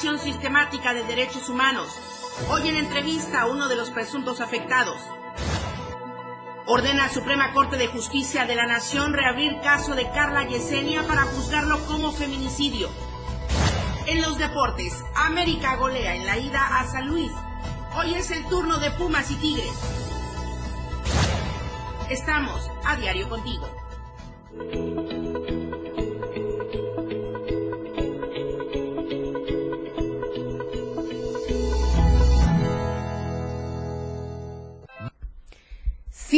violación 0.00 0.18
sistemática 0.18 0.94
de 0.94 1.04
derechos 1.04 1.50
humanos. 1.50 1.88
Hoy 2.48 2.68
en 2.68 2.76
entrevista 2.76 3.42
a 3.42 3.46
uno 3.46 3.68
de 3.68 3.76
los 3.76 3.90
presuntos 3.90 4.40
afectados. 4.40 4.96
Ordena 6.64 7.04
a 7.04 7.08
Suprema 7.10 7.52
Corte 7.52 7.76
de 7.76 7.86
Justicia 7.86 8.46
de 8.46 8.54
la 8.54 8.66
Nación 8.66 9.12
reabrir 9.12 9.60
caso 9.60 9.94
de 9.94 10.08
Carla 10.10 10.44
Yesenia 10.44 11.06
para 11.06 11.24
juzgarlo 11.24 11.84
como 11.86 12.12
feminicidio. 12.12 12.88
En 14.06 14.22
los 14.22 14.38
deportes, 14.38 15.04
América 15.16 15.76
golea 15.76 16.14
en 16.14 16.24
la 16.24 16.38
ida 16.38 16.78
a 16.78 16.86
San 16.86 17.06
Luis. 17.06 17.32
Hoy 17.98 18.14
es 18.14 18.30
el 18.30 18.46
turno 18.46 18.78
de 18.78 18.90
Pumas 18.92 19.30
y 19.30 19.34
Tigres. 19.34 19.78
Estamos 22.08 22.70
a 22.86 22.96
diario 22.96 23.28
contigo. 23.28 23.68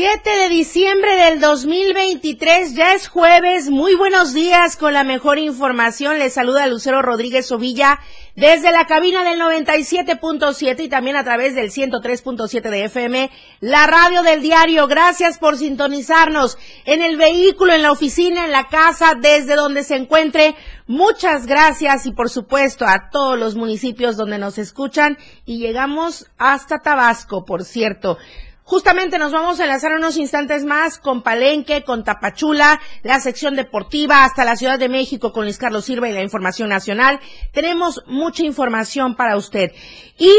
7 0.04 0.30
de 0.30 0.48
diciembre 0.48 1.14
del 1.14 1.38
2023, 1.38 2.74
ya 2.74 2.92
es 2.92 3.06
jueves. 3.06 3.70
Muy 3.70 3.94
buenos 3.94 4.34
días 4.34 4.76
con 4.76 4.94
la 4.94 5.04
mejor 5.04 5.38
información. 5.38 6.18
Les 6.18 6.32
saluda 6.32 6.66
Lucero 6.66 7.02
Rodríguez 7.02 7.52
Ovilla 7.52 8.00
desde 8.34 8.72
la 8.72 8.88
cabina 8.88 9.22
del 9.22 9.38
97.7 9.38 10.80
y 10.82 10.88
también 10.88 11.14
a 11.14 11.22
través 11.22 11.54
del 11.54 11.70
103.7 11.70 12.68
de 12.68 12.84
FM, 12.86 13.30
la 13.60 13.86
radio 13.86 14.24
del 14.24 14.42
diario. 14.42 14.88
Gracias 14.88 15.38
por 15.38 15.56
sintonizarnos 15.56 16.58
en 16.84 17.00
el 17.00 17.16
vehículo, 17.16 17.72
en 17.72 17.82
la 17.82 17.92
oficina, 17.92 18.44
en 18.44 18.50
la 18.50 18.66
casa, 18.66 19.14
desde 19.14 19.54
donde 19.54 19.84
se 19.84 19.94
encuentre. 19.94 20.56
Muchas 20.88 21.46
gracias 21.46 22.06
y 22.06 22.12
por 22.12 22.28
supuesto 22.28 22.86
a 22.88 23.08
todos 23.12 23.38
los 23.38 23.54
municipios 23.54 24.16
donde 24.16 24.38
nos 24.38 24.58
escuchan 24.58 25.16
y 25.46 25.58
llegamos 25.58 26.26
hasta 26.38 26.80
Tabasco, 26.80 27.44
por 27.44 27.62
cierto. 27.62 28.18
Justamente 28.64 29.18
nos 29.18 29.32
vamos 29.32 29.58
a 29.58 29.64
enlazar 29.64 29.92
unos 29.92 30.16
instantes 30.16 30.64
más 30.64 30.98
con 30.98 31.22
Palenque, 31.22 31.82
con 31.82 32.04
Tapachula, 32.04 32.80
la 33.02 33.20
sección 33.20 33.56
deportiva, 33.56 34.24
hasta 34.24 34.44
la 34.44 34.56
Ciudad 34.56 34.78
de 34.78 34.88
México 34.88 35.32
con 35.32 35.44
Luis 35.44 35.58
Carlos 35.58 35.84
Silva 35.84 36.08
y 36.08 36.12
la 36.12 36.22
información 36.22 36.68
nacional. 36.68 37.20
Tenemos 37.52 38.02
mucha 38.06 38.44
información 38.44 39.16
para 39.16 39.36
usted. 39.36 39.72
Y 40.16 40.30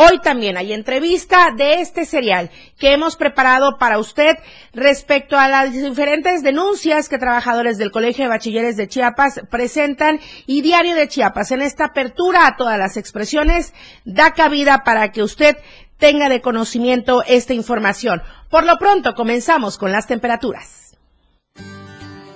Hoy 0.00 0.20
también 0.20 0.56
hay 0.56 0.72
entrevista 0.72 1.48
de 1.56 1.80
este 1.80 2.04
serial 2.04 2.52
que 2.78 2.92
hemos 2.92 3.16
preparado 3.16 3.78
para 3.78 3.98
usted 3.98 4.36
respecto 4.72 5.36
a 5.36 5.48
las 5.48 5.72
diferentes 5.72 6.44
denuncias 6.44 7.08
que 7.08 7.18
trabajadores 7.18 7.78
del 7.78 7.90
Colegio 7.90 8.22
de 8.22 8.28
Bachilleres 8.28 8.76
de 8.76 8.86
Chiapas 8.86 9.40
presentan 9.50 10.20
y 10.46 10.60
Diario 10.60 10.94
de 10.94 11.08
Chiapas. 11.08 11.50
En 11.50 11.62
esta 11.62 11.86
apertura 11.86 12.46
a 12.46 12.56
todas 12.56 12.78
las 12.78 12.96
expresiones 12.96 13.74
da 14.04 14.34
cabida 14.34 14.84
para 14.84 15.10
que 15.10 15.24
usted 15.24 15.56
tenga 15.98 16.28
de 16.28 16.40
conocimiento 16.40 17.22
esta 17.26 17.54
información. 17.54 18.22
Por 18.48 18.64
lo 18.64 18.78
pronto, 18.78 19.14
comenzamos 19.14 19.76
con 19.76 19.92
las 19.92 20.06
temperaturas. 20.06 20.96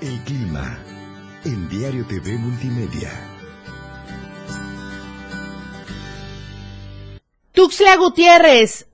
El 0.01 0.21
clima 0.25 0.79
en 1.45 1.69
Diario 1.69 2.05
TV 2.07 2.37
Multimedia. 2.39 3.11
Tuxtla 7.53 7.97
Gutiérrez, 7.97 8.87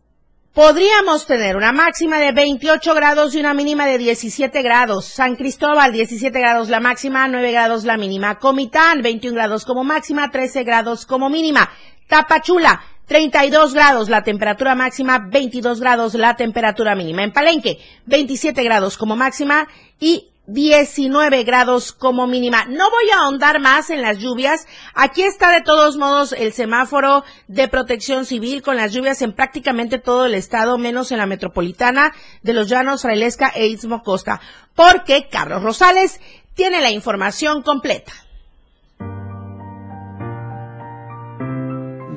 podríamos 0.52 1.26
tener 1.26 1.56
una 1.56 1.72
máxima 1.72 2.18
de 2.18 2.32
28 2.32 2.92
grados 2.92 3.34
y 3.34 3.40
una 3.40 3.54
mínima 3.54 3.86
de 3.86 3.98
17 3.98 4.62
grados. 4.62 5.06
San 5.06 5.36
Cristóbal, 5.36 5.92
17 5.92 6.38
grados 6.38 6.68
la 6.68 6.80
máxima, 6.80 7.28
9 7.28 7.52
grados 7.52 7.84
la 7.84 7.96
mínima. 7.96 8.38
Comitán, 8.38 9.00
21 9.00 9.34
grados 9.34 9.64
como 9.64 9.84
máxima, 9.84 10.30
13 10.30 10.64
grados 10.64 11.06
como 11.06 11.30
mínima. 11.30 11.70
Tapachula, 12.08 12.82
32 13.08 13.74
grados 13.74 14.08
la 14.10 14.22
temperatura 14.22 14.74
máxima, 14.74 15.18
22 15.18 15.80
grados 15.80 16.14
la 16.14 16.36
temperatura 16.36 16.94
mínima. 16.94 17.24
En 17.24 17.32
Palenque, 17.32 17.78
27 18.06 18.62
grados 18.62 18.98
como 18.98 19.16
máxima 19.16 19.66
y 19.98 20.28
19 20.46 21.42
grados 21.44 21.92
como 21.92 22.26
mínima. 22.26 22.64
No 22.66 22.90
voy 22.90 23.10
a 23.10 23.20
ahondar 23.20 23.60
más 23.60 23.90
en 23.90 24.02
las 24.02 24.18
lluvias. 24.18 24.66
Aquí 24.94 25.22
está 25.22 25.50
de 25.50 25.62
todos 25.62 25.96
modos 25.96 26.32
el 26.32 26.52
semáforo 26.52 27.24
de 27.48 27.68
protección 27.68 28.26
civil 28.26 28.62
con 28.62 28.76
las 28.76 28.92
lluvias 28.92 29.22
en 29.22 29.32
prácticamente 29.32 29.98
todo 29.98 30.26
el 30.26 30.34
estado, 30.34 30.78
menos 30.78 31.10
en 31.10 31.18
la 31.18 31.26
metropolitana 31.26 32.14
de 32.42 32.52
los 32.52 32.68
Llanos, 32.68 33.02
Frailesca 33.02 33.52
e 33.54 33.66
Istmo 33.66 34.02
Costa, 34.02 34.40
porque 34.74 35.28
Carlos 35.30 35.62
Rosales 35.62 36.20
tiene 36.54 36.80
la 36.80 36.90
información 36.90 37.62
completa. 37.62 38.12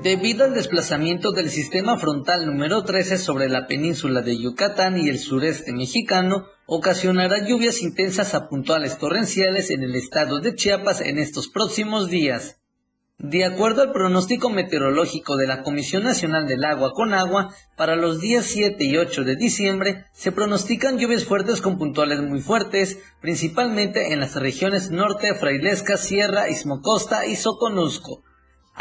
Debido 0.04 0.46
al 0.46 0.56
desplazamiento 0.56 1.32
del 1.32 1.52
sistema 1.52 1.96
frontal 1.96 2.48
número 2.48 2.84
13 2.84 3.20
sobre 3.20 3.50
la 3.50 3.68
península 3.68 4.24
de 4.24 4.36
Yucatán 4.36 4.98
y 4.98 5.10
el 5.10 5.20
sureste 5.20 5.74
mexicano, 5.74 6.48
ocasionará 6.66 7.46
lluvias 7.48 7.84
intensas 7.84 8.34
a 8.34 8.50
puntuales 8.50 8.98
torrenciales 8.98 9.70
en 9.70 9.84
el 9.84 9.94
estado 9.94 10.40
de 10.40 10.56
Chiapas 10.56 11.02
en 11.02 11.20
estos 11.20 11.50
próximos 11.50 12.10
días. 12.10 12.58
De 13.20 13.46
acuerdo 13.46 13.84
al 13.84 13.92
pronóstico 13.92 14.50
meteorológico 14.50 15.38
de 15.38 15.46
la 15.46 15.62
Comisión 15.62 16.02
Nacional 16.02 16.48
del 16.48 16.64
Agua 16.64 16.94
con 16.94 17.14
Agua, 17.14 17.54
para 17.78 17.96
los 17.96 18.20
días 18.20 18.46
7 18.46 18.84
y 18.84 18.98
8 18.98 19.24
de 19.24 19.36
diciembre 19.36 20.06
se 20.14 20.32
pronostican 20.32 20.98
lluvias 20.98 21.26
fuertes 21.26 21.62
con 21.62 21.78
puntuales 21.78 22.22
muy 22.22 22.42
fuertes, 22.42 22.98
principalmente 23.22 24.14
en 24.14 24.22
las 24.22 24.36
regiones 24.36 24.90
norte, 24.90 25.36
Frailesca, 25.36 25.96
Sierra, 25.96 26.50
Ismocosta 26.50 27.28
y 27.28 27.36
Soconusco 27.36 28.24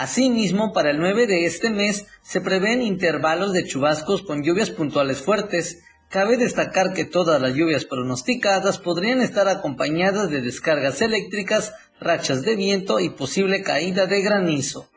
Asimismo, 0.00 0.72
para 0.72 0.92
el 0.92 0.98
9 0.98 1.26
de 1.26 1.44
este 1.44 1.68
mes 1.68 2.06
se 2.22 2.40
prevén 2.40 2.80
intervalos 2.80 3.52
de 3.52 3.66
chubascos 3.66 4.22
con 4.22 4.42
lluvias 4.42 4.70
puntuales 4.70 5.20
fuertes. 5.20 5.82
Cabe 6.08 6.38
destacar 6.38 6.94
que 6.94 7.04
todas 7.04 7.38
las 7.38 7.52
lluvias 7.52 7.84
pronosticadas 7.84 8.78
podrían 8.78 9.20
estar 9.20 9.46
acompañadas 9.46 10.30
de 10.30 10.40
descargas 10.40 11.02
eléctricas, 11.02 11.74
rachas 12.00 12.40
de 12.40 12.56
viento 12.56 12.98
y 12.98 13.10
posible 13.10 13.62
caída 13.62 14.06
de 14.06 14.22
granizo. 14.22 14.88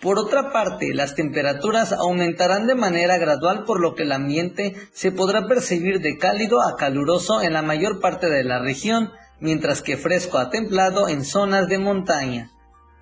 Por 0.00 0.16
otra 0.16 0.52
parte, 0.52 0.94
las 0.94 1.16
temperaturas 1.16 1.92
aumentarán 1.92 2.68
de 2.68 2.76
manera 2.76 3.18
gradual 3.18 3.64
por 3.64 3.80
lo 3.80 3.96
que 3.96 4.04
el 4.04 4.12
ambiente 4.12 4.76
se 4.92 5.10
podrá 5.10 5.48
percibir 5.48 5.98
de 5.98 6.18
cálido 6.18 6.60
a 6.62 6.76
caluroso 6.76 7.42
en 7.42 7.52
la 7.52 7.62
mayor 7.62 7.98
parte 7.98 8.30
de 8.30 8.44
la 8.44 8.60
región, 8.60 9.10
mientras 9.40 9.82
que 9.82 9.96
fresco 9.96 10.38
a 10.38 10.50
templado 10.50 11.08
en 11.08 11.24
zonas 11.24 11.66
de 11.66 11.78
montaña 11.78 12.52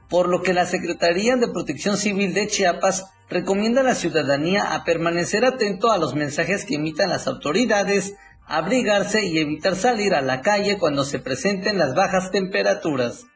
por 0.09 0.29
lo 0.29 0.43
que 0.43 0.55
la 0.55 0.67
Secretaría 0.67 1.37
de 1.37 1.49
Protección 1.49 1.97
Civil 1.97 2.35
de 2.35 2.47
Chiapas 2.47 3.05
recomienda 3.29 3.81
a 3.81 3.85
la 3.85 3.95
ciudadanía 3.95 4.75
a 4.75 4.85
permanecer 4.85 5.45
atento 5.45 5.91
a 5.91 5.99
los 5.99 6.15
mensajes 6.15 6.65
que 6.65 6.77
emitan 6.77 7.11
las 7.11 7.27
autoridades, 7.27 8.15
abrigarse 8.47 9.25
y 9.25 9.39
evitar 9.39 9.77
salir 9.77 10.15
a 10.15 10.21
la 10.21 10.41
calle 10.41 10.79
cuando 10.79 11.05
se 11.05 11.19
presenten 11.19 11.79
las 11.79 11.95
bajas 11.95 12.31
temperaturas. 12.31 13.27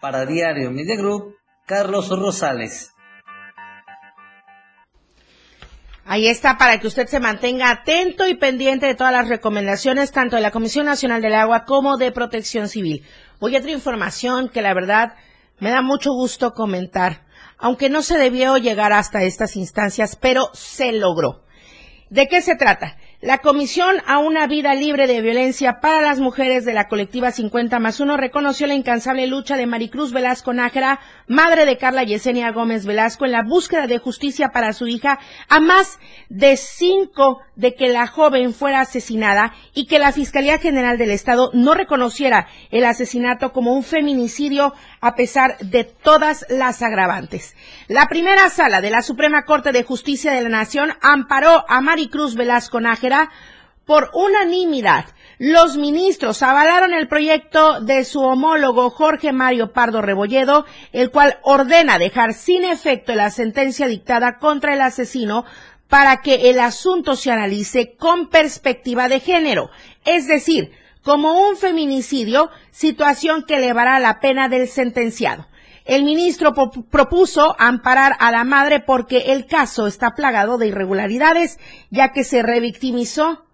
Para 0.00 0.26
Diario 0.26 0.70
Media 0.70 0.96
Group, 0.96 1.36
Carlos 1.66 2.08
Rosales. 2.08 2.92
Ahí 6.04 6.26
está 6.26 6.58
para 6.58 6.80
que 6.80 6.88
usted 6.88 7.06
se 7.06 7.20
mantenga 7.20 7.70
atento 7.70 8.26
y 8.26 8.34
pendiente 8.34 8.86
de 8.86 8.96
todas 8.96 9.12
las 9.12 9.28
recomendaciones, 9.28 10.10
tanto 10.10 10.34
de 10.34 10.42
la 10.42 10.50
Comisión 10.50 10.86
Nacional 10.86 11.22
del 11.22 11.34
Agua 11.34 11.64
como 11.64 11.98
de 11.98 12.10
Protección 12.10 12.68
Civil. 12.68 13.04
Hoy 13.38 13.56
otra 13.56 13.70
información 13.70 14.48
que 14.48 14.60
la 14.60 14.74
verdad 14.74 15.14
me 15.60 15.70
da 15.70 15.82
mucho 15.82 16.12
gusto 16.12 16.52
comentar, 16.54 17.26
aunque 17.58 17.90
no 17.90 18.02
se 18.02 18.18
debió 18.18 18.56
llegar 18.56 18.92
hasta 18.92 19.22
estas 19.22 19.56
instancias, 19.56 20.16
pero 20.16 20.50
se 20.54 20.92
logró. 20.92 21.44
¿De 22.08 22.26
qué 22.26 22.40
se 22.40 22.56
trata? 22.56 22.96
La 23.22 23.38
Comisión 23.38 23.96
a 24.06 24.18
una 24.18 24.46
vida 24.46 24.74
libre 24.74 25.06
de 25.06 25.20
violencia 25.20 25.78
para 25.82 26.00
las 26.00 26.20
mujeres 26.20 26.64
de 26.64 26.72
la 26.72 26.88
colectiva 26.88 27.30
50 27.30 27.78
más 27.78 28.00
1 28.00 28.16
reconoció 28.16 28.66
la 28.66 28.74
incansable 28.74 29.26
lucha 29.26 29.58
de 29.58 29.66
Maricruz 29.66 30.10
Velasco 30.10 30.54
Nájera, 30.54 31.00
madre 31.28 31.66
de 31.66 31.76
Carla 31.76 32.02
Yesenia 32.02 32.50
Gómez 32.50 32.86
Velasco, 32.86 33.26
en 33.26 33.32
la 33.32 33.42
búsqueda 33.42 33.86
de 33.86 33.98
justicia 33.98 34.48
para 34.54 34.72
su 34.72 34.88
hija, 34.88 35.18
a 35.50 35.60
más 35.60 35.98
de 36.30 36.56
cinco 36.56 37.42
de 37.56 37.74
que 37.74 37.90
la 37.90 38.06
joven 38.06 38.54
fuera 38.54 38.80
asesinada 38.80 39.52
y 39.74 39.86
que 39.86 39.98
la 39.98 40.12
Fiscalía 40.12 40.56
General 40.56 40.96
del 40.96 41.10
Estado 41.10 41.50
no 41.52 41.74
reconociera 41.74 42.48
el 42.70 42.86
asesinato 42.86 43.52
como 43.52 43.74
un 43.74 43.82
feminicidio 43.82 44.72
a 45.00 45.14
pesar 45.14 45.58
de 45.58 45.84
todas 45.84 46.44
las 46.48 46.82
agravantes. 46.82 47.56
La 47.88 48.06
primera 48.08 48.50
sala 48.50 48.80
de 48.80 48.90
la 48.90 49.02
Suprema 49.02 49.44
Corte 49.44 49.72
de 49.72 49.82
Justicia 49.82 50.32
de 50.32 50.42
la 50.42 50.48
Nación 50.48 50.92
amparó 51.00 51.64
a 51.68 51.80
Maricruz 51.80 52.34
Velasco 52.34 52.80
Nájera 52.80 53.30
por 53.86 54.10
unanimidad. 54.14 55.06
Los 55.38 55.76
ministros 55.78 56.42
avalaron 56.42 56.92
el 56.92 57.08
proyecto 57.08 57.80
de 57.80 58.04
su 58.04 58.20
homólogo 58.20 58.90
Jorge 58.90 59.32
Mario 59.32 59.72
Pardo 59.72 60.02
Rebolledo, 60.02 60.66
el 60.92 61.10
cual 61.10 61.38
ordena 61.42 61.98
dejar 61.98 62.34
sin 62.34 62.62
efecto 62.64 63.14
la 63.14 63.30
sentencia 63.30 63.86
dictada 63.86 64.38
contra 64.38 64.74
el 64.74 64.82
asesino 64.82 65.44
para 65.88 66.20
que 66.20 66.50
el 66.50 66.60
asunto 66.60 67.16
se 67.16 67.32
analice 67.32 67.96
con 67.96 68.28
perspectiva 68.28 69.08
de 69.08 69.18
género, 69.18 69.70
es 70.04 70.28
decir, 70.28 70.70
como 71.02 71.48
un 71.48 71.56
feminicidio, 71.56 72.50
situación 72.70 73.44
que 73.44 73.56
elevará 73.56 73.98
la 74.00 74.20
pena 74.20 74.48
del 74.48 74.68
sentenciado. 74.68 75.46
El 75.84 76.04
ministro 76.04 76.52
propuso 76.90 77.56
amparar 77.58 78.14
a 78.20 78.30
la 78.30 78.44
madre 78.44 78.80
porque 78.80 79.32
el 79.32 79.46
caso 79.46 79.86
está 79.86 80.14
plagado 80.14 80.58
de 80.58 80.68
irregularidades, 80.68 81.58
ya 81.90 82.12
que 82.12 82.22
se 82.22 82.42
revictimizó 82.42 83.44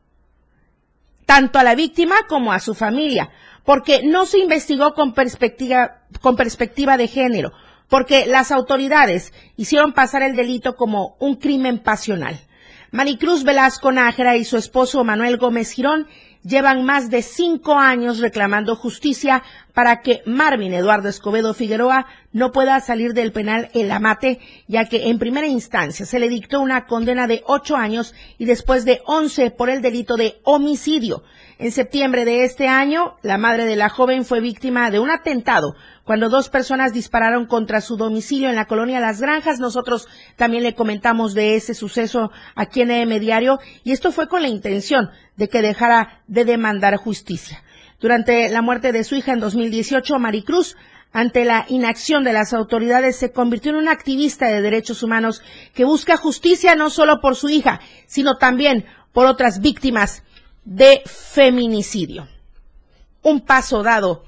tanto 1.24 1.58
a 1.58 1.64
la 1.64 1.74
víctima 1.74 2.14
como 2.28 2.52
a 2.52 2.60
su 2.60 2.74
familia, 2.74 3.30
porque 3.64 4.02
no 4.04 4.26
se 4.26 4.38
investigó 4.38 4.94
con 4.94 5.12
perspectiva, 5.12 6.02
con 6.20 6.36
perspectiva 6.36 6.96
de 6.96 7.08
género, 7.08 7.52
porque 7.88 8.26
las 8.26 8.50
autoridades 8.50 9.32
hicieron 9.56 9.92
pasar 9.92 10.22
el 10.22 10.36
delito 10.36 10.76
como 10.76 11.16
un 11.20 11.36
crimen 11.36 11.78
pasional. 11.78 12.38
Maricruz 12.92 13.44
Velasco 13.44 13.92
Nájera 13.92 14.36
y 14.36 14.44
su 14.44 14.56
esposo 14.56 15.04
Manuel 15.04 15.36
Gómez 15.36 15.72
Girón 15.72 16.06
llevan 16.46 16.84
más 16.84 17.10
de 17.10 17.22
cinco 17.22 17.74
años 17.74 18.20
reclamando 18.20 18.76
justicia 18.76 19.42
para 19.76 20.00
que 20.00 20.22
Marvin 20.24 20.72
Eduardo 20.72 21.10
Escobedo 21.10 21.52
Figueroa 21.52 22.06
no 22.32 22.50
pueda 22.50 22.80
salir 22.80 23.12
del 23.12 23.30
penal 23.30 23.68
El 23.74 23.90
Amate, 23.90 24.40
ya 24.66 24.86
que 24.86 25.10
en 25.10 25.18
primera 25.18 25.48
instancia 25.48 26.06
se 26.06 26.18
le 26.18 26.30
dictó 26.30 26.62
una 26.62 26.86
condena 26.86 27.26
de 27.26 27.42
ocho 27.44 27.76
años 27.76 28.14
y 28.38 28.46
después 28.46 28.86
de 28.86 29.02
once 29.04 29.50
por 29.50 29.68
el 29.68 29.82
delito 29.82 30.16
de 30.16 30.40
homicidio. 30.44 31.24
En 31.58 31.72
septiembre 31.72 32.24
de 32.24 32.44
este 32.44 32.68
año, 32.68 33.16
la 33.20 33.36
madre 33.36 33.66
de 33.66 33.76
la 33.76 33.90
joven 33.90 34.24
fue 34.24 34.40
víctima 34.40 34.90
de 34.90 34.98
un 34.98 35.10
atentado 35.10 35.76
cuando 36.04 36.30
dos 36.30 36.48
personas 36.48 36.94
dispararon 36.94 37.44
contra 37.44 37.82
su 37.82 37.98
domicilio 37.98 38.48
en 38.48 38.56
la 38.56 38.64
colonia 38.64 38.98
Las 38.98 39.20
Granjas. 39.20 39.60
Nosotros 39.60 40.08
también 40.36 40.62
le 40.62 40.74
comentamos 40.74 41.34
de 41.34 41.54
ese 41.54 41.74
suceso 41.74 42.30
aquí 42.54 42.80
en 42.80 42.92
EM 42.92 43.20
Diario 43.20 43.58
y 43.84 43.92
esto 43.92 44.10
fue 44.10 44.26
con 44.26 44.40
la 44.40 44.48
intención 44.48 45.10
de 45.36 45.50
que 45.50 45.60
dejara 45.60 46.22
de 46.28 46.46
demandar 46.46 46.96
justicia. 46.96 47.62
Durante 48.00 48.48
la 48.50 48.62
muerte 48.62 48.92
de 48.92 49.04
su 49.04 49.14
hija 49.14 49.32
en 49.32 49.40
2018, 49.40 50.18
Maricruz 50.18 50.76
ante 51.12 51.46
la 51.46 51.64
inacción 51.68 52.24
de 52.24 52.34
las 52.34 52.52
autoridades, 52.52 53.16
se 53.16 53.32
convirtió 53.32 53.70
en 53.70 53.78
una 53.78 53.92
activista 53.92 54.48
de 54.48 54.60
derechos 54.60 55.02
humanos 55.02 55.42
que 55.72 55.84
busca 55.84 56.18
justicia 56.18 56.74
no 56.74 56.90
solo 56.90 57.20
por 57.20 57.36
su 57.36 57.48
hija, 57.48 57.80
sino 58.06 58.36
también 58.36 58.84
por 59.12 59.24
otras 59.24 59.60
víctimas 59.60 60.24
de 60.66 61.00
feminicidio. 61.06 62.28
Un 63.22 63.40
paso 63.40 63.82
dado 63.82 64.24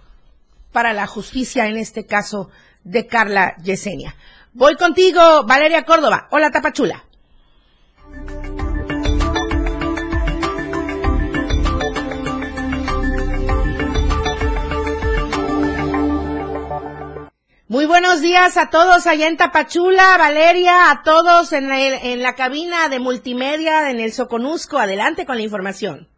para 0.73 0.95
la 0.95 1.07
justicia, 1.07 1.67
en 1.67 1.77
este 1.77 2.07
caso 2.07 2.49
de 2.85 3.07
Carla 3.07 3.57
Yesenia. 3.63 4.15
Voy 4.55 4.77
contigo, 4.77 5.45
Valeria 5.45 5.85
Córdoba. 5.85 6.27
Hola, 6.31 6.51
Tapachula. 6.51 7.05
Muy 17.71 17.85
buenos 17.85 18.23
días 18.23 18.57
a 18.57 18.71
todos 18.71 19.07
allá 19.07 19.29
en 19.29 19.37
Tapachula, 19.37 20.17
Valeria, 20.17 20.91
a 20.91 21.03
todos 21.03 21.53
en, 21.53 21.71
en 21.71 22.23
la 22.23 22.33
cabina 22.33 22.89
de 22.89 22.99
multimedia 22.99 23.91
en 23.91 24.01
el 24.01 24.11
Soconusco. 24.15 24.79
Adelante 24.79 25.27
con 25.27 25.37
la 25.37 25.43
información. 25.43 26.09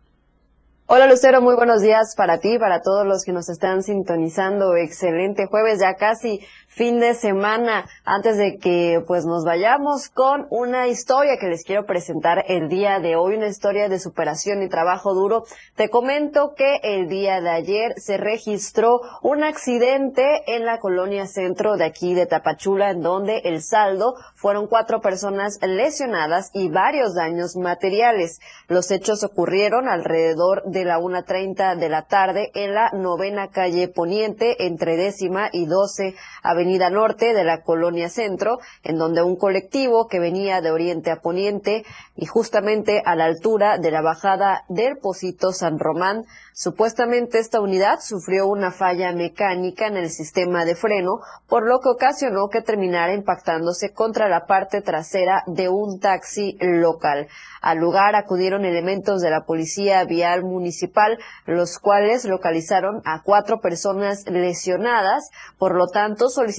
Hola 0.86 1.08
Lucero, 1.08 1.42
muy 1.42 1.56
buenos 1.56 1.82
días 1.82 2.14
para 2.16 2.38
ti, 2.38 2.56
para 2.60 2.82
todos 2.82 3.04
los 3.04 3.24
que 3.24 3.32
nos 3.32 3.48
están 3.48 3.82
sintonizando. 3.82 4.76
Excelente 4.76 5.46
jueves, 5.46 5.80
ya 5.80 5.94
casi 5.94 6.38
fin 6.70 7.00
de 7.00 7.14
semana 7.14 7.86
antes 8.04 8.38
de 8.38 8.56
que 8.58 9.02
pues 9.06 9.26
nos 9.26 9.44
vayamos 9.44 10.08
con 10.08 10.46
una 10.50 10.86
historia 10.86 11.36
que 11.38 11.48
les 11.48 11.64
quiero 11.64 11.84
presentar 11.84 12.44
el 12.46 12.68
día 12.68 13.00
de 13.00 13.16
hoy, 13.16 13.34
una 13.34 13.48
historia 13.48 13.88
de 13.88 13.98
superación 13.98 14.62
y 14.62 14.68
trabajo 14.68 15.12
duro. 15.12 15.44
Te 15.74 15.90
comento 15.90 16.54
que 16.56 16.78
el 16.84 17.08
día 17.08 17.40
de 17.40 17.50
ayer 17.50 17.94
se 17.96 18.16
registró 18.18 19.00
un 19.20 19.42
accidente 19.42 20.42
en 20.46 20.64
la 20.64 20.78
colonia 20.78 21.26
centro 21.26 21.76
de 21.76 21.84
aquí 21.84 22.14
de 22.14 22.26
Tapachula 22.26 22.90
en 22.90 23.02
donde 23.02 23.38
el 23.44 23.62
saldo 23.62 24.14
fueron 24.36 24.68
cuatro 24.68 25.00
personas 25.00 25.58
lesionadas 25.60 26.50
y 26.54 26.68
varios 26.70 27.14
daños 27.14 27.56
materiales. 27.56 28.38
Los 28.68 28.92
hechos 28.92 29.24
ocurrieron 29.24 29.88
alrededor 29.88 30.62
de 30.66 30.84
la 30.84 31.00
1.30 31.00 31.76
de 31.76 31.88
la 31.88 32.06
tarde 32.06 32.52
en 32.54 32.74
la 32.74 32.90
novena 32.92 33.48
calle 33.48 33.88
Poniente 33.88 34.66
entre 34.66 34.96
décima 34.96 35.48
y 35.52 35.66
doce 35.66 36.14
Avenida 36.44 36.59
Norte 36.90 37.32
de 37.34 37.44
la 37.44 37.62
Colonia 37.62 38.08
Centro, 38.08 38.58
en 38.82 38.96
donde 38.98 39.22
un 39.22 39.36
colectivo 39.36 40.06
que 40.08 40.20
venía 40.20 40.60
de 40.60 40.70
oriente 40.70 41.10
a 41.10 41.20
poniente 41.20 41.84
y 42.16 42.26
justamente 42.26 43.02
a 43.04 43.14
la 43.16 43.24
altura 43.24 43.78
de 43.78 43.90
la 43.90 44.02
bajada 44.02 44.64
del 44.68 44.98
Pocito 44.98 45.52
San 45.52 45.78
Román, 45.78 46.24
supuestamente 46.52 47.38
esta 47.38 47.60
unidad 47.60 48.00
sufrió 48.00 48.46
una 48.46 48.70
falla 48.70 49.12
mecánica 49.12 49.86
en 49.86 49.96
el 49.96 50.10
sistema 50.10 50.64
de 50.64 50.74
freno, 50.74 51.20
por 51.48 51.66
lo 51.66 51.80
que 51.80 51.88
ocasionó 51.88 52.48
que 52.48 52.62
terminara 52.62 53.14
impactándose 53.14 53.92
contra 53.92 54.28
la 54.28 54.46
parte 54.46 54.82
trasera 54.82 55.42
de 55.46 55.68
un 55.68 56.00
taxi 56.00 56.56
local. 56.60 57.28
Al 57.62 57.78
lugar 57.78 58.14
acudieron 58.14 58.64
elementos 58.64 59.20
de 59.20 59.30
la 59.30 59.44
Policía 59.44 60.04
Vial 60.04 60.44
Municipal, 60.44 61.18
los 61.46 61.78
cuales 61.78 62.24
localizaron 62.24 63.02
a 63.04 63.22
cuatro 63.22 63.60
personas 63.60 64.24
lesionadas, 64.26 65.30
por 65.58 65.74
lo 65.74 65.88
tanto 65.88 66.28
solicitaron 66.28 66.49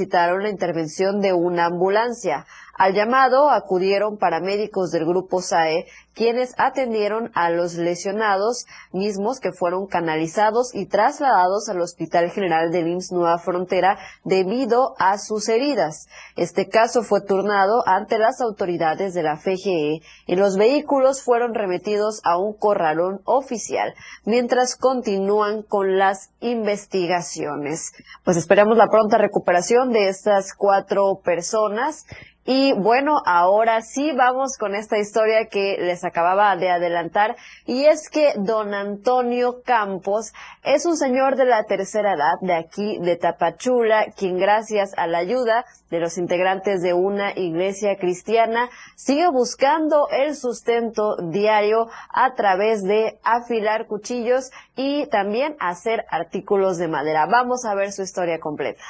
la 0.44 0.50
intervención 0.50 1.22
de 1.22 1.34
una 1.34 1.66
ambulancia. 1.66 2.46
Al 2.82 2.96
llamado 2.96 3.52
acudieron 3.52 4.18
paramédicos 4.18 4.90
del 4.90 5.06
grupo 5.06 5.40
SAE, 5.40 5.86
quienes 6.16 6.56
atendieron 6.58 7.30
a 7.36 7.52
los 7.52 7.76
lesionados 7.76 8.66
mismos 8.92 9.40
que 9.40 9.52
fueron 9.52 9.86
canalizados 9.86 10.74
y 10.74 10.88
trasladados 10.88 11.70
al 11.70 11.80
Hospital 11.80 12.32
General 12.32 12.72
de 12.72 12.80
IMSS 12.80 13.12
Nueva 13.12 13.38
Frontera 13.38 14.00
debido 14.24 14.96
a 14.98 15.20
sus 15.20 15.48
heridas. 15.48 16.08
Este 16.36 16.70
caso 16.70 17.04
fue 17.04 17.22
turnado 17.22 17.88
ante 17.88 18.18
las 18.18 18.42
autoridades 18.42 19.14
de 19.14 19.22
la 19.22 19.38
FGE 19.38 20.02
y 20.26 20.36
los 20.36 20.58
vehículos 20.58 21.22
fueron 21.22 21.54
remitidos 21.54 22.20
a 22.24 22.40
un 22.40 22.54
corralón 22.58 23.22
oficial 23.26 23.94
mientras 24.26 24.76
continúan 24.76 25.62
con 25.62 26.00
las 26.00 26.32
investigaciones. 26.40 27.92
Pues 28.26 28.38
esperamos 28.38 28.76
la 28.76 28.90
pronta 28.90 29.20
recuperación 29.20 29.92
de 29.92 30.10
estas 30.10 30.56
cuatro 30.56 31.22
personas 31.24 32.08
y 32.44 32.74
bueno, 32.74 33.22
ahora 33.26 33.82
sí 33.82 34.14
vamos 34.14 34.58
con 34.58 34.74
esta 34.74 34.98
historia 34.98 35.46
que 35.46 35.78
les 35.80 36.04
acababa 36.04 36.56
de 36.56 36.72
adelantar 36.72 37.36
y 37.68 37.86
es 37.86 38.10
que 38.10 38.34
don 38.36 38.74
Antonio 38.74 39.62
Campos 39.64 40.34
es 40.64 40.88
un 40.88 40.98
señor 40.98 41.36
de 41.36 41.46
la 41.46 41.66
tercera 41.66 42.14
edad 42.14 42.40
de 42.42 42.56
aquí 42.56 42.98
de 43.00 43.16
Tapachula, 43.16 44.08
quien 44.18 44.38
gracias 44.38 44.94
a 44.98 45.06
la 45.06 45.20
ayuda 45.20 45.66
de 45.92 46.00
los 46.00 46.18
integrantes 46.18 46.82
de 46.82 46.94
una 46.94 47.32
iglesia 47.38 47.98
cristiana 47.98 48.70
sigue 48.96 49.30
buscando 49.30 50.08
el 50.10 50.36
sustento 50.36 51.18
diario 51.18 51.90
a 52.10 52.34
través 52.34 52.84
de 52.84 53.20
afilar 53.24 53.86
cuchillos 53.86 54.50
y 54.76 55.06
también 55.08 55.56
hacer 55.60 56.06
artículos 56.10 56.80
de 56.80 56.88
madera. 56.88 57.28
Vamos 57.28 57.66
a 57.66 57.76
ver 57.76 57.92
su 57.92 58.02
historia 58.02 58.40
completa. 58.40 58.84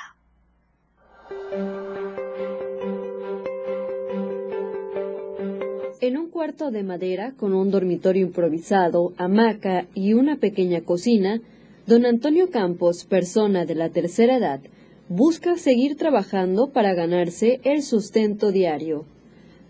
Cuarto 6.42 6.72
de 6.72 6.82
madera, 6.82 7.36
con 7.38 7.54
un 7.54 7.70
dormitorio 7.70 8.26
improvisado, 8.26 9.14
hamaca 9.18 9.86
y 9.94 10.14
una 10.14 10.38
pequeña 10.38 10.82
cocina, 10.82 11.40
don 11.86 12.04
Antonio 12.04 12.50
Campos, 12.50 13.06
persona 13.06 13.64
de 13.66 13.76
la 13.76 13.90
tercera 13.90 14.38
edad, 14.38 14.60
busca 15.08 15.56
seguir 15.60 15.98
trabajando 15.98 16.72
para 16.72 16.96
ganarse 16.96 17.60
el 17.64 17.84
sustento 17.84 18.52
diario. 18.52 19.06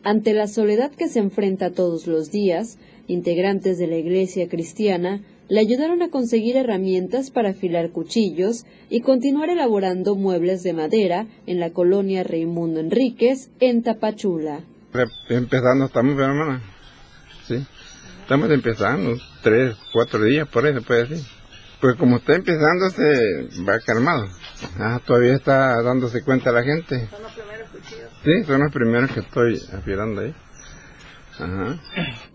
Ante 0.03 0.31
la 0.33 0.47
soledad 0.47 0.91
que 0.91 1.09
se 1.09 1.19
enfrenta 1.19 1.71
todos 1.71 2.07
los 2.07 2.31
días, 2.31 2.77
integrantes 3.05 3.77
de 3.77 3.87
la 3.87 3.97
iglesia 3.97 4.47
cristiana 4.47 5.21
le 5.49 5.59
ayudaron 5.59 6.01
a 6.01 6.09
conseguir 6.09 6.55
herramientas 6.55 7.31
para 7.31 7.49
afilar 7.49 7.89
cuchillos 7.89 8.63
y 8.89 9.01
continuar 9.01 9.49
elaborando 9.49 10.15
muebles 10.15 10.63
de 10.63 10.71
madera 10.71 11.27
en 11.47 11.59
la 11.59 11.71
colonia 11.71 12.23
Raimundo 12.23 12.79
Enríquez, 12.79 13.49
en 13.59 13.83
Tapachula. 13.83 14.63
Empezando 15.29 15.85
estamos, 15.85 16.19
hermana. 16.19 16.61
Sí. 17.45 17.65
Estamos 18.21 18.51
empezando, 18.51 19.17
tres, 19.41 19.75
cuatro 19.93 20.23
días, 20.23 20.47
por 20.47 20.67
eso 20.67 20.81
puede 20.81 21.07
decir. 21.07 21.25
Pues 21.79 21.95
como 21.95 22.17
está 22.17 22.35
empezando, 22.35 22.89
se 22.89 23.63
va 23.67 23.79
calmado. 23.79 24.25
Ah, 24.77 24.99
todavía 25.05 25.33
está 25.33 25.81
dándose 25.81 26.23
cuenta 26.23 26.51
la 26.51 26.63
gente. 26.63 27.07
¿Son 27.07 27.23
los 27.23 27.31
primeros 27.31 27.69
cuchillos? 27.69 28.09
Sí, 28.23 28.43
son 28.43 28.61
los 28.61 28.71
primeros 28.71 29.11
que 29.11 29.19
estoy 29.21 29.61
afilando 29.73 30.21
ahí. 30.21 30.35
Ajá. 31.39 31.79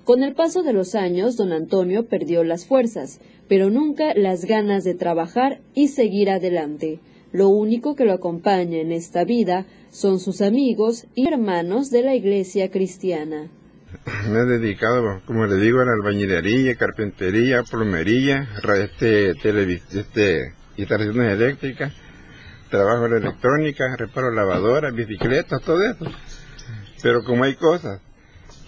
Con 0.04 0.22
el 0.24 0.34
paso 0.34 0.62
de 0.62 0.72
los 0.72 0.94
años, 0.94 1.36
don 1.36 1.52
Antonio 1.52 2.08
perdió 2.08 2.42
las 2.42 2.66
fuerzas, 2.66 3.20
pero 3.48 3.70
nunca 3.70 4.14
las 4.16 4.46
ganas 4.46 4.82
de 4.82 4.94
trabajar 4.94 5.60
y 5.74 5.88
seguir 5.88 6.30
adelante. 6.30 7.00
Lo 7.32 7.48
único 7.48 7.94
que 7.94 8.04
lo 8.04 8.14
acompaña 8.14 8.78
en 8.78 8.92
esta 8.92 9.24
vida 9.24 9.66
son 9.96 10.20
sus 10.20 10.42
amigos 10.42 11.06
y 11.14 11.26
hermanos 11.26 11.88
de 11.88 12.02
la 12.02 12.14
iglesia 12.14 12.70
cristiana. 12.70 13.50
Me 14.30 14.40
he 14.40 14.44
dedicado, 14.44 15.22
como 15.24 15.46
le 15.46 15.56
digo, 15.56 15.80
a 15.80 15.86
la 15.86 15.92
albañilería, 15.94 16.74
carpintería, 16.74 17.62
plomería, 17.62 18.46
este, 18.78 19.30
este, 19.30 20.52
instalaciones 20.76 21.32
eléctricas, 21.32 21.94
trabajo 22.70 23.08
la 23.08 23.16
electrónica, 23.16 23.96
reparo 23.96 24.30
lavadoras, 24.32 24.94
bicicletas, 24.94 25.62
todo 25.62 25.82
eso. 25.82 26.04
Pero 27.02 27.24
como 27.24 27.44
hay 27.44 27.54
cosas 27.54 28.02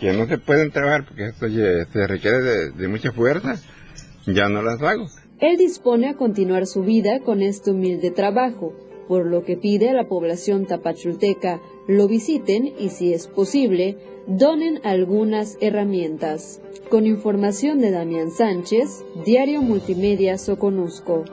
que 0.00 0.14
no 0.14 0.26
se 0.26 0.38
pueden 0.38 0.70
trabajar 0.70 1.04
porque 1.04 1.26
esto 1.26 1.46
se 1.46 2.06
requiere 2.06 2.40
de, 2.40 2.70
de 2.70 2.88
mucha 2.88 3.12
fuerza, 3.12 3.56
ya 4.26 4.48
no 4.48 4.62
las 4.62 4.80
hago. 4.80 5.06
Él 5.40 5.58
dispone 5.58 6.08
a 6.08 6.16
continuar 6.16 6.66
su 6.66 6.82
vida 6.84 7.20
con 7.20 7.42
este 7.42 7.70
humilde 7.70 8.10
trabajo, 8.10 8.72
por 9.08 9.26
lo 9.26 9.42
que 9.42 9.56
pide 9.56 9.88
a 9.88 9.94
la 9.94 10.06
población 10.06 10.66
tapachulteca 10.66 11.60
lo 11.88 12.06
visiten 12.06 12.72
y 12.78 12.90
si 12.90 13.14
es 13.14 13.26
posible, 13.26 13.96
donen 14.26 14.80
algunas 14.84 15.56
herramientas. 15.60 16.60
Con 16.90 17.06
información 17.06 17.80
de 17.80 17.90
Damián 17.90 18.30
Sánchez, 18.30 19.04
Diario 19.24 19.62
Multimedia 19.62 20.36
Soconusco. 20.36 21.24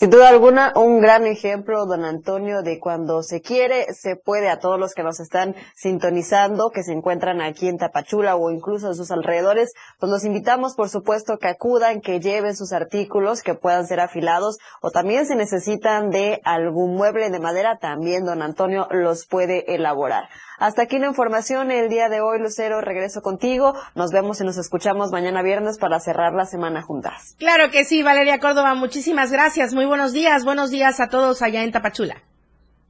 Sin 0.00 0.10
duda 0.10 0.28
alguna, 0.28 0.72
un 0.76 1.00
gran 1.00 1.26
ejemplo, 1.26 1.84
don 1.84 2.04
Antonio, 2.04 2.62
de 2.62 2.78
cuando 2.78 3.24
se 3.24 3.40
quiere, 3.40 3.92
se 3.94 4.14
puede 4.14 4.48
a 4.48 4.60
todos 4.60 4.78
los 4.78 4.94
que 4.94 5.02
nos 5.02 5.18
están 5.18 5.56
sintonizando, 5.74 6.70
que 6.70 6.84
se 6.84 6.92
encuentran 6.92 7.40
aquí 7.40 7.66
en 7.66 7.78
Tapachula 7.78 8.36
o 8.36 8.52
incluso 8.52 8.86
en 8.86 8.94
sus 8.94 9.10
alrededores, 9.10 9.72
pues 9.98 10.08
los 10.08 10.24
invitamos, 10.24 10.76
por 10.76 10.88
supuesto, 10.88 11.38
que 11.38 11.48
acudan, 11.48 12.00
que 12.00 12.20
lleven 12.20 12.54
sus 12.54 12.72
artículos, 12.72 13.42
que 13.42 13.54
puedan 13.54 13.88
ser 13.88 13.98
afilados, 13.98 14.58
o 14.80 14.92
también 14.92 15.26
si 15.26 15.34
necesitan 15.34 16.10
de 16.10 16.40
algún 16.44 16.94
mueble 16.94 17.28
de 17.30 17.40
madera, 17.40 17.78
también 17.80 18.24
don 18.24 18.40
Antonio 18.40 18.86
los 18.92 19.26
puede 19.26 19.74
elaborar. 19.74 20.28
Hasta 20.58 20.82
aquí 20.82 20.98
la 20.98 21.06
información 21.06 21.70
el 21.70 21.88
día 21.88 22.08
de 22.08 22.20
hoy, 22.20 22.40
Lucero. 22.40 22.80
Regreso 22.80 23.22
contigo. 23.22 23.74
Nos 23.94 24.10
vemos 24.10 24.40
y 24.40 24.44
nos 24.44 24.58
escuchamos 24.58 25.12
mañana 25.12 25.40
viernes 25.40 25.78
para 25.78 26.00
cerrar 26.00 26.32
la 26.32 26.46
semana 26.46 26.82
juntas. 26.82 27.36
Claro 27.38 27.70
que 27.70 27.84
sí, 27.84 28.02
Valeria 28.02 28.40
Córdoba. 28.40 28.74
Muchísimas 28.74 29.30
gracias. 29.30 29.72
Muy 29.72 29.86
buenos 29.88 30.12
días. 30.12 30.44
Buenos 30.44 30.70
días 30.70 31.00
a 31.00 31.08
todos 31.08 31.42
allá 31.42 31.64
en 31.64 31.72
Tapachula. 31.72 32.22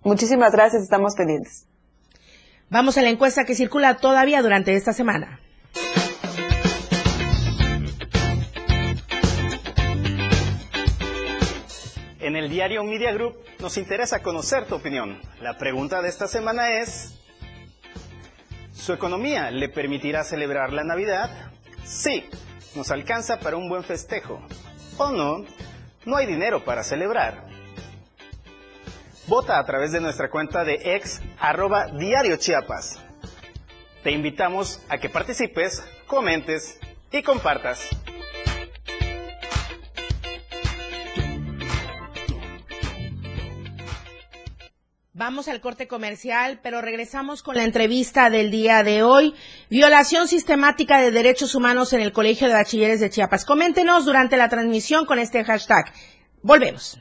Muchísimas 0.02 0.52
gracias. 0.52 0.82
Estamos 0.82 1.14
pendientes. 1.16 1.66
Vamos 2.68 2.98
a 2.98 3.02
la 3.02 3.08
encuesta 3.08 3.44
que 3.44 3.54
circula 3.54 3.96
todavía 3.96 4.42
durante 4.42 4.74
esta 4.74 4.92
semana. 4.92 5.40
En 12.20 12.36
el 12.36 12.50
diario 12.50 12.84
Media 12.84 13.12
Group 13.12 13.36
nos 13.60 13.78
interesa 13.78 14.22
conocer 14.22 14.66
tu 14.66 14.74
opinión. 14.74 15.18
La 15.40 15.56
pregunta 15.56 16.02
de 16.02 16.10
esta 16.10 16.28
semana 16.28 16.72
es, 16.72 17.18
¿Su 18.78 18.92
economía 18.92 19.50
le 19.50 19.68
permitirá 19.68 20.24
celebrar 20.24 20.72
la 20.72 20.84
Navidad? 20.84 21.30
Sí, 21.84 22.24
nos 22.74 22.90
alcanza 22.90 23.38
para 23.38 23.56
un 23.56 23.68
buen 23.68 23.82
festejo. 23.82 24.40
¿O 24.96 25.10
no? 25.10 25.44
No 26.08 26.16
hay 26.16 26.24
dinero 26.24 26.64
para 26.64 26.82
celebrar. 26.84 27.44
Vota 29.26 29.58
a 29.58 29.66
través 29.66 29.92
de 29.92 30.00
nuestra 30.00 30.30
cuenta 30.30 30.64
de 30.64 30.94
ex 30.96 31.20
arroba 31.38 31.88
diario 31.88 32.38
Chiapas. 32.38 32.98
Te 34.02 34.10
invitamos 34.12 34.82
a 34.88 34.96
que 34.96 35.10
participes, 35.10 35.84
comentes 36.06 36.80
y 37.12 37.22
compartas. 37.22 37.90
Vamos 45.18 45.48
al 45.48 45.60
corte 45.60 45.88
comercial, 45.88 46.60
pero 46.62 46.80
regresamos 46.80 47.42
con 47.42 47.56
la 47.56 47.64
entrevista 47.64 48.30
del 48.30 48.52
día 48.52 48.84
de 48.84 49.02
hoy. 49.02 49.34
Violación 49.68 50.28
sistemática 50.28 51.00
de 51.00 51.10
derechos 51.10 51.56
humanos 51.56 51.92
en 51.92 52.02
el 52.02 52.12
Colegio 52.12 52.46
de 52.46 52.54
Bachilleres 52.54 53.00
de 53.00 53.10
Chiapas. 53.10 53.44
Coméntenos 53.44 54.04
durante 54.04 54.36
la 54.36 54.48
transmisión 54.48 55.06
con 55.06 55.18
este 55.18 55.42
hashtag. 55.42 55.92
Volvemos. 56.40 57.00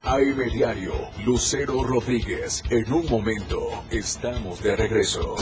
AM 0.00 0.50
Diario, 0.50 0.94
Lucero 1.26 1.82
Rodríguez. 1.84 2.62
En 2.70 2.90
un 2.90 3.04
momento, 3.10 3.84
estamos 3.90 4.62
de 4.62 4.74
regreso. 4.74 5.36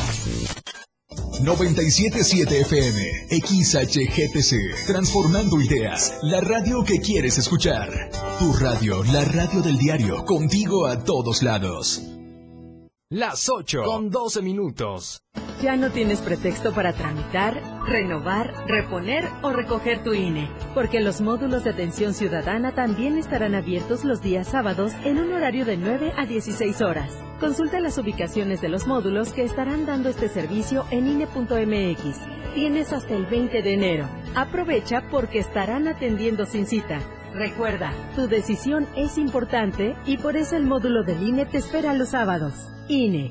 977 1.42 2.60
FM, 2.60 3.28
XHGTC, 3.30 4.86
transformando 4.86 5.60
ideas, 5.60 6.18
la 6.22 6.40
radio 6.40 6.84
que 6.84 6.98
quieres 6.98 7.38
escuchar. 7.38 8.10
Tu 8.38 8.52
radio, 8.52 9.02
la 9.04 9.24
radio 9.24 9.62
del 9.62 9.78
diario, 9.78 10.24
contigo 10.24 10.86
a 10.86 11.02
todos 11.04 11.42
lados. 11.42 12.02
Las 13.12 13.48
8 13.48 13.82
con 13.84 14.10
12 14.10 14.40
minutos. 14.40 15.22
Ya 15.62 15.76
no 15.76 15.90
tienes 15.90 16.20
pretexto 16.20 16.72
para 16.72 16.92
tramitar, 16.92 17.60
renovar, 17.86 18.54
reponer 18.68 19.28
o 19.42 19.50
recoger 19.50 20.04
tu 20.04 20.14
INE, 20.14 20.48
porque 20.74 21.00
los 21.00 21.20
módulos 21.20 21.64
de 21.64 21.70
atención 21.70 22.14
ciudadana 22.14 22.74
también 22.74 23.18
estarán 23.18 23.54
abiertos 23.54 24.04
los 24.04 24.22
días 24.22 24.48
sábados 24.48 24.92
en 25.04 25.18
un 25.18 25.32
horario 25.32 25.64
de 25.64 25.76
9 25.76 26.12
a 26.16 26.24
16 26.24 26.80
horas. 26.82 27.10
Consulta 27.40 27.80
las 27.80 27.96
ubicaciones 27.96 28.60
de 28.60 28.68
los 28.68 28.86
módulos 28.86 29.32
que 29.32 29.42
estarán 29.42 29.86
dando 29.86 30.10
este 30.10 30.28
servicio 30.28 30.84
en 30.90 31.06
INE.mx. 31.06 32.18
Tienes 32.54 32.92
hasta 32.92 33.14
el 33.14 33.24
20 33.24 33.62
de 33.62 33.72
enero. 33.72 34.08
Aprovecha 34.34 35.04
porque 35.10 35.38
estarán 35.38 35.88
atendiendo 35.88 36.44
sin 36.44 36.66
cita. 36.66 37.00
Recuerda, 37.32 37.94
tu 38.14 38.28
decisión 38.28 38.86
es 38.94 39.16
importante 39.16 39.96
y 40.04 40.18
por 40.18 40.36
eso 40.36 40.54
el 40.56 40.64
módulo 40.64 41.02
del 41.02 41.26
INE 41.26 41.46
te 41.46 41.56
espera 41.56 41.94
los 41.94 42.10
sábados. 42.10 42.52
INE. 42.88 43.30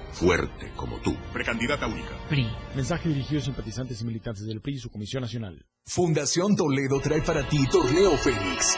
fuerte 0.21 0.71
como 0.75 0.97
tú. 0.97 1.15
Precandidata 1.33 1.87
única. 1.87 2.09
PRI. 2.29 2.47
Mensaje 2.75 3.09
dirigido 3.09 3.41
a 3.41 3.43
simpatizantes 3.43 4.01
y 4.01 4.05
militantes 4.05 4.45
del 4.45 4.61
PRI 4.61 4.75
y 4.75 4.79
su 4.79 4.91
Comisión 4.91 5.21
Nacional. 5.21 5.65
Fundación 5.83 6.55
Toledo 6.55 6.99
trae 7.01 7.21
para 7.23 7.47
ti 7.49 7.65
Torneo 7.67 8.15
Fénix. 8.17 8.77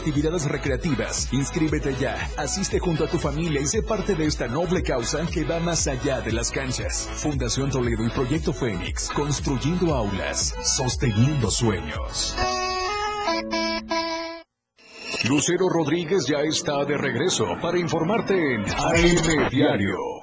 actividades 0.00 0.46
recreativas. 0.46 1.28
Inscríbete 1.32 1.94
ya, 2.00 2.16
asiste 2.38 2.78
junto 2.78 3.04
a 3.04 3.08
tu 3.08 3.18
familia 3.18 3.60
y 3.60 3.66
sé 3.66 3.82
parte 3.82 4.14
de 4.14 4.26
esta 4.26 4.48
noble 4.48 4.82
causa 4.82 5.26
que 5.26 5.44
va 5.44 5.60
más 5.60 5.86
allá 5.86 6.20
de 6.22 6.32
las 6.32 6.50
canchas. 6.50 7.08
Fundación 7.16 7.70
Toledo 7.70 8.04
y 8.04 8.10
Proyecto 8.10 8.52
Fénix, 8.52 9.10
construyendo 9.10 9.94
aulas, 9.94 10.54
sosteniendo 10.62 11.50
sueños. 11.50 12.34
Lucero 15.28 15.68
Rodríguez 15.68 16.26
ya 16.26 16.40
está 16.40 16.84
de 16.86 16.96
regreso 16.96 17.44
para 17.60 17.78
informarte 17.78 18.54
en 18.54 18.62
AM 18.62 19.48
Diario. 19.50 20.19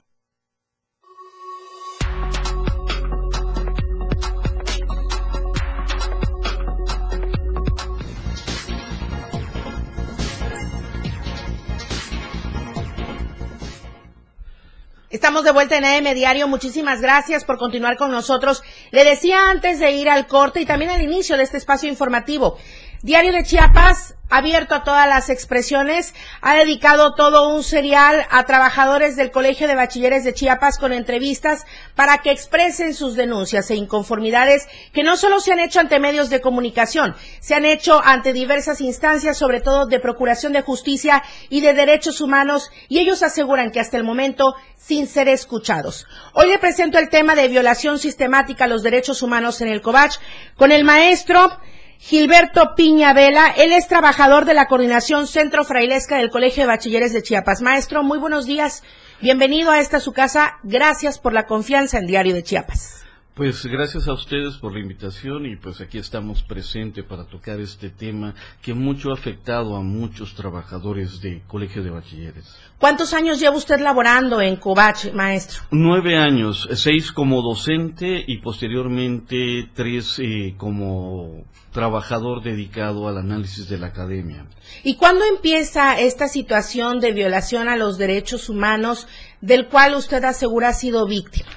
Estamos 15.28 15.44
de 15.44 15.52
vuelta 15.52 15.76
en 15.76 15.84
AM 15.84 16.16
Diario. 16.16 16.48
Muchísimas 16.48 17.02
gracias 17.02 17.44
por 17.44 17.58
continuar 17.58 17.98
con 17.98 18.12
nosotros. 18.12 18.64
Le 18.92 19.04
decía 19.04 19.50
antes 19.50 19.78
de 19.78 19.92
ir 19.92 20.08
al 20.08 20.26
corte 20.26 20.62
y 20.62 20.66
también 20.66 20.90
al 20.90 21.02
inicio 21.02 21.36
de 21.36 21.44
este 21.44 21.58
espacio 21.58 21.90
informativo. 21.90 22.58
Diario 23.04 23.32
de 23.32 23.44
Chiapas, 23.44 24.16
abierto 24.28 24.74
a 24.74 24.84
todas 24.84 25.08
las 25.08 25.30
expresiones, 25.30 26.16
ha 26.42 26.56
dedicado 26.56 27.14
todo 27.14 27.54
un 27.54 27.64
serial 27.64 28.26
a 28.32 28.44
trabajadores 28.46 29.16
del 29.16 29.30
Colegio 29.30 29.68
de 29.68 29.76
Bachilleres 29.76 30.24
de 30.24 30.34
Chiapas 30.34 30.80
con 30.80 30.92
entrevistas 30.92 31.68
para 31.96 32.18
que 32.18 32.32
expresen 32.32 32.96
sus 32.96 33.14
denuncias 33.16 33.70
e 33.70 33.76
inconformidades 33.76 34.68
que 34.94 35.04
no 35.04 35.16
solo 35.16 35.40
se 35.40 35.54
han 35.54 35.60
hecho 35.60 35.80
ante 35.80 36.00
medios 36.00 36.32
de 36.32 36.42
comunicación, 36.42 37.16
se 37.40 37.54
han 37.54 37.66
hecho 37.66 38.02
ante 38.04 38.34
diversas 38.34 38.82
instancias, 38.82 39.38
sobre 39.38 39.62
todo 39.62 39.86
de 39.86 40.00
Procuración 40.00 40.52
de 40.52 40.64
Justicia 40.64 41.22
y 41.50 41.62
de 41.62 41.76
Derechos 41.76 42.20
Humanos, 42.20 42.72
y 42.90 42.98
ellos 42.98 43.22
aseguran 43.22 43.70
que 43.70 43.80
hasta 43.80 43.98
el 43.98 44.04
momento 44.04 44.56
sin 44.76 45.06
ser 45.06 45.30
escuchados. 45.30 46.08
Hoy 46.34 46.48
le 46.48 46.58
presento 46.58 46.98
el 46.98 47.10
tema 47.10 47.36
de 47.36 47.48
violación 47.48 48.00
sistemática 48.00 48.66
a 48.66 48.68
los 48.68 48.82
derechos 48.82 49.22
humanos 49.22 49.62
en 49.62 49.68
el 49.68 49.84
COVACH 49.84 50.18
con 50.56 50.72
el 50.72 50.84
maestro 50.84 51.60
Gilberto 52.00 52.76
Piña 52.76 53.14
Vela, 53.14 53.54
él 53.58 53.72
es 53.72 53.88
trabajador 53.88 54.46
de 54.46 54.54
la 54.54 54.68
Coordinación 54.68 55.28
Centro 55.28 55.64
Frailesca 55.64 56.18
del 56.18 56.30
Colegio 56.30 56.64
de 56.64 56.68
Bachilleres 56.68 57.12
de 57.12 57.24
Chiapas. 57.24 57.62
Maestro, 57.62 58.04
muy 58.04 58.20
buenos 58.20 58.46
días. 58.46 58.84
Bienvenido 59.20 59.72
a 59.72 59.80
esta 59.80 60.00
su 60.00 60.14
casa. 60.14 60.60
Gracias 60.64 61.18
por 61.18 61.34
la 61.34 61.48
confianza 61.48 61.98
en 61.98 62.06
Diario 62.06 62.36
de 62.36 62.44
Chiapas. 62.44 63.07
Pues 63.38 63.64
gracias 63.68 64.08
a 64.08 64.14
ustedes 64.14 64.56
por 64.56 64.74
la 64.74 64.80
invitación 64.80 65.46
y 65.46 65.58
pues 65.58 65.80
aquí 65.80 66.00
estamos 66.00 66.42
presentes 66.42 67.04
para 67.04 67.26
tocar 67.26 67.60
este 67.60 67.92
tema 67.92 68.34
que 68.64 68.74
mucho 68.74 69.12
ha 69.12 69.14
afectado 69.14 69.76
a 69.76 69.84
muchos 69.84 70.34
trabajadores 70.34 71.22
de 71.22 71.44
Colegio 71.46 71.84
de 71.84 71.92
Bachilleres. 71.92 72.58
¿Cuántos 72.80 73.14
años 73.14 73.40
lleva 73.40 73.56
usted 73.56 73.80
laborando 73.80 74.42
en 74.42 74.56
Covach, 74.56 75.14
maestro? 75.14 75.62
Nueve 75.70 76.18
años, 76.18 76.68
seis 76.74 77.12
como 77.12 77.44
docente 77.44 78.26
y 78.26 78.40
posteriormente 78.40 79.70
tres 79.76 80.18
eh, 80.18 80.56
como 80.58 81.46
trabajador 81.72 82.42
dedicado 82.42 83.08
al 83.08 83.20
análisis 83.20 83.70
de 83.70 83.78
la 83.78 83.88
academia. 83.88 84.48
¿Y 84.84 84.96
cuándo 84.96 85.24
empieza 85.26 86.00
esta 86.00 86.28
situación 86.28 87.00
de 87.00 87.12
violación 87.12 87.70
a 87.70 87.76
los 87.76 88.00
derechos 88.00 88.50
humanos 88.50 89.08
del 89.42 89.68
cual 89.68 89.94
usted 89.94 90.24
asegura 90.24 90.70
ha 90.70 90.74
sido 90.74 91.06
víctima? 91.06 91.52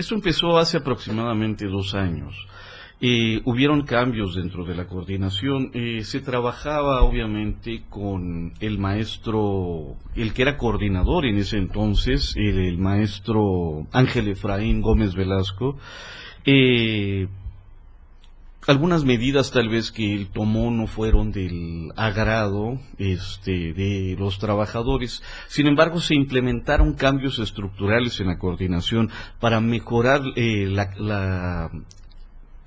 Esto 0.00 0.14
empezó 0.14 0.56
hace 0.56 0.78
aproximadamente 0.78 1.66
dos 1.66 1.94
años. 1.94 2.34
Eh, 3.02 3.42
hubieron 3.44 3.82
cambios 3.82 4.34
dentro 4.34 4.64
de 4.64 4.74
la 4.74 4.86
coordinación. 4.86 5.72
Eh, 5.74 6.04
se 6.04 6.20
trabajaba 6.20 7.02
obviamente 7.02 7.82
con 7.90 8.54
el 8.60 8.78
maestro, 8.78 9.96
el 10.16 10.32
que 10.32 10.40
era 10.40 10.56
coordinador 10.56 11.26
en 11.26 11.36
ese 11.36 11.58
entonces, 11.58 12.32
el, 12.36 12.78
maestro 12.78 13.86
Ángel 13.92 14.28
Efraín 14.28 14.80
Gómez 14.80 15.14
Velasco. 15.14 15.76
Eh, 16.46 17.28
algunas 18.70 19.04
medidas 19.04 19.50
tal 19.50 19.68
vez 19.68 19.90
que 19.90 20.14
él 20.14 20.28
tomó 20.32 20.70
no 20.70 20.86
fueron 20.86 21.32
del 21.32 21.90
agrado 21.96 22.78
este, 22.98 23.72
de 23.72 24.14
los 24.16 24.38
trabajadores. 24.38 25.22
Sin 25.48 25.66
embargo, 25.66 26.00
se 26.00 26.14
implementaron 26.14 26.94
cambios 26.94 27.40
estructurales 27.40 28.20
en 28.20 28.28
la 28.28 28.38
coordinación 28.38 29.10
para 29.40 29.60
mejorar 29.60 30.22
eh, 30.36 30.66
la, 30.68 30.90
la, 30.98 31.70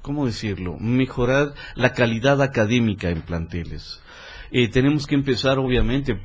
¿cómo 0.01 0.25
decirlo? 0.25 0.77
Mejorar 0.77 1.53
la 1.75 1.93
calidad 1.93 2.41
académica 2.41 3.09
en 3.09 3.21
planteles. 3.21 4.01
Eh, 4.51 4.67
tenemos 4.67 5.07
que 5.07 5.15
empezar, 5.15 5.57
obviamente, 5.57 6.19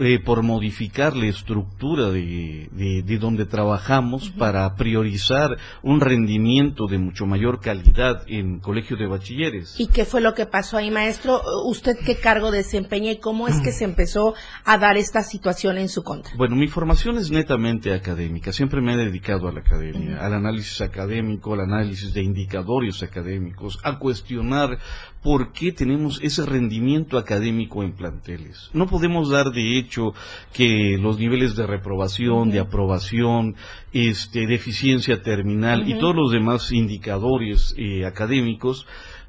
eh, 0.00 0.18
por 0.18 0.42
modificar 0.42 1.14
la 1.14 1.26
estructura 1.26 2.10
de, 2.10 2.68
de, 2.72 3.18
donde 3.18 3.46
trabajamos 3.46 4.30
para 4.30 4.74
priorizar 4.74 5.56
un 5.82 6.00
rendimiento 6.00 6.88
de 6.88 6.98
mucho 6.98 7.26
mayor 7.26 7.60
calidad 7.60 8.24
en 8.26 8.58
colegio 8.58 8.96
de 8.96 9.06
bachilleres. 9.06 9.78
¿Y 9.78 9.86
qué 9.86 10.04
fue 10.04 10.20
lo 10.20 10.34
que 10.34 10.46
pasó 10.46 10.78
ahí, 10.78 10.90
maestro? 10.90 11.40
¿Usted 11.64 11.96
qué 12.04 12.16
cargo 12.16 12.50
desempeña 12.50 13.12
y 13.12 13.18
cómo 13.18 13.46
es 13.46 13.60
que 13.60 13.70
se 13.78 13.84
empezó 13.84 14.34
a 14.64 14.78
dar 14.78 14.96
esta 14.96 15.22
situación 15.22 15.78
en 15.78 15.88
su 15.88 16.02
contra? 16.02 16.34
Bueno, 16.36 16.56
mi 16.56 16.66
formación 16.66 17.16
es 17.16 17.30
netamente 17.30 17.94
académica. 17.94 18.52
Siempre 18.52 18.80
me 18.80 18.94
he 18.94 18.96
dedicado 18.96 19.46
a 19.46 19.52
la 19.52 19.60
academia, 19.60 20.18
al 20.18 20.34
análisis 20.34 20.80
académico, 20.80 21.54
al 21.54 21.60
análisis 21.60 22.12
de 22.12 22.22
indicadores 22.22 23.00
académicos, 23.04 23.78
a 23.84 24.00
cuestionar 24.00 24.78
por 25.22 25.52
qué 25.52 25.72
tenemos 25.72 26.20
ese 26.22 26.46
rendimiento 26.46 27.18
académico 27.18 27.82
en 27.82 27.92
planteles. 27.92 28.70
No 28.72 28.86
podemos 28.86 29.30
dar 29.30 29.50
de 29.50 29.78
hecho 29.78 30.14
que 30.52 30.96
los 30.98 31.18
niveles 31.18 31.56
de 31.56 31.66
reprobación, 31.66 32.50
de 32.50 32.60
aprobación, 32.60 33.56
este, 33.92 34.46
de 34.46 34.54
eficiencia 34.54 35.22
terminal 35.22 35.88
y 35.88 35.98
todos 35.98 36.14
los 36.14 36.30
demás 36.30 36.72
indicadores 36.72 37.74
eh, 37.76 38.04
académicos 38.06 38.86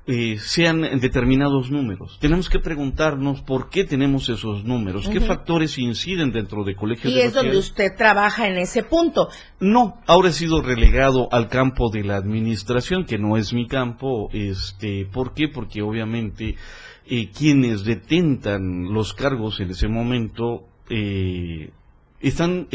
eh, 0.08 0.38
sean 0.40 0.82
determinados 1.00 1.70
números. 1.70 2.18
Tenemos 2.20 2.50
que 2.50 2.60
preguntarnos 2.60 3.42
por 3.42 3.70
qué 3.70 3.84
tenemos 3.84 4.28
esos 4.30 4.64
números, 4.64 5.08
qué 5.08 5.22
factores 5.22 5.78
inciden 5.78 6.32
dentro 6.32 6.64
de 6.64 6.76
colegios. 6.76 7.14
Y 7.14 7.20
es 7.20 7.34
donde 7.34 7.58
usted 7.58 7.96
trabaja 7.96 8.48
en 8.48 8.58
ese 8.58 8.84
punto. 8.84 9.30
No, 9.60 10.02
ahora 10.08 10.30
he 10.30 10.34
sido 10.34 10.62
relegado 10.62 11.28
al 11.32 11.48
campo 11.48 11.92
de 11.92 12.04
la 12.04 12.16
administración, 12.16 13.06
que 13.06 13.20
no 13.20 13.38
es 13.38 13.54
mi 13.54 13.68
campo. 13.68 14.30
Este, 14.34 15.06
¿Por 15.06 15.34
qué? 15.34 15.48
Porque 15.48 15.84
obviamente 15.84 16.56
eh, 17.06 17.30
quienes 17.30 17.84
detentan 17.84 18.92
los 18.92 19.14
cargos 19.14 19.60
en 19.60 19.70
ese 19.70 19.88
momento 19.88 20.64
eh, 20.90 21.70
están 22.20 22.68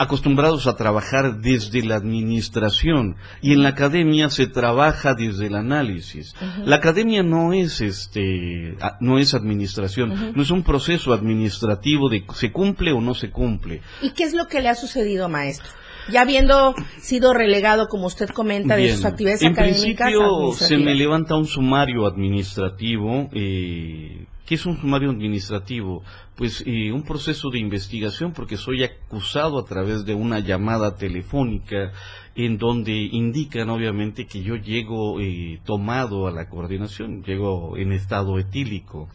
acostumbrados 0.00 0.66
a 0.66 0.76
trabajar 0.76 1.40
desde 1.42 1.84
la 1.84 1.96
administración 1.96 3.16
y 3.42 3.52
en 3.52 3.62
la 3.62 3.68
academia 3.68 4.30
se 4.30 4.46
trabaja 4.46 5.12
desde 5.14 5.48
el 5.48 5.54
análisis. 5.54 6.34
La 6.64 6.76
academia 6.76 7.22
no 7.22 7.52
es 7.52 7.82
este 7.82 8.78
no 8.98 9.18
es 9.18 9.34
administración, 9.34 10.32
no 10.34 10.42
es 10.42 10.50
un 10.50 10.62
proceso 10.62 11.12
administrativo 11.12 12.08
de 12.08 12.24
se 12.34 12.50
cumple 12.50 12.92
o 12.92 13.02
no 13.02 13.12
se 13.14 13.30
cumple. 13.30 13.82
¿Y 14.00 14.12
qué 14.12 14.24
es 14.24 14.32
lo 14.32 14.48
que 14.48 14.62
le 14.62 14.70
ha 14.70 14.74
sucedido, 14.74 15.28
maestro? 15.28 15.70
Ya 16.10 16.22
habiendo 16.22 16.74
sido 16.98 17.34
relegado, 17.34 17.86
como 17.88 18.06
usted 18.06 18.30
comenta, 18.30 18.76
de 18.76 18.94
sus 18.94 19.04
actividades 19.04 19.44
académicas. 19.44 20.08
En 20.08 20.16
principio 20.16 20.52
se 20.54 20.78
me 20.78 20.94
levanta 20.94 21.36
un 21.36 21.46
sumario 21.46 22.06
administrativo 22.06 23.28
eh, 23.34 24.24
¿Qué 24.50 24.56
es 24.56 24.66
un 24.66 24.80
sumario 24.80 25.10
administrativo? 25.10 26.02
Pues 26.34 26.64
eh, 26.66 26.90
un 26.90 27.04
proceso 27.04 27.50
de 27.50 27.60
investigación 27.60 28.32
porque 28.32 28.56
soy 28.56 28.82
acusado 28.82 29.60
a 29.60 29.64
través 29.64 30.04
de 30.04 30.12
una 30.12 30.40
llamada 30.40 30.96
telefónica 30.96 31.92
en 32.34 32.58
donde 32.58 32.90
indican 33.12 33.70
obviamente 33.70 34.26
que 34.26 34.42
yo 34.42 34.56
llego 34.56 35.20
eh, 35.20 35.60
tomado 35.64 36.26
a 36.26 36.32
la 36.32 36.48
coordinación, 36.48 37.22
llego 37.22 37.76
en 37.76 37.92
estado 37.92 38.40
etílico. 38.40 39.08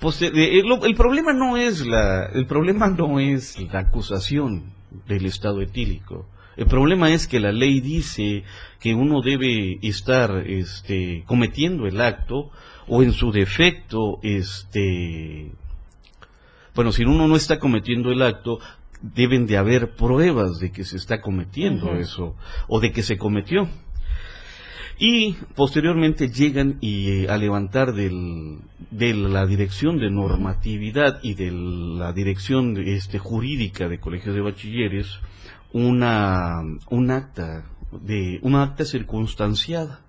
Pues, 0.00 0.20
eh, 0.22 0.32
el, 0.34 0.94
problema 0.96 1.32
no 1.32 1.56
es 1.56 1.86
la, 1.86 2.26
el 2.26 2.46
problema 2.46 2.88
no 2.88 3.20
es 3.20 3.56
la 3.72 3.78
acusación 3.78 4.72
del 5.06 5.26
estado 5.26 5.62
etílico. 5.62 6.26
El 6.56 6.66
problema 6.66 7.12
es 7.12 7.28
que 7.28 7.38
la 7.38 7.52
ley 7.52 7.80
dice 7.80 8.42
que 8.80 8.96
uno 8.96 9.22
debe 9.22 9.78
estar 9.80 10.42
este, 10.44 11.22
cometiendo 11.24 11.86
el 11.86 12.00
acto 12.00 12.50
o 12.88 13.02
en 13.02 13.12
su 13.12 13.30
defecto, 13.30 14.18
este, 14.22 15.52
bueno, 16.74 16.92
si 16.92 17.04
uno 17.04 17.28
no 17.28 17.36
está 17.36 17.58
cometiendo 17.58 18.10
el 18.10 18.22
acto, 18.22 18.58
deben 19.00 19.46
de 19.46 19.56
haber 19.56 19.94
pruebas 19.94 20.58
de 20.58 20.70
que 20.72 20.84
se 20.84 20.96
está 20.96 21.20
cometiendo 21.20 21.94
eso 21.94 22.36
o 22.66 22.80
de 22.80 22.92
que 22.92 23.02
se 23.02 23.16
cometió. 23.16 23.68
Y 25.00 25.34
posteriormente 25.54 26.28
llegan 26.28 26.78
y 26.80 27.10
eh, 27.10 27.28
a 27.28 27.36
levantar 27.36 27.94
del, 27.94 28.58
de 28.90 29.14
la 29.14 29.46
dirección 29.46 29.98
de 29.98 30.10
normatividad 30.10 31.20
y 31.22 31.34
de 31.34 31.52
la 31.52 32.12
dirección 32.12 32.76
este, 32.78 33.20
jurídica 33.20 33.88
de 33.88 34.00
colegios 34.00 34.34
de 34.34 34.40
bachilleres 34.40 35.20
una, 35.72 36.62
un 36.90 37.10
acta 37.12 37.64
de 37.92 38.40
una 38.42 38.64
acta 38.64 38.84
circunstanciada 38.84 40.00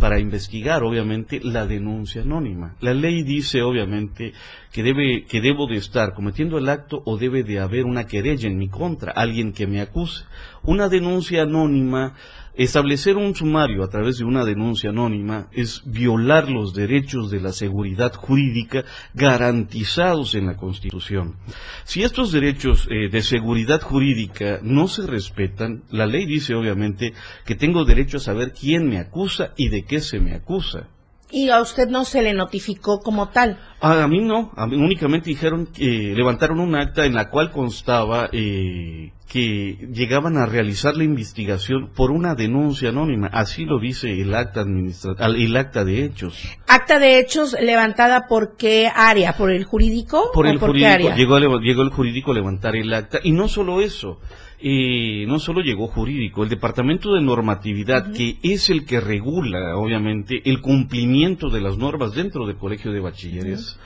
para 0.00 0.18
investigar, 0.18 0.82
obviamente, 0.82 1.40
la 1.42 1.66
denuncia 1.66 2.22
anónima. 2.22 2.74
La 2.80 2.92
ley 2.92 3.22
dice, 3.22 3.62
obviamente, 3.62 4.32
que, 4.72 4.82
debe, 4.82 5.24
que 5.28 5.40
debo 5.40 5.66
de 5.66 5.76
estar 5.76 6.14
cometiendo 6.14 6.58
el 6.58 6.68
acto 6.68 7.02
o 7.04 7.16
debe 7.16 7.44
de 7.44 7.60
haber 7.60 7.84
una 7.84 8.06
querella 8.06 8.48
en 8.48 8.58
mi 8.58 8.68
contra, 8.68 9.12
alguien 9.12 9.52
que 9.52 9.66
me 9.66 9.80
acuse. 9.80 10.24
Una 10.62 10.88
denuncia 10.88 11.42
anónima 11.42 12.14
Establecer 12.58 13.16
un 13.16 13.36
sumario 13.36 13.84
a 13.84 13.88
través 13.88 14.18
de 14.18 14.24
una 14.24 14.44
denuncia 14.44 14.90
anónima 14.90 15.46
es 15.52 15.80
violar 15.86 16.50
los 16.50 16.74
derechos 16.74 17.30
de 17.30 17.40
la 17.40 17.52
seguridad 17.52 18.12
jurídica 18.12 18.84
garantizados 19.14 20.34
en 20.34 20.46
la 20.46 20.56
Constitución. 20.56 21.36
Si 21.84 22.02
estos 22.02 22.32
derechos 22.32 22.88
eh, 22.90 23.10
de 23.10 23.22
seguridad 23.22 23.80
jurídica 23.80 24.58
no 24.60 24.88
se 24.88 25.06
respetan, 25.06 25.84
la 25.90 26.06
ley 26.06 26.26
dice 26.26 26.56
obviamente 26.56 27.12
que 27.46 27.54
tengo 27.54 27.84
derecho 27.84 28.16
a 28.16 28.20
saber 28.20 28.52
quién 28.52 28.88
me 28.88 28.98
acusa 28.98 29.52
y 29.56 29.68
de 29.68 29.84
qué 29.84 30.00
se 30.00 30.18
me 30.18 30.34
acusa. 30.34 30.88
Y 31.30 31.50
a 31.50 31.60
usted 31.60 31.88
no 31.88 32.04
se 32.04 32.22
le 32.22 32.32
notificó 32.32 33.00
como 33.00 33.28
tal. 33.28 33.58
A, 33.80 34.06
mí 34.08 34.20
no, 34.20 34.50
a 34.56 34.66
mí 34.66 34.76
únicamente 34.76 35.28
dijeron 35.28 35.66
que 35.66 36.14
levantaron 36.16 36.58
un 36.58 36.74
acta 36.74 37.04
en 37.04 37.14
la 37.14 37.28
cual 37.28 37.50
constaba 37.52 38.28
eh, 38.32 39.12
que 39.28 39.88
llegaban 39.92 40.38
a 40.38 40.46
realizar 40.46 40.96
la 40.96 41.04
investigación 41.04 41.90
por 41.94 42.10
una 42.10 42.34
denuncia 42.34 42.88
anónima. 42.88 43.28
Así 43.28 43.66
lo 43.66 43.78
dice 43.78 44.20
el 44.20 44.34
acta 44.34 44.62
el 44.62 45.56
acta 45.56 45.84
de 45.84 46.04
hechos. 46.04 46.42
¿Acta 46.66 46.98
de 46.98 47.18
hechos 47.18 47.54
levantada 47.60 48.26
por 48.26 48.56
qué 48.56 48.90
área? 48.92 49.36
¿Por 49.36 49.50
el 49.50 49.64
jurídico? 49.64 50.30
Por 50.32 50.46
el 50.46 50.58
jurídico. 50.58 51.14
Llegó, 51.14 51.38
llegó 51.38 51.82
el 51.82 51.90
jurídico 51.90 52.32
a 52.32 52.34
levantar 52.34 52.74
el 52.74 52.92
acta. 52.94 53.18
Y 53.22 53.32
no 53.32 53.48
solo 53.48 53.82
eso 53.82 54.18
eh, 54.60 55.24
no 55.26 55.38
solo 55.38 55.60
llegó 55.60 55.86
jurídico, 55.86 56.42
el 56.42 56.48
Departamento 56.48 57.14
de 57.14 57.20
Normatividad, 57.20 58.12
que 58.12 58.38
es 58.42 58.70
el 58.70 58.84
que 58.84 59.00
regula, 59.00 59.76
obviamente, 59.76 60.42
el 60.44 60.60
cumplimiento 60.60 61.48
de 61.48 61.60
las 61.60 61.78
normas 61.78 62.14
dentro 62.14 62.46
del 62.46 62.56
Colegio 62.56 62.92
de 62.92 63.00
Bachilleres, 63.00 63.78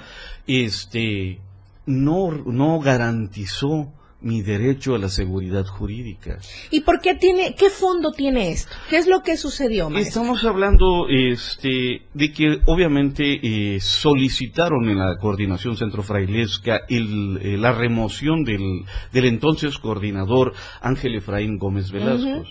este, 0.46 1.40
no, 1.87 2.30
no 2.30 2.80
garantizó 2.80 3.92
mi 4.22 4.42
derecho 4.42 4.94
a 4.94 4.98
la 4.98 5.08
seguridad 5.08 5.66
jurídica. 5.66 6.38
¿Y 6.70 6.80
por 6.82 7.00
qué 7.00 7.14
tiene, 7.14 7.54
qué 7.54 7.70
fondo 7.70 8.12
tiene 8.12 8.50
esto? 8.50 8.72
¿Qué 8.88 8.96
es 8.96 9.06
lo 9.06 9.22
que 9.22 9.37
sucedió, 9.37 9.88
Estamos 9.96 10.44
hablando 10.44 11.06
este, 11.08 12.02
de 12.14 12.32
que 12.32 12.61
obviamente 12.66 13.40
eh, 13.42 13.80
solicitaron 13.80 14.88
en 14.88 14.98
la 14.98 15.16
coordinación 15.18 15.76
centrofrailesca 15.76 16.80
el, 16.88 17.38
eh, 17.42 17.56
la 17.56 17.72
remoción 17.72 18.44
del, 18.44 18.85
del 19.12 19.24
entonces 19.24 19.78
coordinador 19.78 20.52
Ángel 20.80 21.16
Efraín 21.16 21.58
Gómez 21.58 21.90
Velasco. 21.90 22.44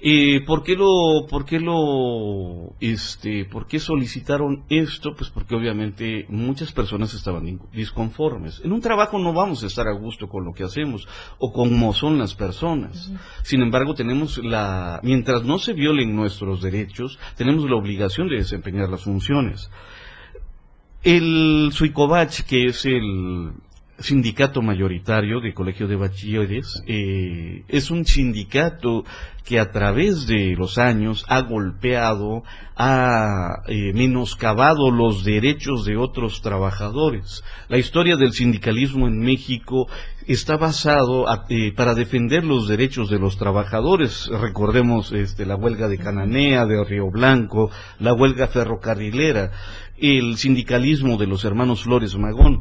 Eh, 0.00 0.40
¿Por 0.46 0.62
qué 0.62 0.76
lo, 0.76 1.26
por 1.28 1.44
qué 1.44 1.58
lo, 1.58 2.74
este, 2.80 3.44
por 3.44 3.66
qué 3.66 3.78
solicitaron 3.78 4.64
esto? 4.68 5.14
Pues 5.16 5.30
porque 5.30 5.54
obviamente 5.54 6.26
muchas 6.28 6.72
personas 6.72 7.14
estaban 7.14 7.60
disconformes. 7.72 8.60
En 8.64 8.72
un 8.72 8.80
trabajo 8.80 9.18
no 9.18 9.32
vamos 9.32 9.62
a 9.64 9.66
estar 9.66 9.88
a 9.88 9.92
gusto 9.92 10.28
con 10.28 10.44
lo 10.44 10.52
que 10.52 10.64
hacemos 10.64 11.06
o 11.38 11.52
cómo 11.52 11.92
son 11.92 12.18
las 12.18 12.34
personas. 12.34 13.12
Sin 13.42 13.62
embargo, 13.62 13.94
tenemos 13.94 14.38
la, 14.38 15.00
mientras 15.02 15.44
no 15.44 15.58
se 15.58 15.72
violen 15.72 16.14
nuestros 16.14 16.62
derechos, 16.62 17.18
tenemos 17.36 17.68
la 17.68 17.76
obligación 17.76 18.28
de 18.28 18.36
desempeñar 18.36 18.88
las 18.88 19.02
funciones. 19.02 19.70
El 21.02 21.70
Suicobach, 21.72 22.42
que 22.42 22.66
es 22.66 22.84
el 22.84 23.52
sindicato 23.98 24.62
mayoritario 24.62 25.40
de 25.40 25.54
Colegio 25.54 25.88
de 25.88 25.96
Bachilleres, 25.96 26.82
eh, 26.86 27.64
es 27.68 27.90
un 27.90 28.04
sindicato 28.04 29.04
que 29.44 29.58
a 29.58 29.70
través 29.70 30.26
de 30.26 30.54
los 30.56 30.78
años 30.78 31.24
ha 31.28 31.40
golpeado, 31.40 32.42
ha 32.76 33.62
eh, 33.66 33.92
menoscabado 33.94 34.90
los 34.90 35.24
derechos 35.24 35.84
de 35.84 35.96
otros 35.96 36.42
trabajadores. 36.42 37.42
La 37.68 37.78
historia 37.78 38.16
del 38.16 38.32
sindicalismo 38.32 39.08
en 39.08 39.18
México 39.18 39.88
está 40.26 40.58
basado 40.58 41.24
eh, 41.48 41.72
para 41.72 41.94
defender 41.94 42.44
los 42.44 42.68
derechos 42.68 43.10
de 43.10 43.18
los 43.18 43.38
trabajadores. 43.38 44.28
Recordemos 44.28 45.12
este, 45.12 45.46
la 45.46 45.56
huelga 45.56 45.88
de 45.88 45.98
Cananea, 45.98 46.66
de 46.66 46.84
Río 46.84 47.10
Blanco, 47.10 47.70
la 47.98 48.12
huelga 48.12 48.46
ferrocarrilera, 48.48 49.50
el 49.96 50.36
sindicalismo 50.36 51.16
de 51.16 51.26
los 51.26 51.44
hermanos 51.44 51.82
Flores 51.82 52.14
Magón. 52.16 52.60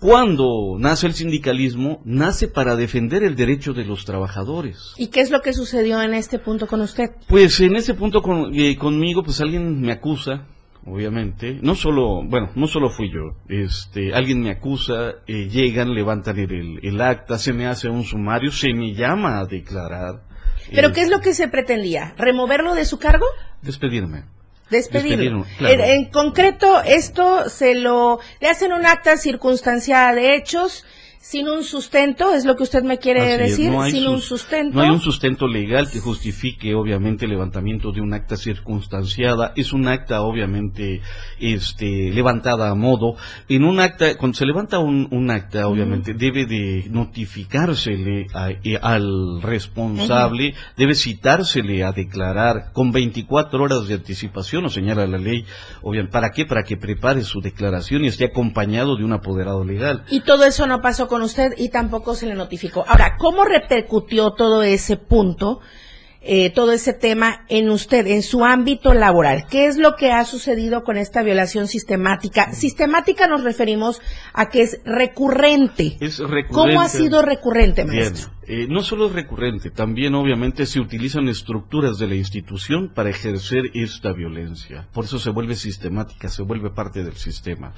Cuando 0.00 0.76
nace 0.78 1.06
el 1.06 1.12
sindicalismo, 1.12 2.00
nace 2.06 2.48
para 2.48 2.74
defender 2.74 3.22
el 3.22 3.36
derecho 3.36 3.74
de 3.74 3.84
los 3.84 4.06
trabajadores. 4.06 4.94
¿Y 4.96 5.08
qué 5.08 5.20
es 5.20 5.30
lo 5.30 5.42
que 5.42 5.52
sucedió 5.52 6.00
en 6.00 6.14
este 6.14 6.38
punto 6.38 6.66
con 6.66 6.80
usted? 6.80 7.10
Pues 7.28 7.60
en 7.60 7.76
ese 7.76 7.92
punto 7.92 8.22
eh, 8.54 8.76
conmigo, 8.76 9.22
pues 9.22 9.42
alguien 9.42 9.78
me 9.82 9.92
acusa, 9.92 10.46
obviamente. 10.86 11.58
No 11.60 11.74
solo, 11.74 12.22
bueno, 12.24 12.50
no 12.54 12.66
solo 12.66 12.88
fui 12.88 13.12
yo. 13.12 13.36
Este, 13.46 14.14
alguien 14.14 14.40
me 14.40 14.50
acusa, 14.50 15.16
eh, 15.26 15.50
llegan, 15.50 15.92
levantan 15.92 16.38
el, 16.38 17.00
acta, 17.02 17.38
se 17.38 17.52
me 17.52 17.66
hace 17.66 17.90
un 17.90 18.04
sumario, 18.04 18.52
se 18.52 18.72
me 18.72 18.94
llama 18.94 19.38
a 19.38 19.44
declarar. 19.44 20.22
¿Pero 20.74 20.92
qué 20.92 21.02
es 21.02 21.10
lo 21.10 21.20
que 21.20 21.34
se 21.34 21.48
pretendía? 21.48 22.14
¿Removerlo 22.16 22.74
de 22.74 22.86
su 22.86 22.98
cargo? 22.98 23.26
Despedirme. 23.60 24.24
Despedirlo. 24.70 25.46
en, 25.60 26.06
concreto, 26.06 26.80
esto 26.82 27.48
se 27.48 27.74
lo, 27.74 28.20
le 28.40 28.48
hacen 28.48 28.72
un 28.72 28.86
acta 28.86 29.16
circunstanciada 29.16 30.14
de 30.14 30.36
hechos, 30.36 30.84
sin 31.22 31.50
un 31.50 31.64
sustento, 31.64 32.32
es 32.32 32.46
lo 32.46 32.56
que 32.56 32.62
usted 32.62 32.82
me 32.82 32.96
quiere 32.96 33.36
decir, 33.36 33.70
sin 33.90 34.08
un 34.08 34.22
sustento. 34.22 34.74
No 34.74 34.82
hay 34.82 34.88
un 34.88 35.02
sustento 35.02 35.46
legal 35.46 35.90
que 35.90 36.00
justifique, 36.00 36.74
obviamente, 36.74 37.26
el 37.26 37.32
levantamiento 37.32 37.92
de 37.92 38.00
un 38.00 38.14
acta 38.14 38.38
circunstanciada. 38.38 39.52
Es 39.54 39.74
un 39.74 39.86
acta, 39.86 40.22
obviamente, 40.22 41.02
este, 41.38 42.10
levantada 42.10 42.70
a 42.70 42.74
modo. 42.74 43.16
En 43.50 43.64
un 43.64 43.80
acta, 43.80 44.16
cuando 44.16 44.38
se 44.38 44.46
levanta 44.46 44.78
un, 44.78 45.30
acta, 45.30 45.68
obviamente, 45.68 46.14
debe 46.14 46.46
de 46.46 46.86
notificársele 46.88 48.26
eh, 48.64 48.78
al 48.80 49.42
responsable, 49.42 50.54
debe 50.78 50.94
citársele 50.94 51.84
a 51.84 51.92
declarar 51.92 52.72
con 52.72 52.92
24 52.92 53.62
horas 53.62 53.88
de 53.88 53.94
anticipación, 53.94 54.64
o 54.64 54.70
señala 54.70 55.06
la 55.06 55.18
ley. 55.18 55.44
Obviamente, 55.82 56.12
¿para 56.12 56.30
qué? 56.30 56.46
Para 56.46 56.62
que 56.62 56.78
prepare 56.78 57.22
su 57.24 57.42
declaración 57.42 58.04
y 58.04 58.08
esté 58.08 58.24
acompañado 58.24 58.96
de 58.96 59.04
un 59.04 59.12
apoderado 59.12 59.64
legal. 59.64 60.04
Y 60.08 60.20
todo 60.20 60.46
eso 60.46 60.66
no 60.66 60.80
pasó 60.80 61.09
con 61.10 61.22
usted 61.22 61.54
y 61.58 61.70
tampoco 61.70 62.14
se 62.14 62.26
le 62.26 62.34
notificó. 62.34 62.84
Ahora, 62.86 63.16
¿cómo 63.18 63.44
repercutió 63.44 64.30
todo 64.30 64.62
ese 64.62 64.96
punto, 64.96 65.60
eh, 66.22 66.50
todo 66.50 66.72
ese 66.72 66.92
tema 66.92 67.44
en 67.48 67.70
usted, 67.70 68.06
en 68.06 68.22
su 68.22 68.44
ámbito 68.44 68.92
laboral? 68.94 69.46
¿Qué 69.50 69.66
es 69.66 69.78
lo 69.78 69.96
que 69.96 70.12
ha 70.12 70.24
sucedido 70.24 70.84
con 70.84 70.96
esta 70.96 71.22
violación 71.22 71.66
sistemática? 71.66 72.52
Sistemática 72.52 73.26
nos 73.26 73.42
referimos 73.42 74.00
a 74.34 74.48
que 74.48 74.62
es 74.62 74.80
recurrente. 74.84 75.96
Es 76.00 76.18
recurrente. 76.18 76.52
¿Cómo 76.52 76.80
ha 76.80 76.88
sido 76.88 77.22
recurrente, 77.22 77.84
maestro? 77.84 78.30
Eh, 78.46 78.66
no 78.68 78.82
solo 78.82 79.06
es 79.06 79.12
recurrente, 79.12 79.70
también 79.70 80.14
obviamente 80.16 80.66
se 80.66 80.80
utilizan 80.80 81.28
estructuras 81.28 81.98
de 81.98 82.08
la 82.08 82.16
institución 82.16 82.92
para 82.92 83.08
ejercer 83.08 83.70
esta 83.74 84.12
violencia. 84.12 84.88
Por 84.92 85.04
eso 85.04 85.20
se 85.20 85.30
vuelve 85.30 85.54
sistemática, 85.54 86.28
se 86.28 86.42
vuelve 86.42 86.70
parte 86.70 87.04
del 87.04 87.14
sistema. 87.14 87.74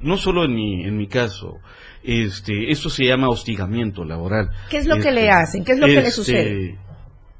No 0.00 0.16
solo 0.16 0.44
en 0.44 0.54
mi, 0.54 0.84
en 0.84 0.96
mi 0.96 1.08
caso, 1.08 1.58
este, 2.02 2.70
esto 2.70 2.88
se 2.88 3.04
llama 3.04 3.28
hostigamiento 3.28 4.02
laboral. 4.04 4.48
¿Qué 4.70 4.78
es 4.78 4.86
lo 4.86 4.96
que 4.96 5.10
le 5.10 5.22
este, 5.22 5.30
hacen? 5.30 5.64
¿Qué 5.64 5.72
es 5.72 5.78
lo 5.78 5.86
que 5.86 5.92
le 5.92 5.98
este, 5.98 6.10
sucede? 6.10 6.78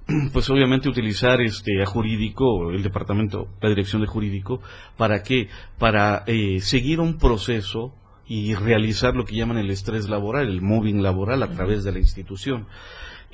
Pues 0.32 0.50
obviamente 0.50 0.88
utilizar 0.88 1.40
este 1.40 1.82
a 1.82 1.86
jurídico, 1.86 2.70
el 2.70 2.82
departamento, 2.82 3.48
la 3.60 3.68
dirección 3.68 4.02
de 4.02 4.08
jurídico, 4.08 4.60
¿para 4.96 5.22
qué? 5.22 5.48
Para 5.78 6.24
eh, 6.26 6.60
seguir 6.60 7.00
un 7.00 7.18
proceso 7.18 7.94
y 8.26 8.54
realizar 8.54 9.14
lo 9.14 9.24
que 9.24 9.36
llaman 9.36 9.58
el 9.58 9.70
estrés 9.70 10.08
laboral, 10.08 10.48
el 10.48 10.62
moving 10.62 11.02
laboral 11.02 11.42
a 11.42 11.50
través 11.50 11.84
de 11.84 11.92
la 11.92 11.98
institución. 11.98 12.66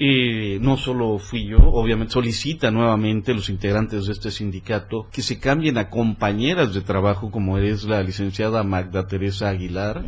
Eh, 0.02 0.58
no 0.62 0.78
solo 0.78 1.18
fui 1.18 1.44
yo, 1.44 1.58
obviamente 1.58 2.14
solicita 2.14 2.70
nuevamente 2.70 3.34
los 3.34 3.50
integrantes 3.50 4.06
de 4.06 4.12
este 4.12 4.30
sindicato 4.30 5.06
que 5.12 5.20
se 5.20 5.38
cambien 5.38 5.76
a 5.76 5.90
compañeras 5.90 6.72
de 6.72 6.80
trabajo 6.80 7.30
como 7.30 7.58
es 7.58 7.84
la 7.84 8.02
licenciada 8.02 8.62
Magda 8.62 9.06
Teresa 9.06 9.50
Aguilar, 9.50 10.02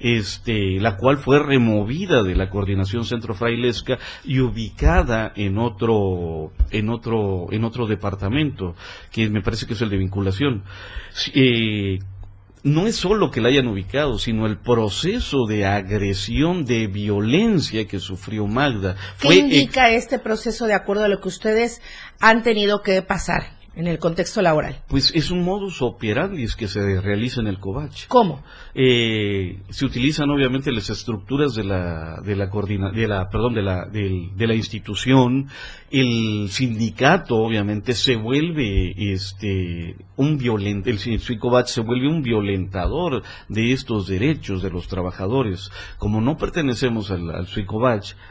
este, 0.00 0.80
la 0.80 0.96
cual 0.96 1.18
fue 1.18 1.40
removida 1.40 2.22
de 2.22 2.34
la 2.34 2.48
coordinación 2.48 3.04
centro 3.04 3.34
frailesca 3.34 3.98
y 4.24 4.40
ubicada 4.40 5.30
en 5.36 5.58
otro, 5.58 6.52
en 6.70 6.88
otro, 6.88 7.48
en 7.50 7.64
otro 7.64 7.86
departamento, 7.86 8.74
que 9.12 9.28
me 9.28 9.42
parece 9.42 9.66
que 9.66 9.74
es 9.74 9.82
el 9.82 9.90
de 9.90 9.98
vinculación. 9.98 10.62
Eh, 11.34 11.98
no 12.64 12.86
es 12.86 12.96
solo 12.96 13.30
que 13.30 13.40
la 13.40 13.50
hayan 13.50 13.68
ubicado, 13.68 14.18
sino 14.18 14.46
el 14.46 14.58
proceso 14.58 15.46
de 15.46 15.66
agresión, 15.66 16.64
de 16.64 16.86
violencia 16.86 17.86
que 17.86 18.00
sufrió 18.00 18.46
Magda. 18.46 18.96
¿Qué 19.20 19.34
indica 19.34 19.90
este 19.90 20.18
proceso 20.18 20.66
de 20.66 20.74
acuerdo 20.74 21.04
a 21.04 21.08
lo 21.08 21.20
que 21.20 21.28
ustedes 21.28 21.82
han 22.20 22.42
tenido 22.42 22.82
que 22.82 23.00
pasar? 23.02 23.54
en 23.76 23.86
el 23.88 23.98
contexto 23.98 24.40
laboral? 24.40 24.82
Pues 24.88 25.12
es 25.14 25.30
un 25.30 25.42
modus 25.42 25.82
operandi 25.82 26.46
que 26.56 26.68
se 26.68 27.00
realiza 27.00 27.40
en 27.40 27.48
el 27.48 27.58
COVACH. 27.58 28.06
¿Cómo? 28.08 28.42
Eh, 28.74 29.58
se 29.70 29.84
utilizan 29.84 30.30
obviamente 30.30 30.70
las 30.70 30.90
estructuras 30.90 31.54
de 31.54 31.64
la 31.64 32.20
de 32.24 32.36
la 32.36 32.50
coordina, 32.50 32.90
de 32.90 33.08
la 33.08 33.28
perdón 33.28 33.54
de 33.54 33.62
la 33.62 33.86
de 33.86 34.46
la 34.46 34.54
institución. 34.54 35.48
El 35.96 36.48
sindicato 36.50 37.36
obviamente 37.36 37.94
se 37.94 38.16
vuelve 38.16 39.12
este 39.12 39.94
un 40.16 40.38
violento, 40.38 40.90
el, 40.90 41.38
COVACH 41.38 41.68
se 41.68 41.82
vuelve 41.82 42.08
un 42.08 42.20
violentador 42.20 43.22
de 43.48 43.72
estos 43.72 44.08
derechos 44.08 44.60
de 44.60 44.70
los 44.70 44.88
trabajadores. 44.88 45.70
Como 45.98 46.20
no 46.20 46.36
pertenecemos 46.36 47.12
al, 47.12 47.30
al 47.30 47.46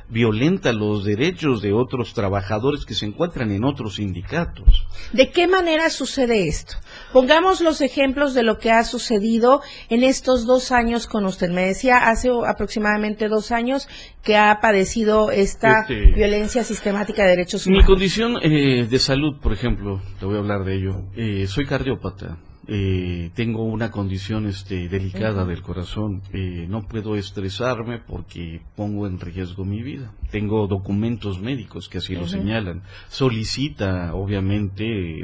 violenta 0.09 0.73
los 0.73 1.05
derechos 1.05 1.61
de 1.61 1.71
otros 1.71 2.13
trabajadores 2.13 2.83
que 2.83 2.95
se 2.95 3.05
encuentran 3.05 3.49
en 3.51 3.63
otros 3.63 3.95
sindicatos. 3.95 4.85
¿De 5.13 5.31
qué 5.31 5.47
manera 5.47 5.89
sucede 5.89 6.49
esto? 6.49 6.75
Pongamos 7.13 7.61
los 7.61 7.81
ejemplos 7.81 8.33
de 8.33 8.41
lo 8.41 8.57
que 8.57 8.71
ha 8.71 8.83
sucedido 8.83 9.61
en 9.89 10.03
estos 10.03 10.47
dos 10.47 10.71
años 10.71 11.05
con 11.05 11.25
usted. 11.25 11.49
Me 11.51 11.67
decía 11.67 12.09
hace 12.09 12.29
aproximadamente 12.45 13.29
dos 13.29 13.51
años 13.51 13.87
que 14.23 14.35
ha 14.35 14.59
padecido 14.59 15.29
esta 15.29 15.81
este, 15.81 16.11
violencia 16.15 16.63
sistemática 16.63 17.23
de 17.23 17.29
derechos 17.29 17.67
humanos. 17.67 17.83
Mi 17.83 17.87
condición 17.87 18.37
eh, 18.41 18.87
de 18.89 18.99
salud, 18.99 19.39
por 19.39 19.53
ejemplo, 19.53 20.01
te 20.19 20.25
voy 20.25 20.37
a 20.37 20.39
hablar 20.39 20.63
de 20.65 20.75
ello. 20.75 21.03
Eh, 21.15 21.45
soy 21.47 21.65
cardiópata 21.65 22.39
eh, 22.65 23.31
tengo 23.35 23.63
una 23.63 23.91
condición 23.91 24.47
este, 24.47 24.87
delicada 24.87 25.43
del 25.43 25.61
corazón, 25.61 26.21
eh, 26.31 26.65
no 26.69 26.87
puedo 26.87 27.17
estresarme 27.17 27.99
porque 27.99 28.61
pongo 28.75 29.05
en 29.05 29.19
riesgo 29.19 29.65
mi 29.65 29.81
vida. 29.81 30.13
Tengo 30.31 30.67
documentos 30.67 31.41
médicos 31.41 31.89
que 31.89 31.97
así 31.97 32.15
lo 32.15 32.27
señalan. 32.27 32.83
Solicita, 33.09 34.13
obviamente, 34.13 35.23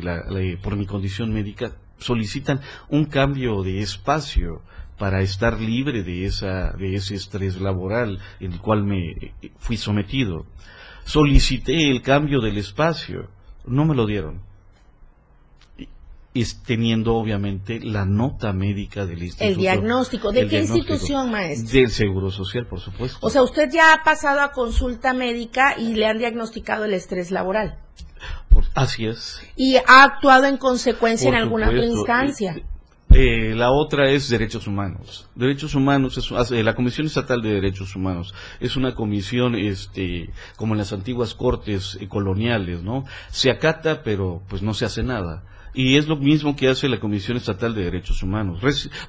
por 0.61 0.75
mi 0.75 0.85
condición 0.85 1.31
médica, 1.31 1.77
solicitan 1.97 2.59
un 2.89 3.05
cambio 3.05 3.63
de 3.63 3.81
espacio 3.81 4.61
para 4.97 5.21
estar 5.21 5.61
libre 5.61 6.03
de 6.03 6.25
esa 6.25 6.73
de 6.73 6.95
ese 6.95 7.15
estrés 7.15 7.61
laboral 7.61 8.19
en 8.41 8.51
el 8.51 8.59
cual 8.59 8.83
me 8.83 9.33
fui 9.59 9.77
sometido. 9.77 10.45
Solicité 11.05 11.89
el 11.89 12.01
cambio 12.01 12.41
del 12.41 12.57
espacio, 12.57 13.29
no 13.65 13.85
me 13.85 13.95
lo 13.95 14.05
dieron 14.05 14.48
es 16.33 16.61
teniendo 16.63 17.15
obviamente 17.15 17.79
la 17.79 18.05
nota 18.05 18.53
médica 18.53 19.05
del 19.05 19.23
instituto. 19.23 19.49
El 19.49 19.57
diagnóstico. 19.57 20.31
¿De 20.31 20.47
qué 20.47 20.59
institución, 20.59 21.31
maestro? 21.31 21.71
Del 21.71 21.89
Seguro 21.89 22.29
Social, 22.29 22.67
por 22.67 22.79
supuesto. 22.79 23.17
O 23.21 23.29
sea, 23.29 23.41
usted 23.41 23.69
ya 23.71 23.93
ha 23.93 24.03
pasado 24.03 24.41
a 24.41 24.51
consulta 24.51 25.13
médica 25.13 25.75
y 25.77 25.95
le 25.95 26.05
han 26.05 26.19
diagnosticado 26.19 26.85
el 26.85 26.93
estrés 26.93 27.31
laboral. 27.31 27.79
así 28.75 29.05
es. 29.07 29.41
¿Y 29.55 29.77
ha 29.77 30.03
actuado 30.03 30.45
en 30.45 30.57
consecuencia 30.57 31.29
en 31.29 31.35
alguna 31.35 31.69
otra 31.69 31.85
instancia? 31.85 32.55
Eh, 32.57 32.63
eh, 33.11 33.55
la 33.55 33.71
otra 33.71 34.11
es 34.11 34.29
derechos 34.29 34.67
humanos. 34.67 35.27
Derechos 35.33 35.73
humanos 35.73 36.15
es 36.17 36.51
la 36.63 36.75
Comisión 36.75 37.07
Estatal 37.07 37.41
de 37.41 37.53
Derechos 37.53 37.95
Humanos 37.95 38.35
es 38.59 38.75
una 38.75 38.93
comisión, 38.93 39.55
este, 39.55 40.29
como 40.57 40.75
en 40.75 40.77
las 40.77 40.93
antiguas 40.93 41.33
cortes 41.33 41.97
coloniales, 42.07 42.83
¿no? 42.83 43.05
Se 43.31 43.49
acata, 43.49 44.03
pero 44.03 44.43
pues 44.47 44.61
no 44.61 44.75
se 44.75 44.85
hace 44.85 45.01
nada 45.01 45.43
y 45.73 45.97
es 45.97 46.07
lo 46.07 46.15
mismo 46.15 46.55
que 46.55 46.69
hace 46.69 46.89
la 46.89 46.99
Comisión 46.99 47.37
Estatal 47.37 47.75
de 47.75 47.83
Derechos 47.83 48.23
Humanos. 48.23 48.59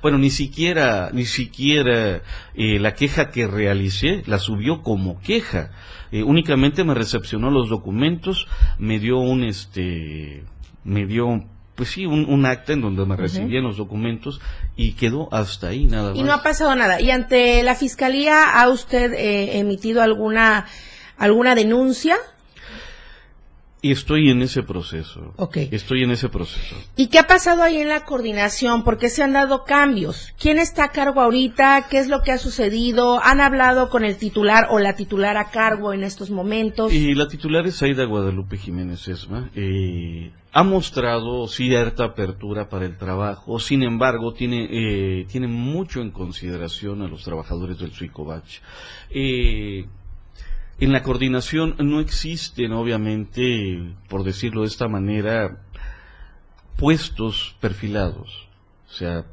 bueno, 0.03 0.19
ni 0.19 0.31
siquiera, 0.31 1.11
ni 1.13 1.25
siquiera 1.25 2.23
eh, 2.55 2.79
la 2.79 2.95
queja 2.95 3.31
que 3.31 3.47
realicé 3.47 4.23
la 4.27 4.39
subió 4.39 4.83
como 4.83 5.21
queja. 5.21 5.71
Eh, 6.13 6.23
únicamente 6.23 6.85
me 6.85 6.95
recepcionó 6.95 7.51
los 7.51 7.69
documentos, 7.69 8.47
me 8.79 8.99
dio 8.99 9.19
un, 9.19 9.45
este, 9.45 10.45
me 10.85 11.07
dio 11.07 11.45
pues 11.81 11.93
sí, 11.93 12.05
un, 12.05 12.45
acta 12.45 12.75
en 12.75 12.83
donde 12.83 13.07
me 13.07 13.17
recibían 13.17 13.65
los 13.65 13.79
documentos 13.79 14.39
y 14.77 14.93
quedó 14.93 15.33
hasta 15.33 15.69
ahí 15.69 15.87
nada 15.87 16.11
más. 16.11 16.19
Y 16.19 16.23
no 16.25 16.35
ha 16.35 16.43
pasado 16.43 16.75
nada. 16.77 17.01
¿Y 17.01 17.11
ante 17.11 17.63
la 17.63 17.75
Fiscalía 17.75 18.61
ha 18.61 18.69
usted 18.69 19.15
eh, 19.15 19.59
emitido 19.59 20.03
alguna, 20.03 20.67
alguna 21.17 21.55
denuncia? 21.55 22.19
Y 23.83 23.93
estoy 23.93 24.31
en 24.31 24.43
ese 24.43 24.63
proceso. 24.63 25.33
Ok. 25.37 25.57
Estoy 25.71 26.03
en 26.03 26.11
ese 26.11 26.29
proceso. 26.29 26.77
¿Y 26.97 27.09
qué 27.09 27.19
ha 27.19 27.27
pasado 27.27 27.63
ahí 27.63 27.79
en 27.79 27.89
la 27.89 28.05
coordinación? 28.05 28.85
¿Por 28.85 28.99
qué 28.99 29.09
se 29.09 29.23
han 29.23 29.33
dado 29.33 29.65
cambios? 29.65 30.35
¿Quién 30.39 30.59
está 30.59 30.85
a 30.85 30.89
cargo 30.91 31.21
ahorita? 31.21 31.87
¿Qué 31.89 31.99
es 31.99 32.09
lo 32.09 32.23
que 32.23 32.33
ha 32.33 32.39
sucedido? 32.39 33.21
¿Han 33.23 33.41
hablado 33.41 33.89
con 33.89 34.05
el 34.05 34.17
titular 34.19 34.69
o 34.71 34.79
la 34.79 34.95
titular 34.97 35.39
a 35.39 35.51
cargo 35.51 35.95
en 35.95 36.05
estos 36.05 36.31
momentos? 36.31 36.93
Y 36.93 37.15
la 37.15 37.27
titular 37.27 37.67
es 37.67 37.83
Aida 37.83 38.05
Guadalupe 38.05 38.59
Jiménez 38.59 39.09
Esma. 39.09 39.51
Eh, 39.55 40.31
ha 40.53 40.63
mostrado 40.65 41.47
cierta 41.47 42.05
apertura 42.05 42.69
para 42.69 42.85
el 42.85 42.97
trabajo, 42.97 43.61
sin 43.61 43.83
embargo, 43.83 44.33
tiene, 44.33 44.69
eh, 44.71 45.27
tiene 45.31 45.47
mucho 45.47 46.01
en 46.01 46.11
consideración 46.11 47.03
a 47.03 47.09
los 47.09 47.23
trabajadores 47.23 47.79
del 47.79 47.93
Suicobach. 47.93 48.61
Eh, 49.11 49.87
en 50.81 50.93
la 50.93 51.03
coordinación 51.03 51.77
no 51.79 52.01
existen, 52.01 52.73
obviamente, 52.73 53.95
por 54.09 54.25
decirlo 54.25 54.63
de 54.63 54.69
esta 54.69 54.89
manera, 54.89 55.63
puestos 56.77 57.55
perfilados. 57.61 58.49
O 58.89 58.93
sea, 58.93 59.27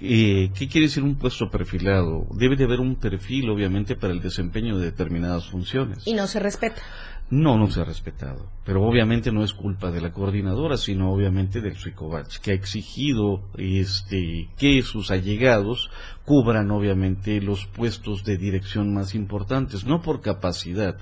eh, 0.00 0.50
¿qué 0.54 0.68
quiere 0.68 0.86
decir 0.86 1.02
un 1.02 1.16
puesto 1.16 1.50
perfilado? 1.50 2.26
Debe 2.30 2.56
de 2.56 2.64
haber 2.64 2.80
un 2.80 2.96
perfil, 2.96 3.50
obviamente, 3.50 3.96
para 3.96 4.12
el 4.12 4.20
desempeño 4.20 4.78
de 4.78 4.86
determinadas 4.86 5.46
funciones. 5.46 6.06
Y 6.06 6.14
no 6.14 6.26
se 6.26 6.38
respeta. 6.38 6.80
No, 7.28 7.58
no 7.58 7.68
se 7.68 7.80
ha 7.80 7.84
respetado. 7.84 8.48
Pero 8.64 8.84
obviamente 8.84 9.32
no 9.32 9.42
es 9.42 9.52
culpa 9.52 9.90
de 9.90 10.00
la 10.00 10.12
coordinadora, 10.12 10.76
sino 10.76 11.12
obviamente 11.12 11.60
del 11.60 11.74
Suicovach, 11.74 12.38
que 12.38 12.52
ha 12.52 12.54
exigido 12.54 13.42
este, 13.58 14.48
que 14.56 14.82
sus 14.82 15.10
allegados 15.10 15.90
cubran 16.24 16.70
obviamente 16.70 17.40
los 17.40 17.66
puestos 17.66 18.24
de 18.24 18.36
dirección 18.36 18.94
más 18.94 19.16
importantes, 19.16 19.84
no 19.84 20.02
por 20.02 20.20
capacidad, 20.20 20.98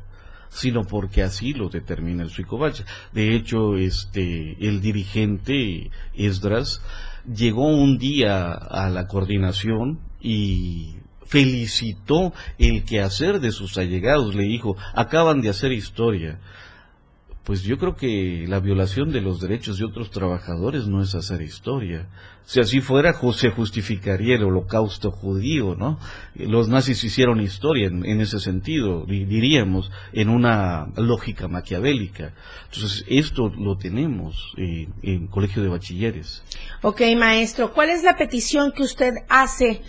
sino 0.48 0.84
porque 0.84 1.22
así 1.22 1.52
lo 1.52 1.68
determina 1.68 2.22
el 2.22 2.30
Suicovach. 2.30 2.80
De 3.12 3.34
hecho, 3.34 3.76
este, 3.76 4.56
el 4.66 4.80
dirigente 4.80 5.90
Esdras 6.14 6.80
llegó 7.26 7.66
un 7.66 7.98
día 7.98 8.52
a 8.52 8.88
la 8.88 9.06
coordinación 9.08 10.00
y 10.20 10.96
felicitó 11.26 12.32
el 12.58 12.84
quehacer 12.84 13.40
de 13.40 13.50
sus 13.50 13.78
allegados, 13.78 14.34
le 14.34 14.44
dijo, 14.44 14.76
acaban 14.94 15.40
de 15.40 15.48
hacer 15.48 15.72
historia. 15.72 16.38
Pues 17.44 17.62
yo 17.62 17.76
creo 17.76 17.94
que 17.94 18.46
la 18.48 18.58
violación 18.58 19.12
de 19.12 19.20
los 19.20 19.38
derechos 19.38 19.76
de 19.76 19.84
otros 19.84 20.10
trabajadores 20.10 20.86
no 20.86 21.02
es 21.02 21.14
hacer 21.14 21.42
historia. 21.42 22.08
Si 22.46 22.58
así 22.58 22.80
fuera, 22.80 23.14
se 23.32 23.50
justificaría 23.50 24.36
el 24.36 24.44
holocausto 24.44 25.10
judío, 25.10 25.74
¿no? 25.74 25.98
Los 26.34 26.68
nazis 26.68 27.04
hicieron 27.04 27.42
historia 27.42 27.88
en, 27.88 28.20
ese 28.20 28.40
sentido, 28.40 29.04
diríamos, 29.06 29.90
en 30.14 30.30
una 30.30 30.88
lógica 30.96 31.46
maquiavélica. 31.46 32.32
Entonces, 32.64 33.04
esto 33.08 33.50
lo 33.50 33.76
tenemos 33.76 34.54
eh, 34.56 34.88
en 35.02 35.26
Colegio 35.26 35.62
de 35.62 35.68
Bachilleres. 35.68 36.42
Ok, 36.80 37.02
maestro, 37.18 37.74
¿cuál 37.74 37.90
es 37.90 38.02
la 38.02 38.16
petición 38.16 38.72
que 38.72 38.84
usted 38.84 39.12
hace 39.28 39.82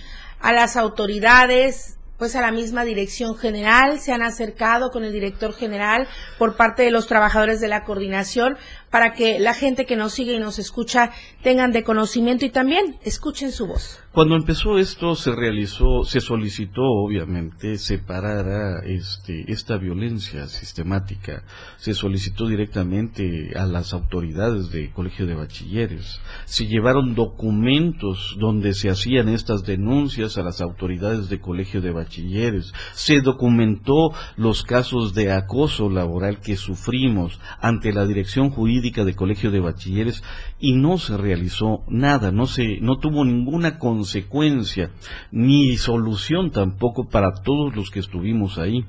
a 0.46 0.54
las 0.54 0.78
autoridades, 0.78 1.98
pues 2.20 2.36
a 2.36 2.42
la 2.42 2.52
misma 2.52 2.84
dirección 2.84 3.36
general, 3.36 4.00
se 4.00 4.14
han 4.14 4.22
acercado 4.22 4.92
con 4.92 5.04
el 5.04 5.12
director 5.12 5.56
general 5.56 6.08
por 6.38 6.56
parte 6.56 6.84
de 6.84 6.92
los 6.92 7.08
trabajadores 7.08 7.60
de 7.60 7.68
la 7.68 7.84
coordinación 7.84 8.56
para 8.90 9.14
que 9.14 9.40
la 9.40 9.54
gente 9.54 9.86
que 9.86 9.96
nos 9.96 10.14
sigue 10.14 10.36
y 10.36 10.40
nos 10.40 10.60
escucha 10.60 11.12
tengan 11.44 11.72
de 11.72 11.84
conocimiento 11.84 12.46
y 12.46 12.50
también 12.50 12.98
escuchen 13.04 13.52
su 13.52 13.68
voz. 13.68 14.00
Cuando 14.12 14.38
empezó 14.38 14.78
esto 14.78 15.14
se 15.16 15.36
realizó, 15.36 16.04
se 16.06 16.22
solicitó 16.22 16.82
obviamente 16.84 17.78
separar 17.78 18.86
este, 18.86 19.52
esta 19.52 19.78
violencia 19.78 20.48
sistemática. 20.48 21.44
Se 21.76 21.94
solicitó 21.94 22.48
directamente 22.48 23.52
a 23.58 23.66
las 23.66 23.94
autoridades 23.94 24.72
del 24.72 24.94
Colegio 24.94 25.26
de 25.26 25.36
Bachilleres. 25.36 26.22
Se 26.46 26.66
llevaron 26.66 27.14
documentos 27.14 28.38
donde 28.40 28.74
se 28.74 28.90
hacían 28.90 29.28
estas 29.28 29.64
denuncias 29.64 30.38
a 30.38 30.44
las 30.44 30.62
autoridades 30.62 31.28
del 31.28 31.42
Colegio 31.42 31.82
de 31.82 31.92
Bachilleres. 31.92 32.72
Se 32.94 33.20
documentó 33.20 34.14
los 34.38 34.64
casos 34.64 35.14
de 35.14 35.34
acoso 35.34 35.90
laboral 35.90 36.40
que 36.40 36.56
sufrimos 36.56 37.40
ante 37.60 37.92
la 37.92 38.06
Dirección 38.06 38.50
Jurídica 38.50 38.85
del 38.92 39.16
Colegio 39.16 39.52
de 39.52 39.60
Bachilleres 39.60 40.24
y 40.60 40.74
no 40.74 40.98
se 40.98 41.18
realizó 41.18 41.84
nada, 41.88 42.32
no 42.32 42.46
se, 42.46 42.80
no 42.82 42.98
tuvo 42.98 43.26
ninguna 43.26 43.80
consecuencia 43.80 44.92
ni 45.32 45.76
solución 45.78 46.52
tampoco 46.52 47.10
para 47.10 47.34
todos 47.34 47.76
los 47.76 47.90
que 47.90 48.00
estuvimos 48.00 48.58
ahí. 48.58 48.86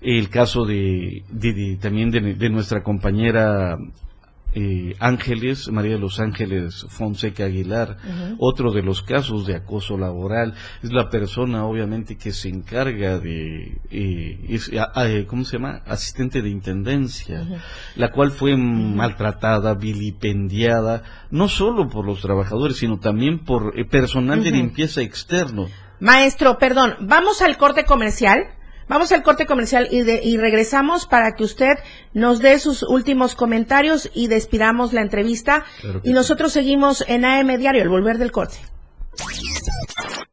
El 0.00 0.28
caso 0.30 0.64
de, 0.64 1.24
también 1.80 2.10
de, 2.10 2.50
nuestra 2.50 2.82
compañera 2.82 3.78
eh, 4.54 4.94
Ángeles, 4.98 5.70
María 5.70 5.92
de 5.92 5.98
los 5.98 6.20
Ángeles 6.20 6.86
Fonseca 6.88 7.44
Aguilar, 7.44 7.96
otro 8.38 8.72
de 8.72 8.82
los 8.82 9.02
casos 9.02 9.46
de 9.46 9.56
acoso 9.56 9.96
laboral, 9.96 10.54
es 10.82 10.92
la 10.92 11.08
persona 11.08 11.64
obviamente 11.64 12.16
que 12.16 12.32
se 12.32 12.48
encarga 12.48 13.18
de, 13.18 13.80
eh, 13.90 14.60
eh, 14.70 15.26
¿cómo 15.26 15.44
se 15.44 15.56
llama? 15.56 15.82
Asistente 15.86 16.42
de 16.42 16.50
intendencia, 16.50 17.46
la 17.96 18.10
cual 18.10 18.30
fue 18.30 18.56
maltratada, 18.56 19.74
vilipendiada, 19.74 21.02
no 21.30 21.48
solo 21.48 21.88
por 21.88 22.06
los 22.06 22.20
trabajadores, 22.20 22.76
sino 22.76 22.98
también 22.98 23.44
por 23.44 23.74
personal 23.88 24.42
de 24.44 24.50
limpieza 24.50 25.00
externo. 25.00 25.68
Maestro, 25.98 26.58
perdón, 26.58 26.96
vamos 27.00 27.40
al 27.42 27.56
corte 27.56 27.84
comercial. 27.84 28.40
Vamos 28.92 29.10
al 29.10 29.22
corte 29.22 29.46
comercial 29.46 29.88
y, 29.90 30.36
regresamos 30.36 31.06
para 31.06 31.34
que 31.34 31.44
usted 31.44 31.78
nos 32.12 32.40
dé 32.40 32.58
sus 32.58 32.82
últimos 32.82 33.34
comentarios 33.34 34.10
y 34.12 34.26
despidamos 34.26 34.92
la 34.92 35.00
entrevista. 35.00 35.64
y 36.02 36.12
nosotros 36.12 36.52
seguimos 36.52 37.02
en 37.08 37.24
AM 37.24 37.56
Diario, 37.56 37.80
el 37.80 37.88
volver 37.88 38.18
del 38.18 38.30
corte. 38.30 38.56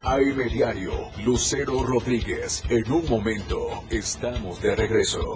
AM 0.01 0.49
Diario, 0.51 0.91
Lucero 1.23 1.83
Rodríguez. 1.83 2.61
En 2.67 2.91
un 2.91 3.09
momento, 3.09 3.85
estamos 3.89 4.61
de 4.61 4.75
regreso. 4.75 5.35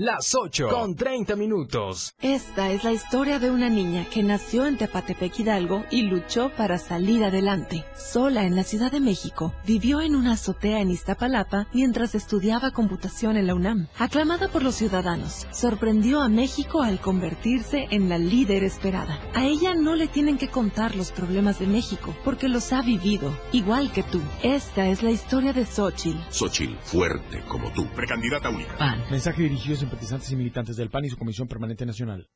Las 0.00 0.32
8 0.32 0.68
con 0.68 0.94
30 0.94 1.34
minutos. 1.34 2.14
Esta 2.20 2.70
es 2.70 2.84
la 2.84 2.92
historia 2.92 3.40
de 3.40 3.50
una 3.50 3.68
niña 3.68 4.06
que 4.08 4.22
nació 4.22 4.64
en 4.64 4.76
Tepatepec 4.76 5.40
Hidalgo 5.40 5.84
y 5.90 6.02
luchó 6.02 6.52
para 6.56 6.78
salir 6.78 7.24
adelante. 7.24 7.84
Sola 7.96 8.44
en 8.44 8.54
la 8.54 8.62
Ciudad 8.62 8.92
de 8.92 9.00
México, 9.00 9.52
vivió 9.66 10.00
en 10.00 10.14
una 10.14 10.34
azotea 10.34 10.78
en 10.80 10.92
Iztapalapa 10.92 11.66
mientras 11.72 12.14
estudiaba 12.14 12.70
computación 12.70 13.36
en 13.36 13.48
la 13.48 13.56
UNAM. 13.56 13.88
Aclamada 13.98 14.46
por 14.46 14.62
los 14.62 14.76
ciudadanos, 14.76 15.48
sorprendió 15.50 16.20
a 16.20 16.28
México 16.28 16.82
al 16.82 17.00
convertirse 17.00 17.88
en 17.90 18.08
la 18.08 18.18
líder 18.18 18.62
esperada. 18.62 19.18
A 19.34 19.46
ella 19.46 19.74
no 19.74 19.96
le 19.96 20.06
tienen 20.06 20.38
que 20.38 20.46
contar 20.46 20.94
los 20.94 21.10
problemas 21.10 21.58
de 21.58 21.66
México 21.66 22.14
porque 22.24 22.48
los 22.48 22.72
ha 22.72 22.82
vivido, 22.82 23.36
igual 23.50 23.90
que 23.90 24.04
tú. 24.04 24.20
Esta 24.44 24.86
es 24.86 25.02
la 25.02 25.10
historia 25.10 25.52
de 25.52 25.66
Xochitl. 25.66 26.20
Xochitl, 26.30 26.76
fuerte 26.84 27.42
como 27.48 27.72
tú, 27.72 27.84
precandidata 27.96 28.48
única. 28.48 28.78
PAN. 28.78 29.02
Mensaje 29.10 29.42
dirigido 29.42 29.74
a 29.74 29.87
simpatizantes 29.88 30.30
y 30.30 30.36
militantes 30.36 30.76
del 30.76 30.90
PAN 30.90 31.06
y 31.06 31.10
su 31.10 31.16
Comisión 31.16 31.48
Permanente 31.48 31.86
Nacional. 31.86 32.28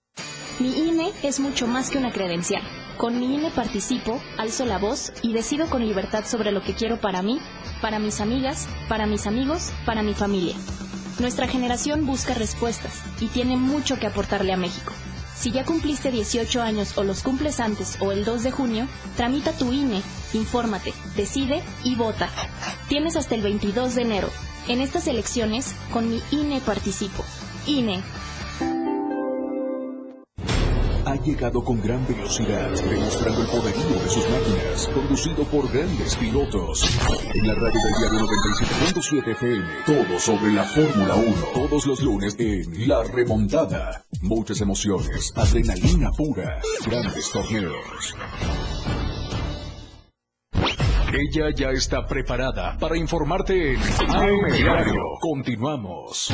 Mi 0.58 0.88
INE 0.88 1.12
es 1.22 1.40
mucho 1.40 1.66
más 1.66 1.90
que 1.90 1.98
una 1.98 2.12
credencial. 2.12 2.62
Con 2.96 3.18
mi 3.18 3.34
INE 3.34 3.50
participo, 3.50 4.20
alzo 4.38 4.64
la 4.64 4.78
voz 4.78 5.12
y 5.22 5.32
decido 5.32 5.68
con 5.68 5.84
libertad 5.84 6.24
sobre 6.24 6.52
lo 6.52 6.62
que 6.62 6.74
quiero 6.74 6.98
para 7.00 7.22
mí, 7.22 7.38
para 7.80 7.98
mis 7.98 8.20
amigas, 8.20 8.68
para 8.88 9.06
mis 9.06 9.26
amigos, 9.26 9.72
para 9.84 10.02
mi 10.02 10.14
familia. 10.14 10.54
Nuestra 11.20 11.46
generación 11.46 12.06
busca 12.06 12.34
respuestas 12.34 13.02
y 13.20 13.26
tiene 13.26 13.56
mucho 13.56 13.98
que 13.98 14.06
aportarle 14.06 14.52
a 14.52 14.56
México. 14.56 14.92
Si 15.36 15.50
ya 15.50 15.64
cumpliste 15.64 16.10
18 16.10 16.62
años 16.62 16.96
o 16.96 17.02
los 17.02 17.22
cumples 17.22 17.60
antes 17.60 17.98
o 18.00 18.12
el 18.12 18.24
2 18.24 18.44
de 18.44 18.50
junio, 18.50 18.86
tramita 19.16 19.52
tu 19.52 19.72
INE, 19.72 20.00
infórmate, 20.32 20.94
decide 21.16 21.62
y 21.84 21.96
vota. 21.96 22.30
Tienes 22.88 23.16
hasta 23.16 23.34
el 23.34 23.42
22 23.42 23.96
de 23.96 24.02
enero. 24.02 24.30
En 24.68 24.80
estas 24.80 25.08
elecciones, 25.08 25.74
con 25.92 26.08
mi 26.08 26.20
INE 26.30 26.60
participo. 26.60 27.24
INE. 27.66 28.00
Ha 31.04 31.16
llegado 31.16 31.64
con 31.64 31.82
gran 31.82 32.06
velocidad, 32.06 32.70
demostrando 32.70 33.42
el 33.42 33.48
poderío 33.48 34.00
de 34.00 34.08
sus 34.08 34.24
máquinas, 34.30 34.88
conducido 34.94 35.44
por 35.44 35.70
grandes 35.70 36.14
pilotos. 36.14 36.84
En 37.34 37.46
la 37.46 37.54
radio 37.54 37.80
del 37.82 37.94
diario 37.98 38.20
97.7 38.20 39.32
FM, 39.32 39.68
todo 39.84 40.18
sobre 40.18 40.52
la 40.52 40.64
Fórmula 40.64 41.16
1, 41.16 41.34
todos 41.54 41.86
los 41.86 42.00
lunes 42.00 42.36
en 42.38 42.88
La 42.88 43.02
Remontada. 43.02 44.04
Muchas 44.22 44.60
emociones, 44.60 45.32
adrenalina 45.34 46.12
pura, 46.12 46.60
grandes 46.86 47.30
torneos. 47.32 48.14
Ella 51.12 51.50
ya 51.54 51.70
está 51.70 52.06
preparada 52.06 52.78
para 52.78 52.96
informarte 52.96 53.74
en 53.74 53.80
AM 54.10 54.50
Diario. 54.50 55.02
Continuamos. 55.20 56.32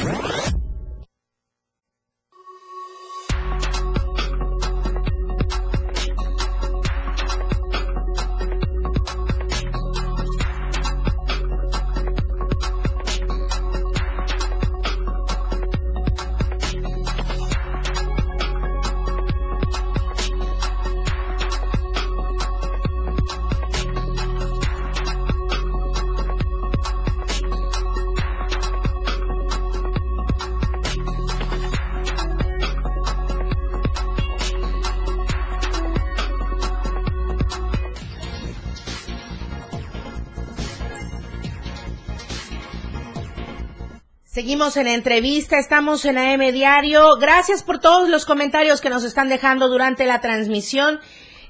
Seguimos 44.49 44.79
en 44.79 44.87
entrevista, 44.87 45.59
estamos 45.59 46.07
en 46.07 46.17
AM 46.17 46.41
Diario. 46.55 47.17
Gracias 47.17 47.63
por 47.63 47.81
todos 47.81 48.09
los 48.09 48.25
comentarios 48.25 48.81
que 48.81 48.89
nos 48.89 49.05
están 49.05 49.29
dejando 49.29 49.69
durante 49.69 50.07
la 50.07 50.23
transmisión. 50.23 51.01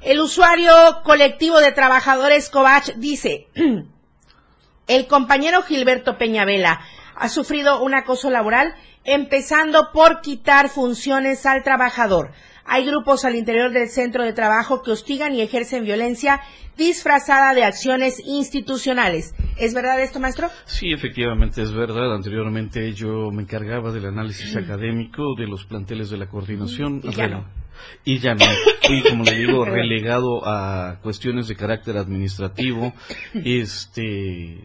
El 0.02 0.18
usuario 0.18 0.72
colectivo 1.04 1.60
de 1.60 1.70
trabajadores 1.70 2.50
Covach 2.50 2.94
dice, 2.96 3.46
el 4.88 5.06
compañero 5.06 5.62
Gilberto 5.62 6.18
Peñavela 6.18 6.80
ha 7.14 7.28
sufrido 7.28 7.84
un 7.84 7.94
acoso 7.94 8.30
laboral, 8.30 8.74
empezando 9.04 9.92
por 9.92 10.20
quitar 10.20 10.68
funciones 10.68 11.46
al 11.46 11.62
trabajador. 11.62 12.32
Hay 12.70 12.84
grupos 12.84 13.24
al 13.24 13.34
interior 13.34 13.72
del 13.72 13.88
centro 13.88 14.22
de 14.24 14.34
trabajo 14.34 14.82
que 14.82 14.90
hostigan 14.90 15.34
y 15.34 15.40
ejercen 15.40 15.84
violencia 15.84 16.40
disfrazada 16.76 17.54
de 17.54 17.64
acciones 17.64 18.20
institucionales. 18.24 19.34
¿Es 19.56 19.72
verdad 19.72 20.00
esto, 20.02 20.20
maestro? 20.20 20.50
Sí, 20.66 20.92
efectivamente 20.92 21.62
es 21.62 21.72
verdad. 21.72 22.14
Anteriormente 22.14 22.92
yo 22.92 23.30
me 23.32 23.42
encargaba 23.42 23.90
del 23.90 24.04
análisis 24.04 24.54
académico 24.54 25.34
de 25.36 25.46
los 25.46 25.64
planteles 25.64 26.10
de 26.10 26.18
la 26.18 26.28
coordinación. 26.28 27.00
Y 27.02 27.12
ya 27.12 27.28
no. 27.28 27.46
Y 28.04 28.18
ya 28.18 28.34
no. 28.34 28.44
Fui, 28.82 29.02
como 29.02 29.24
le 29.24 29.34
digo, 29.34 29.64
relegado 29.64 30.46
a 30.46 31.00
cuestiones 31.02 31.48
de 31.48 31.56
carácter 31.56 31.96
administrativo. 31.96 32.92
Este, 33.32 34.62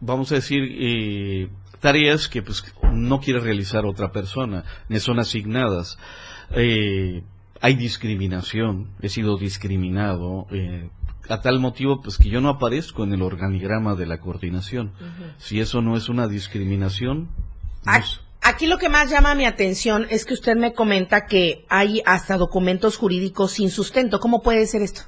vamos 0.00 0.32
a 0.32 0.36
decir, 0.36 0.62
eh, 0.62 1.48
tareas 1.80 2.28
que 2.28 2.42
pues 2.42 2.64
no 2.92 3.20
quiere 3.20 3.40
realizar 3.40 3.84
otra 3.84 4.10
persona, 4.10 4.64
me 4.88 5.00
son 5.00 5.18
asignadas. 5.18 5.98
Eh, 6.54 7.22
hay 7.60 7.74
discriminación, 7.74 8.88
he 9.00 9.08
sido 9.08 9.36
discriminado, 9.38 10.46
eh, 10.50 10.88
a 11.28 11.40
tal 11.40 11.58
motivo 11.58 12.00
pues 12.02 12.18
que 12.18 12.28
yo 12.28 12.40
no 12.40 12.50
aparezco 12.50 13.02
en 13.04 13.12
el 13.12 13.22
organigrama 13.22 13.94
de 13.94 14.06
la 14.06 14.20
coordinación. 14.20 14.92
Si 15.38 15.58
eso 15.60 15.82
no 15.82 15.96
es 15.96 16.08
una 16.08 16.28
discriminación, 16.28 17.28
no 17.84 17.92
Ac- 17.92 18.00
es- 18.02 18.20
Aquí 18.42 18.68
lo 18.68 18.78
que 18.78 18.88
más 18.88 19.10
llama 19.10 19.34
mi 19.34 19.44
atención 19.44 20.06
es 20.08 20.24
que 20.24 20.34
usted 20.34 20.54
me 20.54 20.72
comenta 20.72 21.26
que 21.26 21.64
hay 21.68 22.00
hasta 22.06 22.36
documentos 22.36 22.96
jurídicos 22.96 23.50
sin 23.52 23.70
sustento. 23.70 24.20
¿Cómo 24.20 24.40
puede 24.40 24.66
ser 24.66 24.82
esto? 24.82 25.00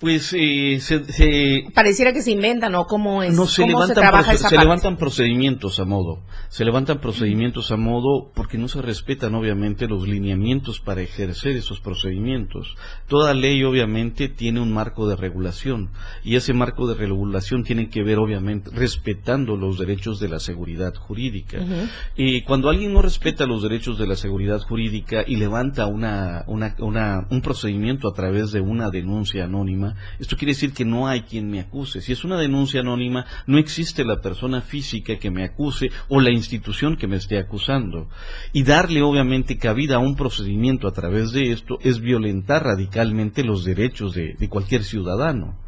Pues 0.00 0.32
eh, 0.32 0.78
se, 0.80 1.04
se- 1.12 1.64
Pareciera 1.74 2.12
que 2.12 2.22
se 2.22 2.30
inventan 2.30 2.74
o 2.76 2.86
cómo 2.86 3.22
es, 3.24 3.34
no 3.34 3.46
se 3.46 3.62
cómo 3.62 3.72
se 3.82 3.88
levantan, 3.88 3.96
trabaja 3.96 4.32
esa 4.32 4.48
se 4.48 4.54
parte. 4.54 4.64
levantan 4.64 4.96
procedimientos 4.96 5.80
a 5.80 5.84
modo, 5.84 6.22
se 6.50 6.64
levantan 6.64 7.00
procedimientos 7.00 7.72
a 7.72 7.76
modo 7.76 8.30
porque 8.34 8.58
no 8.58 8.68
se 8.68 8.80
respetan 8.80 9.34
obviamente 9.34 9.88
los 9.88 10.06
lineamientos 10.06 10.78
para 10.78 11.02
ejercer 11.02 11.56
esos 11.56 11.80
procedimientos. 11.80 12.76
Toda 13.08 13.34
ley 13.34 13.64
obviamente 13.64 14.28
tiene 14.28 14.60
un 14.60 14.72
marco 14.72 15.08
de 15.08 15.16
regulación 15.16 15.90
y 16.22 16.36
ese 16.36 16.52
marco 16.52 16.86
de 16.86 16.94
regulación 16.94 17.64
tiene 17.64 17.88
que 17.88 18.04
ver 18.04 18.18
obviamente 18.18 18.70
respetando 18.72 19.56
los 19.56 19.78
derechos 19.78 20.20
de 20.20 20.28
la 20.28 20.38
seguridad 20.38 20.94
jurídica. 20.94 21.58
Y 22.16 22.42
cuando 22.42 22.68
alguien 22.70 22.92
no 22.92 23.02
respeta 23.02 23.46
los 23.46 23.62
derechos 23.62 23.98
de 23.98 24.06
la 24.06 24.14
seguridad 24.14 24.60
jurídica 24.60 25.24
y 25.26 25.36
levanta 25.36 25.86
una, 25.86 26.44
una- 26.46 26.76
una- 26.78 27.26
un 27.30 27.40
procedimiento 27.42 28.08
a 28.08 28.12
través 28.14 28.52
de 28.52 28.60
una 28.60 28.90
denuncia 28.90 29.44
anónima, 29.44 29.87
esto 30.18 30.36
quiere 30.36 30.52
decir 30.52 30.72
que 30.72 30.84
no 30.84 31.06
hay 31.06 31.22
quien 31.22 31.50
me 31.50 31.60
acuse. 31.60 32.00
Si 32.00 32.12
es 32.12 32.24
una 32.24 32.36
denuncia 32.36 32.80
anónima, 32.80 33.26
no 33.46 33.58
existe 33.58 34.04
la 34.04 34.20
persona 34.20 34.60
física 34.60 35.18
que 35.18 35.30
me 35.30 35.44
acuse 35.44 35.90
o 36.08 36.20
la 36.20 36.30
institución 36.30 36.96
que 36.96 37.06
me 37.06 37.16
esté 37.16 37.38
acusando. 37.38 38.08
Y 38.52 38.62
darle 38.62 39.02
obviamente 39.02 39.58
cabida 39.58 39.96
a 39.96 40.00
un 40.00 40.16
procedimiento 40.16 40.88
a 40.88 40.92
través 40.92 41.32
de 41.32 41.52
esto 41.52 41.78
es 41.82 42.00
violentar 42.00 42.64
radicalmente 42.64 43.44
los 43.44 43.64
derechos 43.64 44.14
de, 44.14 44.48
cualquier 44.48 44.82
ciudadano. 44.82 45.67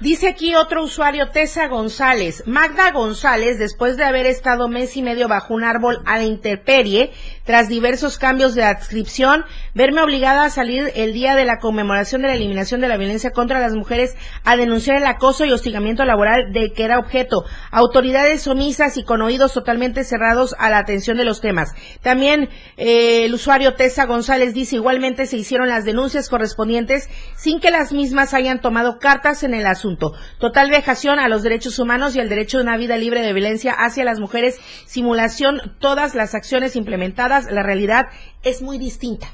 Dice 0.00 0.28
aquí 0.28 0.54
otro 0.54 0.84
usuario, 0.84 1.30
Tessa 1.30 1.66
González. 1.66 2.44
Magda 2.46 2.92
González, 2.92 3.58
después 3.58 3.96
de 3.96 4.04
haber 4.04 4.26
estado 4.26 4.68
mes 4.68 4.96
y 4.96 5.02
medio 5.02 5.26
bajo 5.26 5.54
un 5.54 5.64
árbol 5.64 6.02
a 6.06 6.18
la 6.18 6.24
intemperie, 6.24 7.12
tras 7.44 7.68
diversos 7.68 8.18
cambios 8.18 8.54
de 8.54 8.62
adscripción, 8.62 9.44
verme 9.74 10.02
obligada 10.02 10.44
a 10.44 10.50
salir 10.50 10.92
el 10.94 11.12
día 11.12 11.34
de 11.34 11.44
la 11.44 11.58
conmemoración 11.58 12.22
de 12.22 12.28
la 12.28 12.34
eliminación 12.34 12.80
de 12.80 12.88
la 12.88 12.96
violencia 12.96 13.30
contra 13.30 13.60
las 13.60 13.74
mujeres 13.74 14.14
a 14.44 14.56
denunciar 14.56 14.96
el 14.98 15.06
acoso 15.06 15.44
y 15.44 15.52
hostigamiento 15.52 16.04
laboral 16.04 16.52
de 16.52 16.72
que 16.72 16.84
era 16.84 16.98
objeto. 16.98 17.44
Autoridades 17.70 18.46
omisas 18.46 18.96
y 18.96 19.04
con 19.04 19.22
oídos 19.22 19.52
totalmente 19.52 20.04
cerrados 20.04 20.54
a 20.58 20.70
la 20.70 20.78
atención 20.78 21.16
de 21.16 21.24
los 21.24 21.40
temas. 21.40 21.72
También 22.02 22.48
eh, 22.76 23.24
el 23.24 23.34
usuario 23.34 23.74
Tessa 23.74 24.06
González 24.06 24.54
dice, 24.54 24.76
igualmente 24.76 25.26
se 25.26 25.36
hicieron 25.36 25.68
las 25.68 25.84
denuncias 25.84 26.28
correspondientes 26.28 27.08
sin 27.36 27.60
que 27.60 27.70
las 27.70 27.92
mismas 27.92 28.34
hayan 28.34 28.60
tomado 28.60 28.98
cartas 28.98 29.42
en 29.42 29.54
el 29.54 29.57
asunto. 29.66 30.12
Total 30.38 30.70
vejación 30.70 31.18
a 31.18 31.28
los 31.28 31.42
derechos 31.42 31.78
humanos 31.78 32.14
y 32.14 32.20
al 32.20 32.28
derecho 32.28 32.58
de 32.58 32.64
una 32.64 32.76
vida 32.76 32.96
libre 32.96 33.22
de 33.22 33.32
violencia 33.32 33.72
hacia 33.72 34.04
las 34.04 34.20
mujeres. 34.20 34.60
Simulación, 34.86 35.60
todas 35.78 36.14
las 36.14 36.34
acciones 36.34 36.76
implementadas. 36.76 37.50
La 37.50 37.62
realidad 37.62 38.06
es 38.42 38.62
muy 38.62 38.78
distinta. 38.78 39.28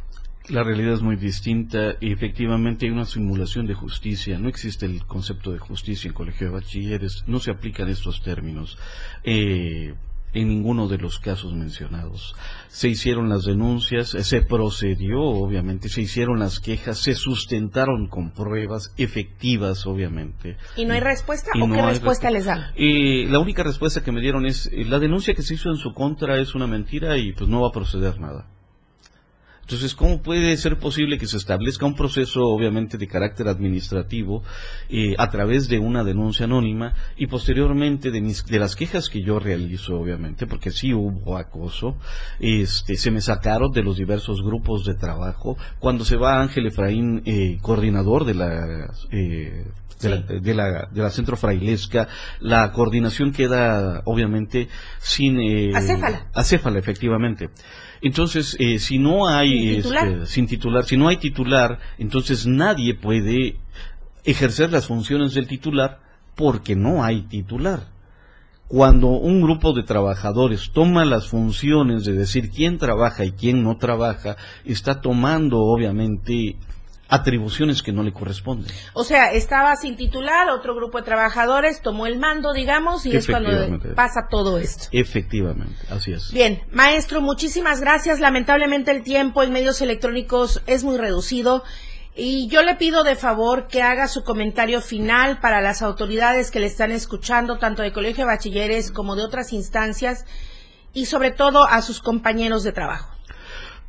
La 0.49 0.63
realidad 0.63 0.93
es 0.93 1.03
muy 1.03 1.17
distinta 1.17 1.97
y 2.01 2.13
efectivamente 2.13 2.85
hay 2.85 2.93
una 2.93 3.07
simulación 3.07 3.67
de 3.67 3.73
justicia. 3.73 4.39
No 4.39 4.49
existe 4.49 4.85
el 4.85 5.07
concepto 5.07 5.53
de 5.53 5.59
justicia 5.59 6.09
en 6.09 6.15
colegio 6.15 6.49
de 6.49 6.53
bachilleres. 6.53 7.25
No 7.27 7.41
se 7.41 7.51
aplican 7.51 7.89
estos 7.89 8.23
términos. 8.23 8.77
Eh, 9.23 9.95
en 10.35 10.49
ninguno 10.49 10.89
de 10.89 10.99
los 10.99 11.19
casos 11.19 11.55
mencionados. 11.55 12.35
Se 12.69 12.89
hicieron 12.89 13.29
las 13.29 13.45
denuncias, 13.45 14.09
se 14.11 14.43
procedió, 14.43 15.21
obviamente, 15.21 15.89
se 15.89 16.03
hicieron 16.03 16.41
las 16.41 16.61
quejas, 16.61 16.99
se 16.99 17.15
sustentaron 17.15 18.09
con 18.09 18.33
pruebas 18.33 18.93
efectivas, 18.97 19.87
obviamente. 19.87 20.57
¿Y 20.77 20.85
no 20.85 20.95
hay 20.95 21.01
respuesta 21.01 21.51
o 21.61 21.71
qué 21.71 21.83
respuesta 21.83 22.31
les 22.31 22.47
dan? 22.47 22.73
Y 22.77 23.27
la 23.27 23.39
única 23.39 23.63
respuesta 23.63 24.03
que 24.03 24.13
me 24.13 24.21
dieron 24.21 24.45
es, 24.47 24.67
eh, 24.67 24.85
la 24.85 24.99
denuncia 24.99 25.35
que 25.35 25.43
se 25.43 25.55
hizo 25.55 25.71
en 25.71 25.77
su 25.77 25.93
contra 25.93 26.39
es 26.41 26.55
una 26.55 26.67
mentira 26.67 27.17
y 27.17 27.33
pues 27.33 27.49
no 27.49 27.63
va 27.63 27.69
a 27.69 27.73
proceder 27.73 28.21
nada. 28.21 28.54
Entonces, 29.65 29.95
¿cómo 29.95 30.21
puede 30.21 30.55
ser 30.59 30.77
posible 30.77 31.17
que 31.17 31.27
se 31.27 31.39
establezca 31.39 31.87
un 31.87 31.95
proceso, 31.95 32.43
obviamente, 32.43 32.99
de 32.99 33.09
carácter 33.09 33.49
administrativo 33.49 34.43
eh, 34.91 35.15
a 35.17 35.31
través 35.31 35.69
de 35.69 35.79
una 35.79 36.05
denuncia 36.05 36.45
anónima 36.45 36.93
y 37.17 37.29
posteriormente 37.29 38.11
de, 38.11 38.21
mis, 38.21 38.45
de 38.45 38.59
las 38.59 38.77
quejas 38.77 39.09
que 39.09 39.23
yo 39.23 39.39
realizo, 39.39 39.99
obviamente, 39.99 40.47
porque 40.47 40.71
sí 40.71 40.93
hubo 40.93 41.39
acoso, 41.39 41.97
este, 42.41 42.97
se 42.97 43.11
me 43.11 43.23
sacaron 43.23 43.73
de 43.73 43.83
los 43.83 43.97
diversos 43.97 44.43
grupos 44.43 44.85
de 44.85 44.95
trabajo. 44.95 45.57
Cuando 45.79 46.05
se 46.05 46.17
va 46.17 46.43
Ángel 46.43 46.67
Efraín, 46.67 47.23
eh, 47.25 47.57
coordinador 47.63 48.25
de 48.25 48.35
la... 48.35 48.93
Eh, 49.11 49.65
de, 50.01 50.11
la, 50.11 50.17
de, 50.19 50.55
la, 50.55 50.89
de 50.91 51.03
la 51.03 51.11
centro 51.11 51.37
frailesca, 51.37 52.09
la 52.41 52.73
coordinación 52.73 53.33
queda 53.33 54.03
obviamente 54.05 54.69
sin... 54.99 55.41
Eh, 55.41 55.73
acéfala. 55.75 56.27
Acéfala, 56.35 56.79
efectivamente. 56.79 57.49
Entonces, 58.05 58.55
eh, 58.61 58.79
si 58.79 58.99
no 58.99 59.27
hay, 59.27 59.77
este, 59.77 60.27
sin 60.27 60.47
titular, 60.47 60.85
si 60.85 60.99
no 60.99 61.09
hay 61.09 61.17
titular, 61.17 61.79
entonces 61.97 62.47
nadie 62.47 62.93
puede 62.93 63.57
ejercer 64.25 64.71
las 64.71 64.87
funciones 64.89 65.33
del 65.33 65.47
titular 65.47 66.01
porque 66.35 66.77
no 66.77 67.03
hay 67.03 67.23
titular. 67.23 67.89
Cuando 68.69 69.07
un 69.09 69.41
grupo 69.41 69.73
de 69.73 69.85
trabajadores 69.85 70.71
toma 70.75 71.07
las 71.07 71.29
funciones 71.29 72.05
de 72.05 72.13
decir 72.13 72.51
quién 72.51 72.77
trabaja 72.77 73.25
y 73.25 73.33
quién 73.33 73.65
no 73.65 73.79
trabaja, 73.79 74.37
está 74.67 75.01
tomando 75.01 75.61
obviamente 75.61 76.59
atribuciones 77.09 77.83
que 77.83 77.93
no 77.93 78.03
le 78.03 78.13
corresponden. 78.13 78.73
O 78.95 79.05
sea, 79.05 79.33
estaba 79.33 79.77
sin 79.77 79.97
titular, 79.97 80.49
otro 80.49 80.75
grupo 80.75 80.99
de 80.99 81.05
trabajadores 81.05 81.83
tomó 81.83 82.07
el 82.07 82.19
mando, 82.19 82.53
digamos, 82.53 83.05
y 83.07 83.17
es 83.17 83.27
cuando 83.27 83.51
pasa 83.95 84.27
todo 84.31 84.59
esto. 84.59 84.89
Efectivamente, 84.93 85.77
así 85.91 86.13
es. 86.13 86.33
Bien, 86.33 86.63
maestro, 86.73 87.21
muchísimas 87.21 87.81
gracias. 87.81 88.21
Lamentablemente 88.21 88.91
el 88.91 89.03
tiempo 89.03 89.43
en 89.43 89.53
medios 89.53 89.81
electrónicos 89.81 90.63
es 90.67 90.85
muy 90.85 90.97
reducido. 90.97 91.63
Y 92.17 92.47
yo 92.47 92.63
le 92.63 92.77
pido 92.77 93.03
de 93.03 93.17
favor 93.17 93.67
que 93.67 93.83
haga 93.83 94.07
su 94.07 94.23
comentario 94.23 94.81
final 94.81 95.41
para 95.41 95.61
las 95.61 95.83
autoridades 95.83 96.53
que 96.53 96.61
le 96.61 96.67
están 96.67 96.93
escuchando, 96.93 97.59
tanto 97.59 97.83
de 97.83 97.93
Colegio 97.93 98.25
de 98.25 98.31
Bachilleres 98.31 98.93
como 98.93 99.17
de 99.17 99.25
otras 99.25 99.53
instancias, 99.53 100.25
y 100.93 101.07
sobre 101.07 101.33
todo 101.33 101.67
a 101.67 101.83
sus 101.83 102.01
compañeros 102.01 102.63
de 102.63 102.71
trabajo 102.71 103.14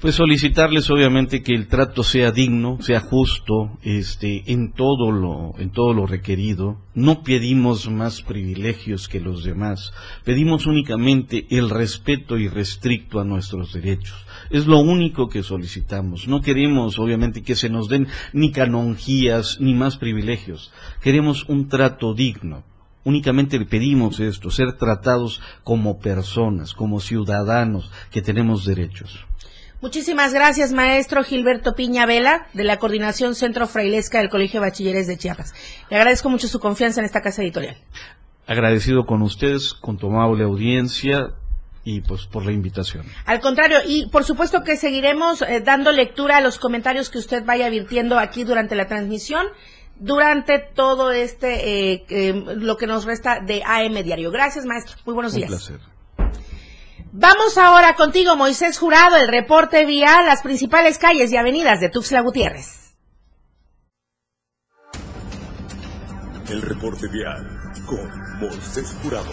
pues 0.05 0.17
solicitarles 0.17 0.91
obviamente 0.91 1.41
que 1.41 1.55
el 1.55 1.67
trato 1.67 2.03
sea 2.03 2.31
digno, 2.31 2.77
sea 2.79 2.99
justo, 2.99 3.79
este, 3.81 4.43
en 4.51 4.71
todo 4.71 5.11
lo, 5.11 5.55
en 5.57 5.71
todo 5.71 5.95
lo 5.95 6.05
requerido. 6.05 6.77
No 6.93 7.23
pedimos 7.23 7.89
más 7.89 8.21
privilegios 8.21 9.07
que 9.07 9.19
los 9.19 9.43
demás, 9.43 9.93
pedimos 10.23 10.67
únicamente 10.67 11.47
el 11.49 11.71
respeto 11.71 12.37
irrestricto 12.37 13.19
a 13.19 13.23
nuestros 13.23 13.73
derechos. 13.73 14.27
Es 14.51 14.67
lo 14.67 14.77
único 14.77 15.27
que 15.27 15.41
solicitamos. 15.41 16.27
No 16.27 16.41
queremos, 16.41 16.99
obviamente, 16.99 17.41
que 17.41 17.55
se 17.55 17.69
nos 17.69 17.89
den 17.89 18.07
ni 18.31 18.51
canonjías 18.51 19.57
ni 19.59 19.73
más 19.73 19.97
privilegios. 19.97 20.71
Queremos 21.01 21.45
un 21.49 21.67
trato 21.67 22.13
digno. 22.13 22.63
Únicamente 23.05 23.57
le 23.57 23.65
pedimos 23.65 24.19
esto, 24.19 24.51
ser 24.51 24.73
tratados 24.73 25.41
como 25.63 25.97
personas, 25.97 26.75
como 26.75 26.99
ciudadanos 26.99 27.91
que 28.11 28.21
tenemos 28.21 28.65
derechos. 28.65 29.25
Muchísimas 29.85 30.33
gracias, 30.33 30.71
maestro 30.71 31.23
Gilberto 31.23 31.75
Piña 31.75 32.07
Vela, 32.07 32.47
de 32.53 32.63
la 32.63 32.79
Coordinación 32.79 33.35
Centro 33.35 33.67
Frailesca 33.67 34.17
del 34.17 34.29
Colegio 34.29 34.59
de 34.59 34.65
Bachilleres 34.65 35.05
de 35.05 35.15
Chiapas. 35.15 35.53
Le 35.91 35.97
agradezco 35.97 36.27
mucho 36.27 36.47
su 36.47 36.59
confianza 36.59 37.01
en 37.01 37.05
esta 37.05 37.21
casa 37.21 37.43
editorial. 37.43 37.77
Agradecido 38.47 39.05
con 39.05 39.21
ustedes, 39.21 39.75
con 39.75 39.99
tu 39.99 40.07
amable 40.07 40.43
audiencia 40.43 41.35
y 41.83 42.01
pues 42.01 42.25
por 42.25 42.47
la 42.47 42.51
invitación. 42.51 43.05
Al 43.27 43.39
contrario, 43.41 43.77
y 43.85 44.09
por 44.09 44.23
supuesto 44.23 44.63
que 44.63 44.75
seguiremos 44.75 45.43
eh, 45.43 45.61
dando 45.63 45.91
lectura 45.91 46.37
a 46.37 46.41
los 46.41 46.57
comentarios 46.57 47.11
que 47.11 47.19
usted 47.19 47.45
vaya 47.45 47.69
virtiendo 47.69 48.17
aquí 48.17 48.43
durante 48.43 48.73
la 48.73 48.87
transmisión 48.87 49.45
durante 49.99 50.57
todo 50.57 51.11
este 51.11 51.91
eh, 51.93 52.05
eh, 52.09 52.33
lo 52.33 52.75
que 52.75 52.87
nos 52.87 53.05
resta 53.05 53.39
de 53.39 53.61
AM 53.63 54.03
Diario. 54.03 54.31
Gracias, 54.31 54.65
maestro. 54.65 54.95
Muy 55.05 55.13
buenos 55.13 55.35
días. 55.35 55.51
Un 55.51 55.57
placer. 55.57 55.94
Vamos 57.17 57.57
ahora 57.57 57.95
contigo, 57.95 58.35
Moisés 58.35 58.77
Jurado, 58.77 59.15
el 59.15 59.29
reporte 59.29 59.85
vial, 59.85 60.25
las 60.25 60.41
principales 60.41 60.97
calles 60.97 61.31
y 61.31 61.37
avenidas 61.37 61.79
de 61.79 61.87
Tuxtla 61.87 62.19
Gutiérrez. 62.19 62.93
El 66.49 66.61
reporte 66.61 67.07
vial 67.07 67.47
con 67.85 68.39
Moisés 68.41 68.93
Jurado. 69.01 69.29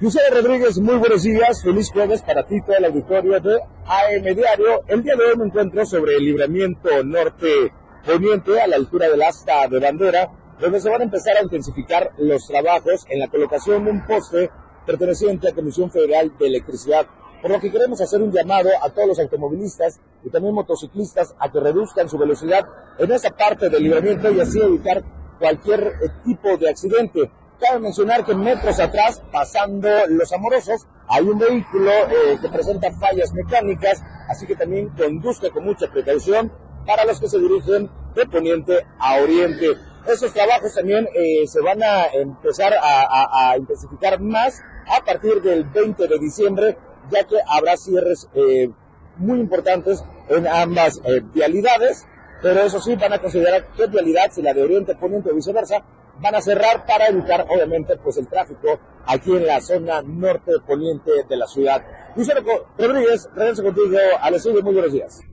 Lucía 0.00 0.22
Rodríguez, 0.32 0.78
muy 0.78 0.96
buenos 0.96 1.24
días, 1.24 1.62
feliz 1.62 1.90
jueves 1.92 2.22
para 2.22 2.46
ti, 2.46 2.58
todo 2.62 2.76
el 2.78 2.86
auditorio 2.86 3.38
de 3.38 3.60
AM 3.84 4.34
Diario. 4.34 4.80
El 4.88 5.02
día 5.02 5.14
de 5.14 5.24
hoy 5.26 5.36
me 5.36 5.44
encuentro 5.44 5.84
sobre 5.84 6.16
el 6.16 6.24
libramiento 6.24 6.88
norte 7.04 7.70
poniente 8.06 8.58
a 8.58 8.66
la 8.66 8.76
altura 8.76 9.10
del 9.10 9.22
asta 9.24 9.68
de 9.68 9.78
bandera 9.78 10.30
donde 10.62 10.80
se 10.80 10.88
van 10.88 11.00
a 11.00 11.04
empezar 11.04 11.36
a 11.36 11.42
intensificar 11.42 12.12
los 12.18 12.46
trabajos 12.46 13.04
en 13.08 13.18
la 13.18 13.26
colocación 13.26 13.84
de 13.84 13.90
un 13.90 14.06
poste 14.06 14.48
perteneciente 14.86 15.48
a 15.48 15.54
Comisión 15.54 15.90
Federal 15.90 16.32
de 16.38 16.46
Electricidad. 16.46 17.04
Por 17.42 17.50
lo 17.50 17.58
que 17.58 17.72
queremos 17.72 18.00
hacer 18.00 18.22
un 18.22 18.30
llamado 18.30 18.70
a 18.80 18.88
todos 18.90 19.08
los 19.08 19.18
automovilistas 19.18 19.98
y 20.22 20.30
también 20.30 20.54
motociclistas 20.54 21.34
a 21.40 21.50
que 21.50 21.58
reduzcan 21.58 22.08
su 22.08 22.16
velocidad 22.16 22.64
en 22.96 23.10
esa 23.10 23.30
parte 23.30 23.68
del 23.68 23.82
libramiento 23.82 24.30
y 24.30 24.40
así 24.40 24.60
evitar 24.60 25.02
cualquier 25.40 25.80
eh, 25.80 26.08
tipo 26.24 26.56
de 26.56 26.70
accidente. 26.70 27.28
Cabe 27.58 27.80
mencionar 27.80 28.24
que 28.24 28.34
metros 28.36 28.78
atrás, 28.78 29.20
pasando 29.32 29.88
los 30.10 30.32
amorosos, 30.32 30.86
hay 31.08 31.24
un 31.24 31.40
vehículo 31.40 31.90
eh, 31.90 32.38
que 32.40 32.48
presenta 32.48 32.92
fallas 32.92 33.32
mecánicas, 33.32 34.00
así 34.28 34.46
que 34.46 34.54
también 34.54 34.90
conduzca 34.90 35.50
con 35.50 35.64
mucha 35.64 35.88
precaución 35.90 36.52
para 36.86 37.04
los 37.04 37.18
que 37.18 37.28
se 37.28 37.40
dirigen 37.40 37.90
de 38.14 38.26
poniente 38.26 38.86
a 39.00 39.16
oriente. 39.16 39.91
Esos 40.06 40.32
trabajos 40.32 40.74
también 40.74 41.08
eh, 41.14 41.46
se 41.46 41.60
van 41.60 41.82
a 41.82 42.06
empezar 42.06 42.72
a, 42.80 43.56
intensificar 43.56 44.20
más 44.20 44.60
a 44.86 45.04
partir 45.04 45.40
del 45.40 45.64
20 45.64 46.08
de 46.08 46.18
diciembre, 46.18 46.76
ya 47.10 47.24
que 47.24 47.36
habrá 47.46 47.76
cierres 47.76 48.28
eh, 48.34 48.68
muy 49.16 49.38
importantes 49.38 50.04
en 50.28 50.46
ambas 50.48 51.00
eh, 51.04 51.20
vialidades, 51.32 52.06
pero 52.42 52.62
eso 52.62 52.80
sí, 52.80 52.96
van 52.96 53.12
a 53.12 53.20
considerar 53.20 53.68
qué 53.76 53.86
vialidad, 53.86 54.30
si 54.32 54.42
la 54.42 54.52
de 54.52 54.64
Oriente, 54.64 54.96
Poniente 54.96 55.30
o 55.30 55.34
viceversa, 55.34 55.84
van 56.20 56.34
a 56.34 56.40
cerrar 56.40 56.84
para 56.84 57.06
evitar, 57.06 57.46
obviamente, 57.48 57.96
pues 57.96 58.16
el 58.16 58.26
tráfico 58.26 58.80
aquí 59.06 59.30
en 59.30 59.46
la 59.46 59.60
zona 59.60 60.02
norte 60.02 60.52
poniente 60.66 61.10
de 61.28 61.36
la 61.36 61.46
ciudad. 61.46 61.82
Luciano 62.16 62.40
Rodríguez, 62.76 63.28
regreso 63.34 63.62
contigo 63.62 63.96
a 64.20 64.28
estudio, 64.30 64.62
muy 64.62 64.74
buenos 64.74 64.92
días. 64.92 65.31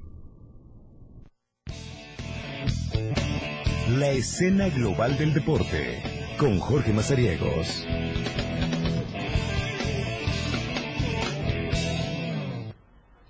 La 3.98 4.10
escena 4.10 4.70
global 4.70 5.18
del 5.18 5.34
deporte 5.34 6.04
con 6.38 6.60
Jorge 6.60 6.94
Mazariegos. 6.94 7.88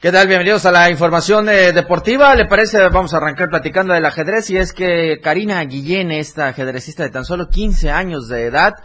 ¿Qué 0.01 0.12
tal? 0.12 0.28
Bienvenidos 0.28 0.66
a 0.66 0.72
la 0.72 0.89
información 0.89 1.47
eh, 1.47 1.72
deportiva. 1.72 2.36
¿Le 2.36 2.45
parece? 2.45 2.89
Vamos 2.89 3.14
a 3.14 3.18
arrancar 3.18 3.47
platicando 3.47 3.93
del 3.93 4.05
ajedrez 4.05 4.49
y 4.49 4.57
es 4.57 4.74
que 4.74 5.22
Karina 5.22 5.64
Guillén, 5.64 6.12
esta 6.12 6.47
ajedrecista 6.47 7.03
de 7.03 7.10
tan 7.10 7.24
solo 7.24 7.47
15 7.47 7.91
años 7.91 8.28
de 8.28 8.43
edad, 8.43 8.76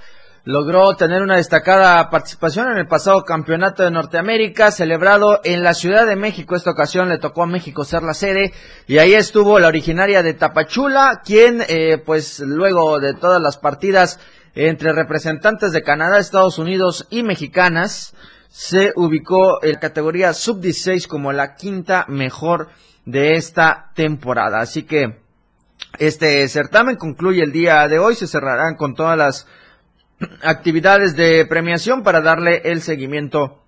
logró 0.45 0.95
tener 0.95 1.23
una 1.23 1.37
destacada 1.37 2.11
participación 2.11 2.71
en 2.71 2.77
el 2.77 2.87
pasado 2.87 3.25
campeonato 3.25 3.83
de 3.83 3.91
Norteamérica 3.91 4.71
celebrado 4.71 5.41
en 5.43 5.63
la 5.63 5.73
Ciudad 5.73 6.07
de 6.07 6.17
México. 6.17 6.55
Esta 6.55 6.73
ocasión 6.73 7.09
le 7.09 7.19
tocó 7.19 7.45
a 7.45 7.47
México 7.47 7.85
ser 7.85 8.03
la 8.03 8.13
sede 8.13 8.53
y 8.87 8.99
ahí 8.99 9.15
estuvo 9.15 9.59
la 9.59 9.69
originaria 9.69 10.23
de 10.23 10.35
Tapachula, 10.35 11.23
quien 11.25 11.65
eh, 11.69 11.97
pues 12.05 12.41
luego 12.41 13.01
de 13.01 13.15
todas 13.15 13.41
las 13.41 13.57
partidas 13.57 14.21
entre 14.55 14.93
representantes 14.93 15.73
de 15.73 15.83
Canadá, 15.83 16.19
Estados 16.19 16.59
Unidos 16.59 17.07
y 17.11 17.23
mexicanas, 17.23 18.15
se 18.51 18.93
ubicó 18.95 19.65
en 19.65 19.77
categoría 19.77 20.33
sub-16 20.33 21.09
como 21.09 21.33
la 21.33 21.55
quinta 21.55 22.05
mejor 22.09 22.69
de 23.05 23.35
esta 23.35 23.91
temporada. 23.95 24.61
Así 24.61 24.85
que 24.85 25.25
este 25.99 26.47
certamen 26.49 26.97
concluye 26.97 27.43
el 27.43 27.51
día 27.51 27.89
de 27.89 27.99
hoy. 27.99 28.15
Se 28.15 28.29
cerrarán 28.29 28.77
con 28.77 28.95
todas 28.95 29.19
las 29.19 29.47
actividades 30.43 31.17
de 31.17 31.47
premiación 31.47 32.03
para 32.03 32.21
darle 32.21 32.63
el 32.65 32.83
seguimiento 32.83 33.63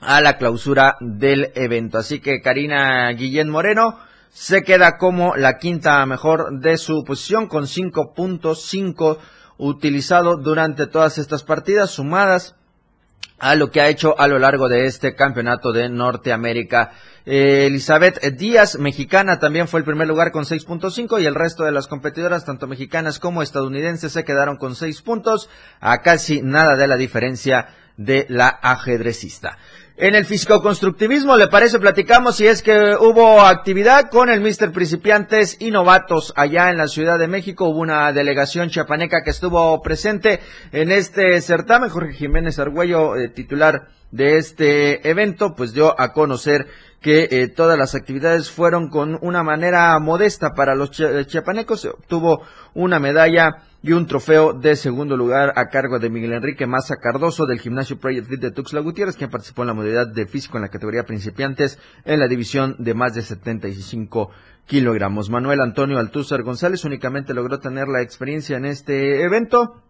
a 0.00 0.20
la 0.20 0.38
clausura 0.38 0.96
del 1.00 1.52
evento. 1.54 1.98
Así 1.98 2.20
que 2.20 2.40
Karina 2.40 3.10
Guillén 3.12 3.48
Moreno 3.48 3.98
se 4.30 4.62
queda 4.62 4.98
como 4.98 5.36
la 5.36 5.58
quinta 5.58 6.04
mejor 6.06 6.60
de 6.60 6.76
su 6.76 7.04
posición 7.04 7.46
con 7.46 7.64
5.5 7.64 9.18
utilizado 9.58 10.36
durante 10.36 10.86
todas 10.86 11.18
estas 11.18 11.44
partidas 11.44 11.90
sumadas 11.90 12.56
a 13.38 13.54
lo 13.56 13.70
que 13.70 13.80
ha 13.80 13.88
hecho 13.88 14.18
a 14.18 14.28
lo 14.28 14.38
largo 14.38 14.68
de 14.68 14.86
este 14.86 15.14
campeonato 15.14 15.72
de 15.72 15.88
Norteamérica. 15.88 16.92
Eh, 17.26 17.66
Elizabeth 17.66 18.22
Díaz, 18.36 18.78
mexicana, 18.78 19.38
también 19.38 19.68
fue 19.68 19.80
el 19.80 19.84
primer 19.84 20.08
lugar 20.08 20.30
con 20.32 20.44
6.5 20.44 21.20
y 21.20 21.26
el 21.26 21.34
resto 21.34 21.64
de 21.64 21.72
las 21.72 21.86
competidoras, 21.86 22.44
tanto 22.44 22.66
mexicanas 22.66 23.18
como 23.18 23.42
estadounidenses, 23.42 24.12
se 24.12 24.24
quedaron 24.24 24.56
con 24.56 24.74
6 24.74 25.02
puntos, 25.02 25.48
a 25.80 26.02
casi 26.02 26.42
nada 26.42 26.76
de 26.76 26.86
la 26.86 26.96
diferencia 26.96 27.68
de 27.96 28.26
la 28.28 28.48
ajedrecista. 28.48 29.58
En 29.96 30.16
el 30.16 30.24
físico-constructivismo, 30.24 31.36
¿le 31.36 31.46
parece? 31.46 31.78
Platicamos 31.78 32.38
si 32.38 32.48
es 32.48 32.64
que 32.64 32.96
hubo 32.98 33.40
actividad 33.42 34.10
con 34.10 34.28
el 34.28 34.40
Mister 34.40 34.72
Principiantes 34.72 35.56
y 35.60 35.70
Novatos 35.70 36.32
allá 36.34 36.70
en 36.70 36.78
la 36.78 36.88
Ciudad 36.88 37.16
de 37.16 37.28
México. 37.28 37.68
Hubo 37.68 37.78
una 37.78 38.12
delegación 38.12 38.70
chiapaneca 38.70 39.22
que 39.22 39.30
estuvo 39.30 39.80
presente 39.82 40.40
en 40.72 40.90
este 40.90 41.40
certamen. 41.40 41.90
Jorge 41.90 42.12
Jiménez 42.12 42.58
Argüello, 42.58 43.14
eh, 43.14 43.28
titular 43.28 43.86
de 44.10 44.38
este 44.38 45.08
evento, 45.08 45.54
pues 45.54 45.72
dio 45.72 45.94
a 46.00 46.12
conocer 46.12 46.66
que 47.00 47.28
eh, 47.30 47.46
todas 47.46 47.78
las 47.78 47.94
actividades 47.94 48.50
fueron 48.50 48.88
con 48.88 49.16
una 49.22 49.44
manera 49.44 49.96
modesta 50.00 50.54
para 50.56 50.74
los 50.74 50.90
chiapanecos. 50.90 51.82
Se 51.82 51.90
obtuvo 51.90 52.42
una 52.74 52.98
medalla 52.98 53.62
y 53.84 53.92
un 53.92 54.06
trofeo 54.06 54.54
de 54.54 54.76
segundo 54.76 55.14
lugar 55.14 55.52
a 55.56 55.68
cargo 55.68 55.98
de 55.98 56.08
Miguel 56.08 56.32
Enrique 56.32 56.66
Maza 56.66 56.96
Cardoso 56.96 57.44
del 57.44 57.60
Gimnasio 57.60 57.98
Project 57.98 58.28
Fit 58.28 58.40
de 58.40 58.50
Tuxtla 58.50 58.80
Gutiérrez, 58.80 59.14
quien 59.14 59.28
participó 59.28 59.60
en 59.60 59.68
la 59.68 59.74
modalidad 59.74 60.06
de 60.06 60.24
físico 60.24 60.56
en 60.56 60.62
la 60.62 60.70
categoría 60.70 61.04
principiantes 61.04 61.78
en 62.06 62.18
la 62.18 62.26
división 62.26 62.76
de 62.78 62.94
más 62.94 63.14
de 63.14 63.20
75 63.20 64.30
kilogramos. 64.64 65.28
Manuel 65.28 65.60
Antonio 65.60 65.98
Altúzar 65.98 66.42
González 66.42 66.86
únicamente 66.86 67.34
logró 67.34 67.58
tener 67.58 67.88
la 67.88 68.00
experiencia 68.00 68.56
en 68.56 68.64
este 68.64 69.22
evento. 69.22 69.82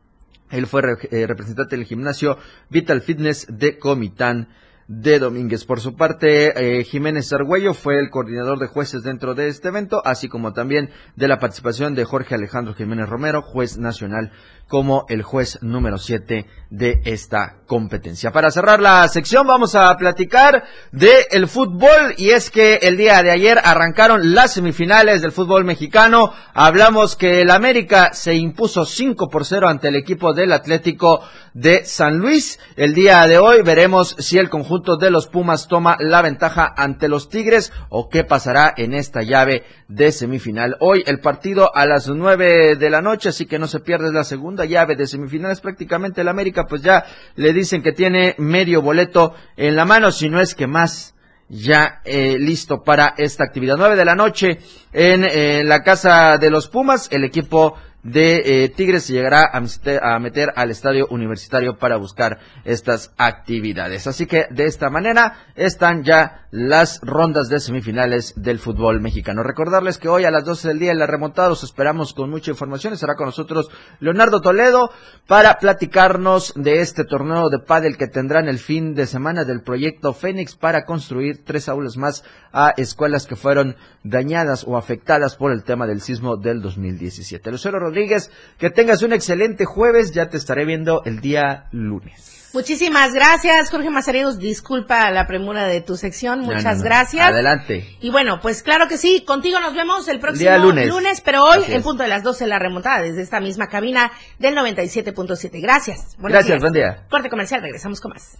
Él 0.51 0.67
fue 0.67 0.83
eh, 1.13 1.27
representante 1.29 1.77
del 1.77 1.87
gimnasio 1.87 2.37
Vital 2.71 3.01
Fitness 3.01 3.47
de 3.49 3.79
Comitán 3.79 4.49
de 4.89 5.19
Domínguez. 5.19 5.65
Por 5.65 5.81
su 5.81 5.97
parte, 5.97 6.79
eh, 6.81 6.85
Jiménez 6.85 7.33
Argüello 7.33 7.75
fue 7.75 7.99
el 7.99 8.11
coordinador 8.11 8.59
de 8.59 8.67
jueces 8.67 9.03
dentro 9.03 9.35
de 9.35 9.49
este 9.49 9.69
evento, 9.69 10.03
así 10.05 10.29
como 10.29 10.53
también 10.53 10.91
de 11.17 11.29
la 11.29 11.39
participación 11.39 11.95
de 11.95 12.05
Jorge 12.05 12.35
Alejandro 12.35 12.75
Jiménez 12.75 13.09
Romero, 13.09 13.43
juez 13.43 13.79
nacional, 13.79 14.33
como 14.69 15.05
el 15.09 15.23
juez 15.23 15.59
número 15.63 15.99
7 15.99 16.47
de 16.71 17.01
esta 17.05 17.57
competencia. 17.67 18.31
Para 18.31 18.51
cerrar 18.51 18.81
la 18.81 19.07
sección, 19.09 19.47
vamos 19.47 19.75
a 19.75 19.95
platicar 19.97 20.65
de 20.93 21.27
el 21.31 21.49
fútbol 21.49 22.15
y 22.17 22.31
es 22.31 22.51
que 22.51 22.77
el 22.83 22.97
día 22.97 23.23
de 23.23 23.31
ayer 23.31 23.59
arrancaron 23.63 24.35
las 24.35 24.55
semifinales 24.55 25.23
del 25.23 25.33
fútbol 25.33 25.65
mexicano. 25.65 26.33
Hablamos 26.55 27.17
que 27.17 27.43
el 27.43 27.51
América 27.51 28.13
se 28.13 28.35
impuso 28.35 28.85
5 28.85 29.29
por 29.29 29.45
0 29.45 29.69
ante 29.69 29.89
el 29.89 29.97
equipo 29.97 30.33
del 30.33 30.53
Atlético 30.53 31.21
de 31.53 31.85
San 31.85 32.19
Luis. 32.19 32.59
El 32.77 32.95
día 32.95 33.27
de 33.27 33.39
hoy 33.39 33.63
veremos 33.63 34.17
si 34.19 34.39
el 34.39 34.51
conjunto 34.51 34.74
de 34.83 35.11
los 35.11 35.29
Pumas 35.29 35.69
toma 35.69 35.97
la 36.01 36.21
ventaja 36.21 36.73
ante 36.77 37.09
los 37.09 37.29
Tigres 37.29 37.73
o 37.91 38.09
qué 38.09 38.25
pasará 38.25 38.75
en 38.77 38.93
esta 38.93 39.23
llave 39.23 39.63
de 39.87 40.11
semifinal. 40.11 40.77
Hoy 40.81 41.05
el 41.07 41.21
partido 41.21 41.75
a 41.75 41.87
las 41.87 42.09
nueve 42.09 42.75
de 42.75 42.91
la 42.91 43.01
noche, 43.01 43.29
así 43.29 43.47
que 43.47 43.59
no 43.59 43.69
se 43.69 43.81
pierde 43.81 44.13
la 44.13 44.25
segunda 44.25 44.65
llave 44.65 44.97
de 44.97 45.07
semifinales. 45.07 45.61
Prácticamente 45.61 46.23
el 46.23 46.29
América 46.29 46.65
pues 46.69 46.83
ya 46.83 47.05
le 47.37 47.53
dicen 47.53 47.83
que 47.83 47.93
tiene 47.93 48.35
medio 48.39 48.83
boleto 48.83 49.35
en 49.57 49.77
la 49.77 49.85
mano, 49.85 50.11
si 50.11 50.29
no 50.29 50.41
es 50.41 50.55
que 50.55 50.67
más 50.67 51.15
ya 51.49 52.01
eh, 52.05 52.37
listo 52.39 52.83
para 52.83 53.15
esta 53.17 53.45
actividad. 53.45 53.77
Nueve 53.79 53.97
de 53.97 54.05
la 54.05 54.17
noche 54.17 54.59
en 54.93 55.25
eh, 55.25 55.63
la 55.65 55.83
casa 55.83 56.37
de 56.39 56.51
los 56.51 56.69
Pumas, 56.69 57.09
el 57.13 57.23
equipo 57.23 57.77
de 58.05 58.65
eh, 58.65 58.69
Tigres 58.69 59.05
se 59.05 59.15
llegará 59.15 59.51
a, 59.53 60.19
meter 60.19 60.53
al 60.55 60.71
estadio 60.71 61.07
universitario 61.11 61.79
para 61.79 61.97
buscar 61.97 62.39
estas 62.65 63.13
actividades. 63.17 64.07
Así 64.07 64.27
que 64.27 64.47
de 64.51 64.67
esta 64.67 64.91
manera 64.91 65.47
están 65.57 66.05
ya 66.05 66.44
las 66.55 67.01
rondas 67.03 67.49
de 67.49 67.59
semifinales 67.59 68.33
del 68.37 68.61
fútbol 68.61 69.01
mexicano. 69.01 69.43
Recordarles 69.43 69.99
que 69.99 70.09
hoy 70.09 70.25
a 70.25 70.31
las 70.31 70.45
12 70.45 70.69
del 70.69 70.79
día 70.79 70.93
en 70.93 71.01
la 71.01 71.07
remontada 71.09 71.49
los 71.49 71.65
esperamos 71.65 72.15
con 72.15 72.31
mucha 72.31 72.53
información. 72.53 72.93
Estará 72.93 73.17
con 73.17 73.27
nosotros 73.27 73.71
Leonardo 73.99 74.41
Toledo 74.41 74.93
para 75.27 75.59
platicarnos 75.59 76.53
de 76.55 76.79
este 76.79 77.03
torneo 77.03 77.51
de 77.51 77.59
pádel 77.59 77.97
que 77.97 78.07
tendrán 78.07 78.47
el 78.47 78.61
fin 78.61 78.95
de 78.95 79.09
semana 79.09 79.45
del 79.45 79.63
proyecto 79.63 80.13
Fénix 80.13 80.55
para 80.55 80.85
construir 80.85 81.45
tres 81.45 81.69
aulas 81.69 81.97
más 81.97 82.23
a 82.53 82.73
escuelas 82.77 83.27
que 83.27 83.35
fueron 83.35 83.75
dañadas 84.05 84.63
o 84.65 84.77
afectadas 84.77 85.35
por 85.35 85.51
el 85.51 85.65
tema 85.65 85.89
del 85.89 86.03
sismo 86.03 86.37
del 86.37 86.63
2017. 86.63 87.51
Lucero 87.51 87.81
Rodríguez, 87.81 88.31
que 88.59 88.71
tengas 88.71 89.03
un 89.03 89.13
excelente 89.13 89.65
jueves, 89.65 90.13
ya 90.13 90.29
te 90.29 90.37
estaré 90.37 90.65
viendo 90.65 91.03
el 91.05 91.19
día 91.19 91.67
lunes. 91.73 92.34
Muchísimas 92.55 93.13
gracias, 93.13 93.69
Jorge 93.69 93.91
Mazariegos. 93.91 94.39
Disculpa 94.39 95.11
la 95.11 95.27
premura 95.27 95.67
de 95.67 95.81
tu 95.81 95.97
sección. 95.97 96.41
Muchas 96.41 96.85
gracias. 96.85 97.27
Adelante. 97.29 97.97
Y 98.01 98.11
bueno, 98.11 98.39
pues 98.41 98.63
claro 98.63 98.87
que 98.87 98.97
sí. 98.97 99.25
Contigo 99.27 99.59
nos 99.59 99.75
vemos 99.75 100.07
el 100.07 100.21
próximo 100.21 100.57
lunes. 100.59 101.21
pero 101.21 101.45
hoy 101.45 101.65
en 101.67 101.83
punto 101.83 102.05
de 102.05 102.09
las 102.09 102.23
12 102.23 102.47
la 102.47 102.61
remontada 102.61 103.03
desde 103.03 103.23
esta 103.23 103.41
misma 103.41 103.67
cabina 103.67 104.13
del 104.39 104.55
97.7. 104.55 105.61
Gracias. 105.61 106.17
gracias, 106.17 106.61
buen 106.61 106.73
día. 106.73 107.05
Corte 107.11 107.29
comercial, 107.29 107.61
regresamos 107.61 108.01
con 108.01 108.13
más. 108.13 108.39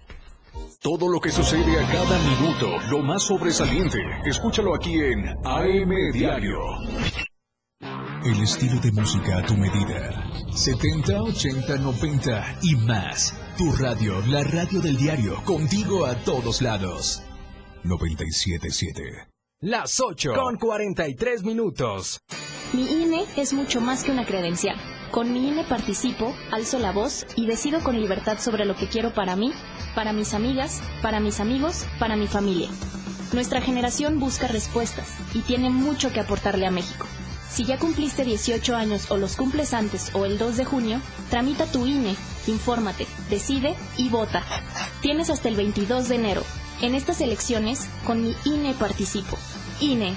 Todo 0.81 1.09
lo 1.09 1.19
que 1.19 1.31
sucede 1.31 1.81
a 1.81 1.91
cada 1.91 2.19
minuto, 2.19 2.69
lo 2.91 3.01
más 3.01 3.25
sobresaliente, 3.25 3.99
escúchalo 4.27 4.77
aquí 4.77 4.95
en 4.95 5.27
AM 5.45 6.13
Diario. 6.13 6.59
El 8.25 8.43
estilo 8.43 8.79
de 8.81 8.93
música 8.93 9.39
a 9.39 9.43
tu 9.43 9.55
medida. 9.57 10.25
70, 10.55 11.21
80, 11.21 11.79
90 11.79 12.59
y 12.63 12.77
más. 12.77 13.35
Tu 13.57 13.71
radio, 13.71 14.21
la 14.27 14.43
radio 14.43 14.81
del 14.81 14.97
diario, 14.97 15.41
contigo 15.45 16.07
a 16.07 16.17
todos 16.25 16.61
lados. 16.61 17.23
977. 17.85 19.29
Las 19.61 20.01
8 20.01 20.33
con 20.35 20.57
43 20.57 21.45
minutos. 21.45 22.21
Mi 22.73 22.83
INE 22.83 23.25
es 23.37 23.53
mucho 23.53 23.81
más 23.81 24.03
que 24.03 24.11
una 24.11 24.27
credencial. 24.27 24.77
Con 25.13 25.33
mi 25.33 25.47
INE 25.47 25.63
participo, 25.63 26.35
alzo 26.51 26.81
la 26.81 26.91
voz 26.91 27.27
y 27.37 27.47
decido 27.47 27.81
con 27.85 28.01
libertad 28.01 28.41
sobre 28.41 28.65
lo 28.65 28.75
que 28.75 28.89
quiero 28.89 29.15
para 29.15 29.37
mí, 29.37 29.53
para 29.95 30.13
mis 30.13 30.35
amigas, 30.35 30.83
para 31.01 31.21
mis 31.21 31.39
amigos, 31.39 31.87
para 32.01 32.17
mi 32.17 32.27
familia. 32.27 32.69
Nuestra 33.33 33.61
generación 33.61 34.19
busca 34.19 34.49
respuestas 34.49 35.15
y 35.33 35.43
tiene 35.43 35.71
mucho 35.71 36.13
que 36.13 36.19
aportarle 36.19 36.67
a 36.67 36.73
México. 36.73 37.07
Si 37.55 37.65
ya 37.65 37.79
cumpliste 37.79 38.25
18 38.25 38.75
años 38.75 39.13
o 39.13 39.17
los 39.17 39.37
cumples 39.37 39.75
antes 39.75 40.13
o 40.13 40.25
el 40.25 40.39
2 40.39 40.57
de 40.57 40.65
junio, 40.65 41.01
tramita 41.31 41.67
tu 41.67 41.87
INE, 41.87 42.17
infórmate, 42.49 43.07
decide 43.31 43.77
y 43.97 44.09
vota. 44.09 44.43
Tienes 45.03 45.31
hasta 45.31 45.49
el 45.49 45.55
22 45.55 46.09
de 46.09 46.17
enero. 46.17 46.43
En 46.83 46.97
estas 46.97 47.21
elecciones, 47.21 47.89
con 48.05 48.23
mi 48.23 48.35
INE 48.45 48.75
participo. 48.75 49.39
INE 49.81 50.17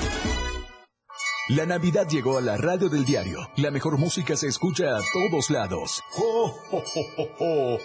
La 1.55 1.65
Navidad 1.65 2.07
llegó 2.07 2.37
a 2.37 2.41
la 2.41 2.55
radio 2.55 2.87
del 2.87 3.03
diario. 3.03 3.49
La 3.57 3.71
mejor 3.71 3.97
música 3.97 4.37
se 4.37 4.47
escucha 4.47 4.95
a 4.95 5.01
todos 5.11 5.49
lados. 5.49 6.01
¡Jo, 6.11 6.47
jo, 6.69 6.81
jo, 6.81 7.01
jo, 7.17 7.27
jo! 7.37 7.77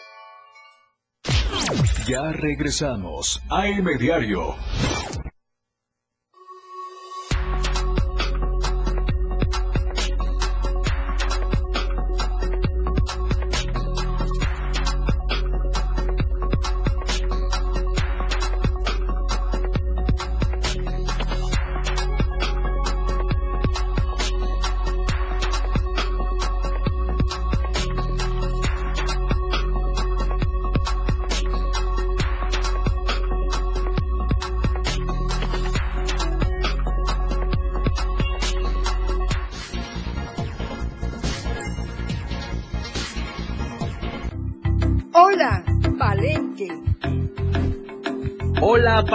Ya 2.06 2.30
regresamos. 2.30 3.42
AM 3.50 3.86
Diario. 3.98 4.54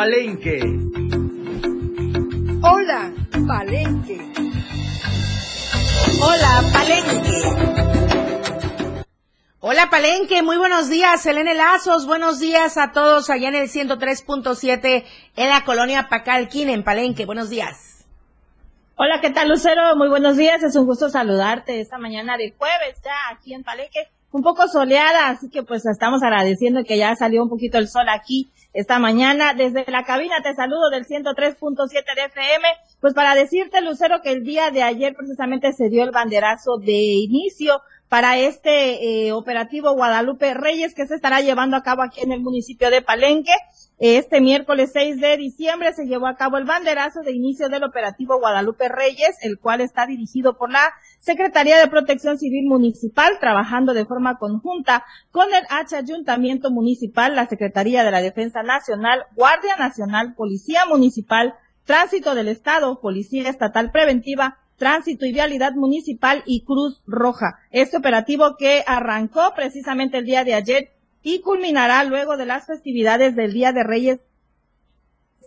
Palenque. 0.02 0.60
Hola, 2.64 3.14
Palenque. 3.48 4.18
Hola, 6.20 6.64
Palenque. 6.74 7.42
Hola, 9.60 9.90
Palenque. 9.92 10.42
Muy 10.42 10.58
buenos 10.58 10.90
días, 10.90 11.24
Elena 11.28 11.54
Lazos. 11.54 12.08
Buenos 12.08 12.40
días 12.40 12.80
a 12.80 12.94
todos 12.94 13.30
allá 13.30 13.50
en 13.50 13.54
el 13.54 13.68
103.7 13.68 15.06
en 15.36 15.50
la 15.50 15.64
colonia 15.66 16.10
Pacalquín, 16.10 16.70
en 16.70 16.84
Palenque. 16.84 17.28
Buenos 17.28 17.52
días. 17.52 18.04
Hola, 18.96 19.22
¿qué 19.22 19.30
tal, 19.30 19.50
Lucero? 19.50 19.96
Muy 19.98 20.10
buenos 20.10 20.36
días. 20.36 20.64
Es 20.64 20.76
un 20.76 20.88
gusto 20.88 21.10
saludarte 21.10 21.80
esta 21.80 22.00
mañana 22.00 22.38
de 22.38 22.56
jueves 22.58 23.00
ya 23.06 23.36
aquí 23.36 23.54
en 23.54 23.64
Palenque. 23.64 24.10
Un 24.32 24.42
poco 24.42 24.68
soleada, 24.68 25.28
así 25.28 25.52
que 25.52 25.62
pues 25.62 25.86
estamos 25.86 26.24
agradeciendo 26.24 26.84
que 26.86 26.98
ya 26.98 27.16
salió 27.16 27.44
un 27.44 27.50
poquito 27.50 27.78
el 27.78 27.88
sol 27.88 28.10
aquí 28.10 28.50
esta 28.74 29.00
mañana. 29.00 29.54
Desde 29.54 29.86
la 29.90 30.04
cabina 30.04 30.42
te 30.42 30.54
saludo 30.54 30.90
del 30.90 31.06
103.7 31.06 32.16
de 32.16 32.26
FM, 32.26 32.68
pues 33.00 33.14
para 33.14 33.36
decirte, 33.36 33.82
Lucero, 33.82 34.22
que 34.22 34.32
el 34.32 34.44
día 34.44 34.72
de 34.72 34.84
ayer 34.84 35.16
precisamente 35.16 35.74
se 35.74 35.90
dio 35.90 36.04
el 36.04 36.12
banderazo 36.12 36.78
de 36.78 36.92
inicio 36.92 37.82
para 38.12 38.38
este 38.38 39.28
eh, 39.28 39.32
operativo 39.32 39.94
Guadalupe 39.94 40.54
Reyes 40.54 40.94
que 40.94 41.08
se 41.08 41.16
estará 41.16 41.40
llevando 41.40 41.78
a 41.78 41.82
cabo 41.82 42.02
aquí 42.02 42.20
en 42.20 42.34
el 42.34 42.42
municipio 42.42 42.90
de 42.90 43.02
Palenque. 43.02 43.54
Este 44.00 44.42
miércoles 44.42 44.90
6 44.92 45.22
de 45.22 45.38
diciembre 45.38 45.94
se 45.94 46.04
llevó 46.08 46.28
a 46.28 46.36
cabo 46.36 46.58
el 46.58 46.66
banderazo 46.66 47.22
de 47.22 47.32
inicio 47.32 47.70
del 47.70 47.86
operativo 47.86 48.38
Guadalupe 48.38 48.90
Reyes, 48.90 49.38
el 49.44 49.60
cual 49.60 49.80
está 49.80 50.08
dirigido 50.08 50.58
por 50.58 50.70
la 50.70 50.92
Secretaría 51.20 51.78
de 51.78 51.88
Protección 51.88 52.38
Civil 52.38 52.66
Municipal, 52.68 53.38
trabajando 53.40 53.94
de 53.94 54.06
forma 54.06 54.38
conjunta 54.38 55.06
con 55.32 55.48
el 55.54 55.64
H 55.70 55.96
Ayuntamiento 55.96 56.70
Municipal, 56.70 57.34
la 57.34 57.48
Secretaría 57.48 58.04
de 58.04 58.12
la 58.12 58.22
Defensa 58.22 58.62
Nacional, 58.62 59.24
Guardia 59.38 59.78
Nacional, 59.78 60.34
Policía 60.36 60.86
Municipal, 60.86 61.56
Tránsito 61.86 62.36
del 62.36 62.50
Estado, 62.50 63.00
Policía 63.00 63.50
Estatal 63.50 63.90
Preventiva, 63.92 64.58
Tránsito 64.82 65.28
y 65.28 65.32
Vialidad 65.32 65.74
Municipal 65.74 66.42
y 66.48 66.62
Cruz 66.62 67.04
Roja. 67.06 67.60
Este 67.70 67.98
operativo 67.98 68.56
que 68.58 68.84
arrancó 68.88 69.54
precisamente 69.56 70.18
el 70.18 70.26
día 70.26 70.44
de 70.44 70.56
ayer 70.56 70.92
y 71.22 71.42
culminará 71.42 72.04
luego 72.04 72.36
de 72.36 72.48
las 72.48 72.66
festividades 72.66 73.36
del 73.36 73.54
Día 73.54 73.74
de 73.74 73.84
Reyes 73.84 74.22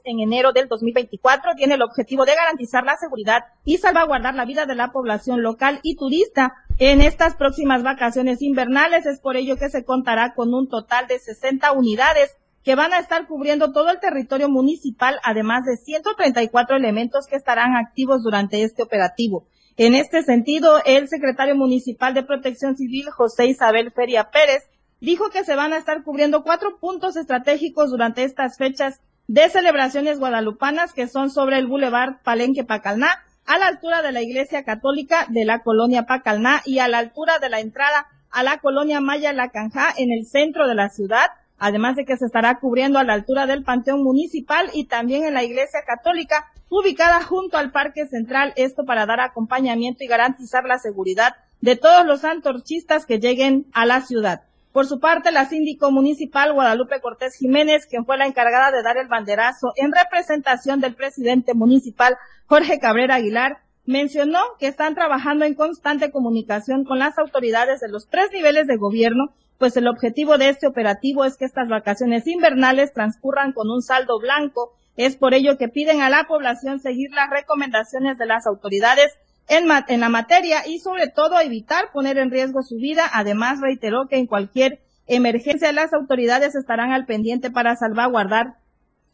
en 0.05 0.21
enero 0.21 0.53
del 0.53 0.69
2024 0.69 1.55
tiene 1.57 1.75
el 1.75 1.83
objetivo 1.83 2.27
de 2.27 2.35
garantizar 2.35 2.85
la 2.85 2.97
seguridad 2.97 3.45
y 3.65 3.79
salvaguardar 3.79 4.35
la 4.35 4.45
vida 4.45 4.67
de 4.67 4.75
la 4.75 4.93
población 4.93 5.43
local 5.43 5.81
y 5.83 5.97
turista 5.97 6.55
en 6.79 7.01
estas 7.01 7.35
próximas 7.35 7.83
vacaciones 7.83 8.43
invernales. 8.43 9.07
Es 9.07 9.19
por 9.19 9.37
ello 9.37 9.57
que 9.57 9.71
se 9.71 9.85
contará 9.85 10.35
con 10.35 10.53
un 10.53 10.69
total 10.69 11.07
de 11.07 11.19
60 11.19 11.73
unidades 11.73 12.37
que 12.65 12.75
van 12.75 12.93
a 12.93 12.99
estar 12.99 13.27
cubriendo 13.27 13.73
todo 13.73 13.91
el 13.91 14.01
territorio 14.01 14.49
municipal, 14.49 15.21
además 15.23 15.65
de 15.65 15.77
134 15.77 16.77
elementos 16.77 17.27
que 17.27 17.37
estarán 17.37 17.77
activos 17.77 18.23
durante 18.23 18.63
este 18.63 18.83
operativo. 18.83 19.47
En 19.77 19.95
este 19.95 20.23
sentido, 20.23 20.81
el 20.87 21.09
secretario 21.09 21.55
municipal 21.57 22.15
de 22.15 22.23
Protección 22.23 22.77
Civil, 22.77 23.11
José 23.11 23.47
Isabel 23.47 23.93
Feria 23.93 24.31
Pérez, 24.31 24.63
dijo 25.01 25.31
que 25.31 25.45
se 25.45 25.57
van 25.57 25.73
a 25.73 25.77
estar 25.77 26.03
cubriendo 26.03 26.43
cuatro 26.43 26.79
puntos 26.79 27.17
estratégicos 27.17 27.91
durante 27.91 28.25
estas 28.25 28.57
fechas 28.57 29.01
de 29.27 29.49
celebraciones 29.51 30.19
guadalupanas 30.19 30.93
que 30.93 31.07
son 31.07 31.31
sobre 31.31 31.59
el 31.59 31.67
Boulevard 31.67 32.23
Palenque 32.23 32.65
Pacalná, 32.65 33.11
a 33.47 33.59
la 33.59 33.67
altura 33.67 34.01
de 34.01 34.13
la 34.13 34.23
Iglesia 34.23 34.65
Católica 34.65 35.27
de 35.29 35.45
la 35.45 35.63
colonia 35.63 36.05
Pacalná 36.07 36.63
y 36.65 36.79
a 36.79 36.89
la 36.89 36.99
altura 36.99 37.39
de 37.39 37.51
la 37.51 37.61
entrada 37.61 38.07
a 38.31 38.43
la 38.43 38.59
colonia 38.59 39.01
Maya 39.01 39.33
La 39.33 39.51
Canja 39.51 39.93
en 39.97 40.11
el 40.11 40.27
centro 40.27 40.67
de 40.67 40.75
la 40.75 40.89
ciudad, 40.89 41.27
además 41.59 41.97
de 41.97 42.05
que 42.05 42.17
se 42.17 42.27
estará 42.27 42.59
cubriendo 42.59 42.99
a 42.99 43.05
la 43.05 43.15
altura 43.15 43.47
del 43.47 43.65
Panteón 43.65 44.03
Municipal 44.03 44.71
y 44.73 44.87
también 44.87 45.25
en 45.25 45.35
la 45.35 45.45
Iglesia 45.45 45.81
Católica, 45.87 46.51
ubicada 46.69 47.23
junto 47.23 47.57
al 47.57 47.71
Parque 47.71 48.07
Central, 48.07 48.53
esto 48.57 48.85
para 48.85 49.07
dar 49.07 49.21
acompañamiento 49.21 50.05
y 50.05 50.09
garantizar 50.09 50.65
la 50.65 50.79
seguridad 50.79 51.35
de 51.61 51.77
todos 51.77 52.05
los 52.05 52.25
antorchistas 52.25 53.07
que 53.07 53.19
lleguen 53.19 53.67
a 53.73 53.87
la 53.87 54.01
ciudad. 54.01 54.43
Por 54.73 54.87
su 54.87 54.99
parte, 54.99 55.31
la 55.31 55.49
síndico 55.49 55.93
municipal 55.93 56.53
Guadalupe 56.53 57.01
Cortés 57.01 57.37
Jiménez, 57.37 57.87
quien 57.87 58.05
fue 58.05 58.19
la 58.19 58.27
encargada 58.27 58.73
de 58.73 58.83
dar 58.83 58.97
el 58.97 59.07
banderazo 59.07 59.73
en 59.77 59.93
representación 59.93 60.81
del 60.81 60.97
presidente 60.97 61.55
municipal 61.55 62.17
Jorge 62.47 62.81
Cabrera 62.81 63.15
Aguilar, 63.15 63.59
mencionó 63.87 64.41
que 64.59 64.67
están 64.67 64.95
trabajando 64.95 65.45
en 65.45 65.55
constante 65.55 66.11
comunicación 66.11 66.85
con 66.85 66.99
las 66.99 67.19
autoridades 67.19 67.81
de 67.81 67.89
los 67.89 68.09
tres 68.09 68.31
niveles 68.33 68.67
de 68.67 68.77
gobierno, 68.77 69.33
pues 69.59 69.77
el 69.77 69.89
objetivo 69.89 70.39
de 70.39 70.49
este 70.49 70.67
operativo 70.67 71.25
es 71.25 71.37
que 71.37 71.45
estas 71.45 71.69
vacaciones 71.69 72.27
invernales 72.27 72.93
transcurran 72.93 73.53
con 73.53 73.71
un 73.71 73.83
saldo 73.83 74.19
blanco. 74.19 74.73
Es 74.97 75.17
por 75.17 75.35
ello 75.35 75.59
que 75.59 75.69
piden 75.69 76.01
a 76.01 76.11
la 76.11 76.25
población 76.25 76.81
seguir 76.81 77.11
las 77.13 77.31
recomendaciones 77.31 78.19
de 78.19 78.27
las 78.27 78.47
autoridades 78.47 79.13
en, 79.49 79.67
en 79.89 80.01
la 80.01 80.09
materia 80.09 80.67
y 80.67 80.79
sobre 80.79 81.09
todo 81.09 81.41
evitar 81.41 81.93
poner 81.93 82.19
en 82.19 82.31
riesgo 82.31 82.63
su 82.63 82.77
vida. 82.77 83.05
Además, 83.13 83.61
reiteró 83.61 84.07
que 84.09 84.17
en 84.17 84.27
cualquier 84.27 84.81
emergencia 85.07 85.73
las 85.73 85.93
autoridades 85.93 86.55
estarán 86.55 86.93
al 86.93 87.07
pendiente 87.07 87.51
para 87.51 87.77
salvaguardar 87.77 88.55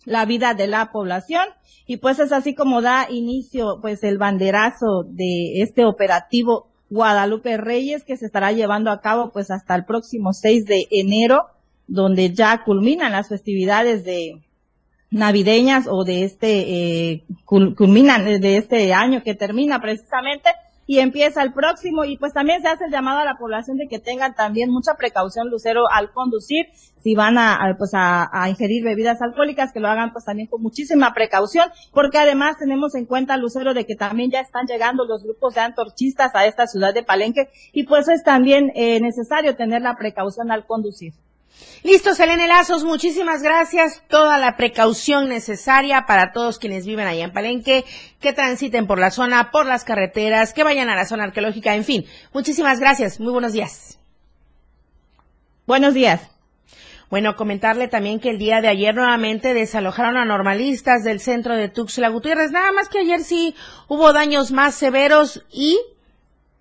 la 0.05 0.25
vida 0.25 0.55
de 0.55 0.67
la 0.67 0.91
población 0.93 1.45
y 1.87 1.99
pues 1.99 2.19
es 2.21 2.33
así 2.33 2.55
como 2.55 2.81
da 2.81 3.07
inicio 3.11 3.81
pues 3.83 4.03
el 4.03 4.17
banderazo 4.17 5.05
de 5.07 5.61
este 5.61 5.85
operativo 5.85 6.70
Guadalupe 6.91 7.57
Reyes 7.57 8.05
que 8.05 8.17
se 8.17 8.27
estará 8.27 8.53
llevando 8.53 8.91
a 8.91 9.01
cabo 9.01 9.31
pues 9.31 9.51
hasta 9.51 9.75
el 9.75 9.85
próximo 9.85 10.33
6 10.33 10.67
de 10.67 10.87
enero 10.91 11.47
donde 11.87 12.33
ya 12.33 12.63
culminan 12.65 13.13
las 13.13 13.29
festividades 13.29 14.05
de 14.05 14.43
navideñas 15.11 15.87
o 15.89 16.05
de 16.05 16.25
este 16.25 16.61
eh, 17.13 17.25
culminan 17.45 18.41
de 18.41 18.57
este 18.57 18.93
año 18.93 19.23
que 19.23 19.35
termina 19.35 19.81
precisamente 19.81 20.51
y 20.91 20.99
empieza 20.99 21.45
el 21.45 21.53
próximo 21.53 22.05
y 22.05 22.17
pues 22.17 22.33
también 22.33 22.63
se 22.63 22.67
hace 22.67 22.87
el 22.87 22.91
llamado 22.91 23.21
a 23.21 23.25
la 23.25 23.37
población 23.37 23.77
de 23.77 23.87
que 23.87 24.01
tengan 24.01 24.35
también 24.35 24.73
mucha 24.73 24.95
precaución 24.97 25.49
lucero 25.49 25.85
al 25.89 26.11
conducir 26.11 26.67
si 27.01 27.15
van 27.15 27.39
a, 27.39 27.77
pues 27.79 27.93
a, 27.95 28.29
ingerir 28.49 28.83
bebidas 28.83 29.23
alcohólicas 29.23 29.73
que 29.73 29.79
lo 29.79 29.87
hagan 29.87 30.13
pues 30.13 30.25
también 30.25 30.49
con 30.49 30.61
muchísima 30.61 31.15
precaución 31.15 31.69
porque 31.93 32.19
además 32.19 32.59
tenemos 32.59 32.97
en 32.97 33.07
cuenta 33.07 33.37
lucero 33.37 33.73
de 33.73 33.87
que 33.87 33.95
también 33.95 34.33
ya 34.33 34.41
están 34.41 34.67
llegando 34.67 35.05
los 35.05 35.23
grupos 35.23 35.55
de 35.55 35.61
antorchistas 35.61 36.35
a 36.35 36.47
esta 36.47 36.67
ciudad 36.67 36.93
de 36.93 37.05
Palenque 37.05 37.51
y 37.73 37.85
pues 37.85 38.09
es 38.09 38.25
también 38.25 38.73
eh, 38.75 38.99
necesario 38.99 39.55
tener 39.55 39.83
la 39.83 39.95
precaución 39.95 40.51
al 40.51 40.67
conducir. 40.67 41.13
Listo, 41.83 42.15
Selene 42.15 42.47
Lazos, 42.47 42.85
muchísimas 42.85 43.43
gracias. 43.43 44.03
Toda 44.09 44.37
la 44.39 44.57
precaución 44.57 45.29
necesaria 45.29 46.05
para 46.07 46.33
todos 46.33 46.59
quienes 46.59 46.87
viven 46.87 47.07
allá 47.07 47.25
en 47.25 47.33
Palenque, 47.33 47.85
que 48.21 48.33
transiten 48.33 48.87
por 48.87 48.99
la 48.99 49.11
zona, 49.11 49.51
por 49.51 49.65
las 49.65 49.85
carreteras, 49.85 50.53
que 50.53 50.65
vayan 50.65 50.91
a 50.91 50.97
la 50.97 51.07
zona 51.07 51.25
arqueológica, 51.25 51.75
en 51.75 51.85
fin. 51.85 52.05
Muchísimas 52.35 52.81
gracias. 52.81 53.19
Muy 53.19 53.33
buenos 53.33 53.53
días. 53.53 53.99
Buenos 55.67 55.95
días. 55.95 56.21
Bueno, 57.11 57.35
comentarle 57.35 57.89
también 57.89 58.21
que 58.21 58.31
el 58.31 58.39
día 58.39 58.61
de 58.61 58.69
ayer 58.69 58.95
nuevamente 58.95 59.53
desalojaron 59.53 60.17
a 60.17 60.25
normalistas 60.25 61.03
del 61.03 61.19
centro 61.19 61.57
de 61.57 61.69
Tuxtla 61.69 62.09
Gutiérrez. 62.09 62.53
Nada 62.53 62.71
más 62.73 62.89
que 62.89 63.01
ayer 63.01 63.25
sí 63.25 63.57
hubo 63.89 64.13
daños 64.13 64.53
más 64.53 64.77
severos 64.77 65.45
y 65.51 65.81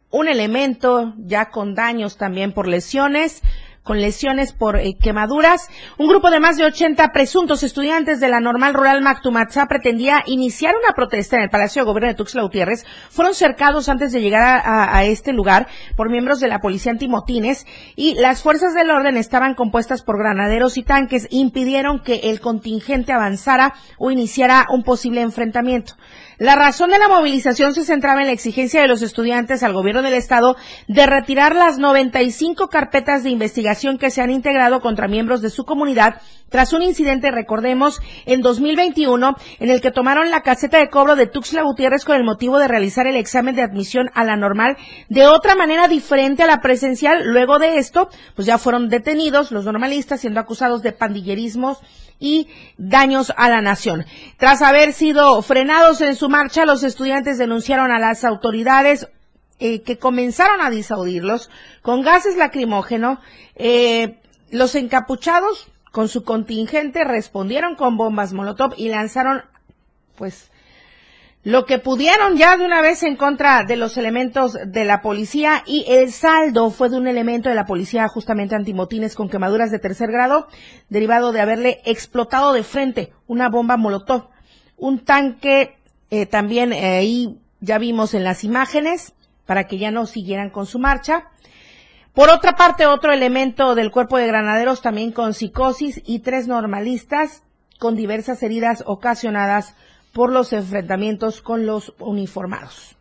un 0.09 0.27
elemento 0.27 1.13
ya 1.17 1.51
con 1.51 1.75
daños 1.75 2.17
también 2.17 2.51
por 2.51 2.67
lesiones 2.67 3.43
con 3.89 3.99
lesiones 3.99 4.53
por 4.53 4.77
eh, 4.77 4.95
quemaduras. 5.01 5.67
Un 5.97 6.07
grupo 6.07 6.29
de 6.29 6.39
más 6.39 6.57
de 6.57 6.63
80 6.63 7.07
presuntos 7.07 7.63
estudiantes 7.63 8.19
de 8.19 8.29
la 8.29 8.39
normal 8.39 8.75
rural 8.75 9.01
Mactumatzá 9.01 9.65
pretendía 9.65 10.21
iniciar 10.27 10.75
una 10.75 10.93
protesta 10.93 11.37
en 11.37 11.41
el 11.41 11.49
Palacio 11.49 11.81
de 11.81 11.87
Gobierno 11.87 12.09
de 12.09 12.13
Tuxtla 12.13 12.43
Gutiérrez. 12.43 12.85
Fueron 13.09 13.33
cercados 13.33 13.89
antes 13.89 14.11
de 14.11 14.21
llegar 14.21 14.61
a, 14.63 15.03
este 15.05 15.33
lugar 15.33 15.67
por 15.95 16.11
miembros 16.11 16.39
de 16.39 16.49
la 16.49 16.59
policía 16.59 16.91
antimotines 16.91 17.65
y 17.95 18.13
las 18.13 18.43
fuerzas 18.43 18.75
del 18.75 18.91
orden 18.91 19.17
estaban 19.17 19.55
compuestas 19.55 20.03
por 20.03 20.19
granaderos 20.19 20.77
y 20.77 20.83
tanques, 20.83 21.27
impidieron 21.31 22.03
que 22.03 22.29
el 22.29 22.41
contingente 22.41 23.11
avanzara 23.11 23.73
o 23.97 24.11
iniciara 24.11 24.67
un 24.69 24.83
posible 24.83 25.21
enfrentamiento. 25.21 25.95
La 26.39 26.55
razón 26.55 26.89
de 26.89 26.99
la 26.99 27.09
movilización 27.09 27.73
se 27.73 27.83
centraba 27.83 28.21
en 28.21 28.27
la 28.27 28.31
exigencia 28.31 28.81
de 28.81 28.87
los 28.87 29.01
estudiantes 29.01 29.61
al 29.61 29.73
gobierno 29.73 30.01
del 30.01 30.13
estado 30.13 30.55
de 30.87 31.05
retirar 31.05 31.53
las 31.53 31.79
95 31.79 32.69
carpetas 32.69 33.23
de 33.23 33.29
investigación 33.29 33.97
que 33.97 34.09
se 34.09 34.21
han 34.21 34.31
integrado 34.31 34.79
contra 34.79 35.09
miembros 35.09 35.41
de 35.41 35.49
su 35.49 35.65
comunidad 35.65 36.21
tras 36.49 36.73
un 36.73 36.81
incidente, 36.81 37.29
recordemos, 37.29 37.99
en 38.25 38.41
2021 38.41 39.35
en 39.59 39.69
el 39.69 39.81
que 39.81 39.91
tomaron 39.91 40.31
la 40.31 40.41
caseta 40.41 40.79
de 40.79 40.89
cobro 40.89 41.15
de 41.15 41.27
Tuxtla 41.27 41.61
Gutiérrez 41.61 42.05
con 42.05 42.15
el 42.15 42.23
motivo 42.23 42.57
de 42.57 42.67
realizar 42.67 43.05
el 43.05 43.17
examen 43.17 43.55
de 43.55 43.61
admisión 43.61 44.09
a 44.15 44.23
la 44.23 44.35
normal 44.35 44.77
de 45.09 45.27
otra 45.27 45.55
manera 45.55 45.87
diferente 45.87 46.43
a 46.43 46.47
la 46.47 46.61
presencial. 46.61 47.23
Luego 47.25 47.59
de 47.59 47.77
esto, 47.77 48.09
pues 48.35 48.47
ya 48.47 48.57
fueron 48.57 48.89
detenidos 48.89 49.51
los 49.51 49.65
normalistas 49.65 50.21
siendo 50.21 50.39
acusados 50.39 50.81
de 50.81 50.91
pandillerismos 50.91 51.79
y 52.19 52.47
daños 52.77 53.31
a 53.37 53.49
la 53.49 53.61
nación. 53.61 54.05
Tras 54.37 54.61
haber 54.61 54.93
sido 54.93 55.41
frenados 55.41 56.01
en 56.01 56.15
su 56.15 56.28
marcha, 56.29 56.65
los 56.65 56.83
estudiantes 56.83 57.37
denunciaron 57.37 57.91
a 57.91 57.99
las 57.99 58.23
autoridades 58.23 59.07
eh, 59.59 59.81
que 59.81 59.97
comenzaron 59.97 60.61
a 60.61 60.69
disaudirlos 60.69 61.49
con 61.81 62.01
gases 62.01 62.37
lacrimógenos. 62.37 63.19
Eh, 63.55 64.19
los 64.51 64.75
encapuchados, 64.75 65.67
con 65.91 66.07
su 66.07 66.23
contingente, 66.23 67.03
respondieron 67.03 67.75
con 67.75 67.97
bombas 67.97 68.31
Molotov 68.31 68.73
y 68.77 68.89
lanzaron, 68.89 69.43
pues, 70.15 70.49
lo 71.43 71.65
que 71.65 71.79
pudieron 71.79 72.37
ya 72.37 72.57
de 72.57 72.65
una 72.65 72.81
vez 72.81 73.01
en 73.03 73.15
contra 73.15 73.63
de 73.63 73.77
los 73.77 73.97
elementos 73.97 74.57
de 74.65 74.83
la 74.83 75.01
policía 75.01 75.63
y 75.65 75.85
el 75.87 76.11
saldo 76.11 76.69
fue 76.69 76.89
de 76.89 76.97
un 76.97 77.07
elemento 77.07 77.47
de 77.47 77.55
la 77.55 77.65
policía 77.65 78.07
justamente 78.09 78.55
antimotines 78.55 79.15
con 79.15 79.29
quemaduras 79.29 79.71
de 79.71 79.79
tercer 79.79 80.11
grado 80.11 80.47
derivado 80.89 81.31
de 81.31 81.39
haberle 81.39 81.81
explotado 81.85 82.51
de 82.51 82.63
frente 82.63 83.13
una 83.25 83.49
bomba 83.49 83.77
molotov. 83.77 84.29
Un 84.75 84.99
tanque 84.99 85.78
eh, 86.09 86.25
también 86.25 86.73
eh, 86.73 86.97
ahí 86.97 87.39
ya 87.59 87.77
vimos 87.77 88.13
en 88.13 88.23
las 88.23 88.43
imágenes 88.43 89.13
para 89.45 89.65
que 89.65 89.77
ya 89.77 89.91
no 89.91 90.05
siguieran 90.05 90.49
con 90.49 90.65
su 90.65 90.79
marcha. 90.79 91.29
Por 92.13 92.29
otra 92.29 92.55
parte, 92.55 92.85
otro 92.85 93.13
elemento 93.13 93.75
del 93.75 93.91
cuerpo 93.91 94.17
de 94.17 94.27
granaderos 94.27 94.81
también 94.81 95.11
con 95.11 95.33
psicosis 95.33 96.01
y 96.05 96.19
tres 96.19 96.47
normalistas 96.47 97.43
con 97.79 97.95
diversas 97.95 98.43
heridas 98.43 98.83
ocasionadas 98.85 99.75
por 100.13 100.31
los 100.31 100.53
enfrentamientos 100.53 101.41
con 101.41 101.65
los 101.65 101.93
uniformados. 101.99 102.95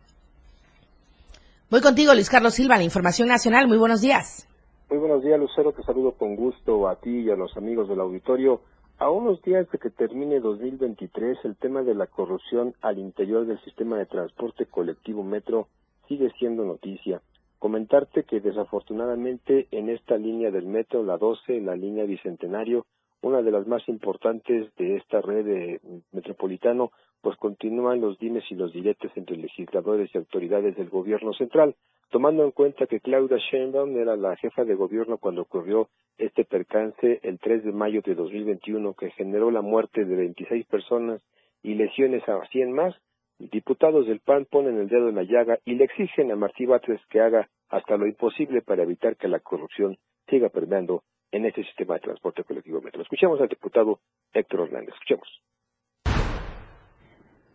Voy 1.69 1.81
contigo, 1.81 2.13
Luis 2.13 2.29
Carlos 2.29 2.55
Silva, 2.55 2.77
la 2.77 2.83
Información 2.83 3.27
Nacional. 3.27 3.67
Muy 3.67 3.77
buenos 3.77 4.01
días. 4.01 4.47
Muy 4.89 4.97
buenos 4.97 5.23
días, 5.23 5.39
Lucero. 5.39 5.71
Te 5.71 5.83
saludo 5.83 6.13
con 6.13 6.35
gusto 6.35 6.87
a 6.87 6.95
ti 6.95 7.19
y 7.21 7.29
a 7.29 7.35
los 7.35 7.55
amigos 7.57 7.87
del 7.89 7.99
auditorio. 7.99 8.61
A 9.01 9.09
unos 9.09 9.41
días 9.43 9.65
de 9.71 9.77
que 9.77 9.89
termine 9.89 10.41
2023, 10.41 11.37
el 11.45 11.55
tema 11.55 11.83
de 11.83 11.95
la 11.95 12.07
corrupción 12.07 12.73
al 12.81 12.99
interior 12.99 13.45
del 13.45 13.57
sistema 13.61 13.97
de 13.97 14.05
transporte 14.05 14.65
colectivo 14.65 15.23
Metro 15.23 15.69
sigue 16.09 16.29
siendo 16.37 16.65
noticia. 16.65 17.21
Comentarte 17.59 18.25
que 18.25 18.41
desafortunadamente 18.41 19.69
en 19.71 19.87
esta 19.87 20.17
línea 20.17 20.51
del 20.51 20.65
Metro, 20.65 21.01
la 21.01 21.17
12, 21.17 21.61
la 21.61 21.77
línea 21.77 22.03
Bicentenario, 22.03 22.85
una 23.21 23.41
de 23.41 23.51
las 23.51 23.65
más 23.67 23.87
importantes 23.87 24.67
de 24.75 24.97
esta 24.97 25.21
red 25.21 25.45
de 25.45 25.81
metropolitano, 26.11 26.91
pues 27.21 27.37
continúan 27.37 28.01
los 28.01 28.17
dimes 28.19 28.43
y 28.49 28.55
los 28.55 28.71
diretes 28.71 29.11
entre 29.15 29.37
legisladores 29.37 30.09
y 30.13 30.17
autoridades 30.17 30.75
del 30.75 30.89
gobierno 30.89 31.33
central, 31.33 31.75
tomando 32.09 32.43
en 32.43 32.51
cuenta 32.51 32.87
que 32.87 32.99
Claudia 32.99 33.37
Sheinbaum 33.37 33.97
era 33.97 34.15
la 34.15 34.35
jefa 34.37 34.63
de 34.63 34.75
gobierno 34.75 35.17
cuando 35.17 35.41
ocurrió 35.41 35.89
este 36.17 36.43
percance 36.43 37.19
el 37.23 37.39
3 37.39 37.63
de 37.63 37.71
mayo 37.71 38.01
de 38.01 38.15
2021 38.15 38.93
que 38.93 39.11
generó 39.11 39.51
la 39.51 39.61
muerte 39.61 40.05
de 40.05 40.15
26 40.15 40.65
personas 40.65 41.21
y 41.63 41.75
lesiones 41.75 42.27
a 42.27 42.45
100 42.47 42.71
más, 42.71 42.95
diputados 43.37 44.07
del 44.07 44.19
PAN 44.19 44.45
ponen 44.45 44.77
el 44.77 44.89
dedo 44.89 45.09
en 45.09 45.15
la 45.15 45.23
llaga 45.23 45.59
y 45.65 45.75
le 45.75 45.85
exigen 45.85 46.31
a 46.31 46.35
Martí 46.35 46.65
Batres 46.65 47.01
que 47.09 47.21
haga 47.21 47.49
hasta 47.69 47.97
lo 47.97 48.07
imposible 48.07 48.61
para 48.61 48.83
evitar 48.83 49.15
que 49.15 49.27
la 49.27 49.39
corrupción 49.39 49.97
siga 50.27 50.49
permeando 50.49 51.03
en 51.31 51.45
este 51.45 51.63
sistema 51.63 51.95
de 51.95 52.01
transporte 52.01 52.43
colectivo 52.43 52.81
metro. 52.81 53.01
Escuchemos 53.01 53.39
al 53.39 53.47
diputado 53.47 53.99
Héctor 54.33 54.61
Hernández. 54.61 54.93
Escuchemos. 54.95 55.27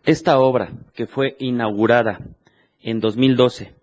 Esta 0.05 0.37
obra, 0.39 0.69
que 0.93 1.07
fue 1.07 1.35
inaugurada 1.39 2.19
en 2.79 2.99
2012 2.99 3.73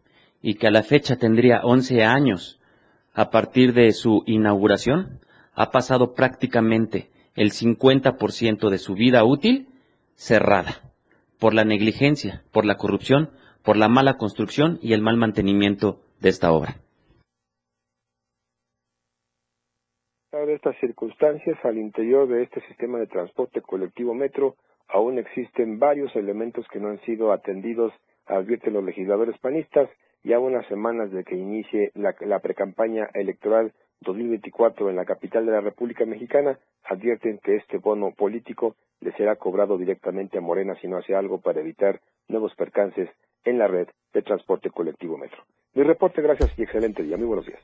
y 0.41 0.55
que 0.55 0.69
a 0.69 0.71
la 0.71 0.85
fecha 0.85 1.17
tendría 1.17 1.63
11 1.65 2.05
años 2.05 2.61
a 3.13 3.31
partir 3.31 3.73
de 3.73 3.91
su 3.93 4.23
inauguración, 4.27 5.19
ha 5.55 5.73
pasado 5.73 6.15
prácticamente 6.15 7.11
el 7.35 7.51
50% 7.51 8.71
de 8.71 8.79
su 8.79 8.95
vida 8.95 9.25
útil 9.25 9.67
cerrada 10.15 10.81
por 11.41 11.55
la 11.55 11.65
negligencia, 11.65 12.45
por 12.53 12.65
la 12.67 12.77
corrupción, 12.77 13.31
por 13.65 13.77
la 13.77 13.89
mala 13.89 14.17
construcción 14.17 14.79
y 14.81 14.93
el 14.93 15.03
mal 15.03 15.17
mantenimiento 15.17 16.03
de 16.21 16.29
esta 16.29 16.53
obra. 16.53 16.77
estas 20.53 20.77
circunstancias, 20.81 21.59
al 21.65 21.79
interior 21.79 22.29
de 22.29 22.43
este 22.43 22.61
sistema 22.69 22.99
de 22.99 23.07
transporte 23.07 23.63
colectivo 23.63 24.15
metro, 24.15 24.57
aún 24.93 25.19
existen 25.19 25.79
varios 25.79 26.15
elementos 26.15 26.67
que 26.69 26.79
no 26.79 26.89
han 26.89 27.01
sido 27.01 27.33
atendidos, 27.33 27.93
advierten 28.27 28.75
los 28.75 28.85
legisladores 28.85 29.37
panistas, 29.39 29.89
y 30.25 30.33
a 30.33 30.39
unas 30.39 30.67
semanas 30.67 31.11
de 31.11 31.25
que 31.25 31.35
inicie 31.35 31.91
la, 31.95 32.15
la 32.21 32.39
precampaña 32.39 33.09
electoral 33.15 33.73
2024 34.03 34.91
en 34.91 34.97
la 34.97 35.05
capital 35.05 35.47
de 35.47 35.53
la 35.53 35.61
República 35.61 36.05
Mexicana, 36.05 36.59
advierten 36.85 37.39
que 37.39 37.57
este 37.57 37.79
bono 37.79 38.13
político 38.13 38.77
le 39.01 39.13
será 39.13 39.37
cobrado 39.37 39.79
directamente 39.79 40.39
a 40.39 40.41
Morena 40.41 40.77
si 40.81 40.89
no 40.89 40.99
hace 40.99 41.15
algo 41.15 41.41
para 41.41 41.61
evitar 41.61 42.01
nuevos 42.29 42.55
percances 42.55 43.09
en 43.45 43.59
la 43.59 43.67
red 43.67 43.89
de 44.13 44.23
transporte 44.23 44.71
colectivo 44.71 45.19
metro. 45.19 45.43
Mi 45.75 45.83
reporte, 45.83 46.23
gracias 46.23 46.57
y 46.57 46.63
excelente 46.63 47.03
día. 47.03 47.17
Muy 47.17 47.27
buenos 47.27 47.47
días. 47.47 47.61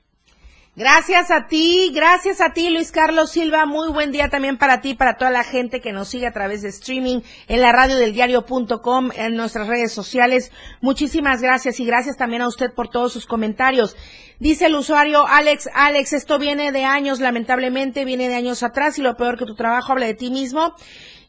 Gracias 0.78 1.32
a 1.32 1.48
ti, 1.48 1.90
gracias 1.92 2.40
a 2.40 2.52
ti 2.52 2.70
Luis 2.70 2.92
Carlos 2.92 3.32
Silva, 3.32 3.66
muy 3.66 3.90
buen 3.90 4.12
día 4.12 4.28
también 4.28 4.58
para 4.58 4.80
ti, 4.80 4.94
para 4.94 5.16
toda 5.16 5.32
la 5.32 5.42
gente 5.42 5.80
que 5.80 5.92
nos 5.92 6.06
sigue 6.06 6.28
a 6.28 6.32
través 6.32 6.62
de 6.62 6.68
streaming 6.68 7.22
en 7.48 7.60
la 7.62 7.72
radio 7.72 7.96
del 7.96 8.12
diario.com, 8.12 9.10
en 9.16 9.34
nuestras 9.34 9.66
redes 9.66 9.90
sociales. 9.90 10.52
Muchísimas 10.80 11.42
gracias 11.42 11.80
y 11.80 11.84
gracias 11.84 12.16
también 12.16 12.42
a 12.42 12.46
usted 12.46 12.72
por 12.72 12.86
todos 12.90 13.12
sus 13.12 13.26
comentarios. 13.26 13.96
Dice 14.38 14.66
el 14.66 14.76
usuario 14.76 15.26
Alex, 15.26 15.68
Alex, 15.74 16.12
esto 16.12 16.38
viene 16.38 16.70
de 16.70 16.84
años, 16.84 17.18
lamentablemente 17.18 18.04
viene 18.04 18.28
de 18.28 18.36
años 18.36 18.62
atrás 18.62 19.00
y 19.00 19.02
lo 19.02 19.16
peor 19.16 19.36
que 19.36 19.46
tu 19.46 19.56
trabajo 19.56 19.90
habla 19.90 20.06
de 20.06 20.14
ti 20.14 20.30
mismo. 20.30 20.74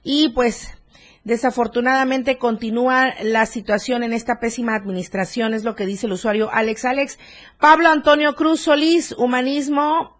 Y 0.04 0.30
pues 0.30 0.79
Desafortunadamente 1.24 2.38
continúa 2.38 3.14
la 3.22 3.46
situación 3.46 4.04
en 4.04 4.14
esta 4.14 4.40
pésima 4.40 4.76
administración, 4.76 5.54
es 5.54 5.64
lo 5.64 5.76
que 5.76 5.86
dice 5.86 6.08
el 6.08 6.14
usuario 6.14 6.50
Alex 6.52 6.86
Alex. 6.86 7.20
Pablo 7.60 7.90
Antonio 7.90 8.36
Cruz 8.36 8.62
Solís, 8.62 9.12
humanismo. 9.12 10.18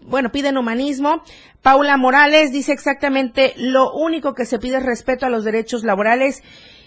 Bueno, 0.00 0.30
piden 0.30 0.56
humanismo. 0.56 1.22
Paula 1.60 1.96
Morales 1.96 2.52
dice 2.52 2.72
exactamente 2.72 3.52
lo 3.56 3.92
único 3.92 4.34
que 4.34 4.46
se 4.46 4.60
pide 4.60 4.76
es 4.76 4.84
respeto 4.84 5.26
a 5.26 5.30
los 5.30 5.44
derechos 5.44 5.82
laborales 5.82 6.42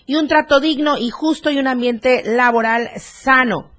y 0.05 0.15
un 0.15 0.27
trato 0.27 0.59
digno 0.59 0.97
y 0.97 1.09
justo 1.09 1.51
y 1.51 1.59
un 1.59 1.67
ambiente 1.67 2.23
laboral 2.25 2.89
sano. 2.97 3.69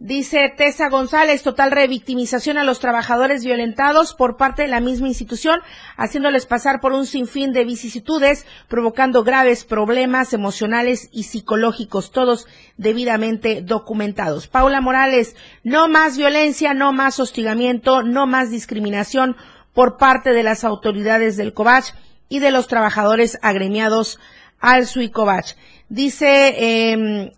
Dice 0.00 0.54
Tessa 0.56 0.88
González, 0.90 1.42
total 1.42 1.72
revictimización 1.72 2.56
a 2.56 2.62
los 2.62 2.78
trabajadores 2.78 3.44
violentados 3.44 4.14
por 4.14 4.36
parte 4.36 4.62
de 4.62 4.68
la 4.68 4.78
misma 4.78 5.08
institución, 5.08 5.58
haciéndoles 5.96 6.46
pasar 6.46 6.80
por 6.80 6.92
un 6.92 7.04
sinfín 7.04 7.52
de 7.52 7.64
vicisitudes, 7.64 8.46
provocando 8.68 9.24
graves 9.24 9.64
problemas 9.64 10.32
emocionales 10.32 11.08
y 11.10 11.24
psicológicos, 11.24 12.12
todos 12.12 12.46
debidamente 12.76 13.60
documentados. 13.60 14.46
Paula 14.46 14.80
Morales, 14.80 15.34
no 15.64 15.88
más 15.88 16.16
violencia, 16.16 16.74
no 16.74 16.92
más 16.92 17.18
hostigamiento, 17.18 18.04
no 18.04 18.28
más 18.28 18.52
discriminación 18.52 19.36
por 19.74 19.96
parte 19.96 20.32
de 20.32 20.44
las 20.44 20.62
autoridades 20.62 21.36
del 21.36 21.54
COVACH 21.54 21.94
y 22.28 22.38
de 22.38 22.52
los 22.52 22.68
trabajadores 22.68 23.36
agremiados 23.42 24.20
al 24.60 24.86
SUICOVACH. 24.86 25.56
Dice 25.88 26.54
eh, 26.56 27.32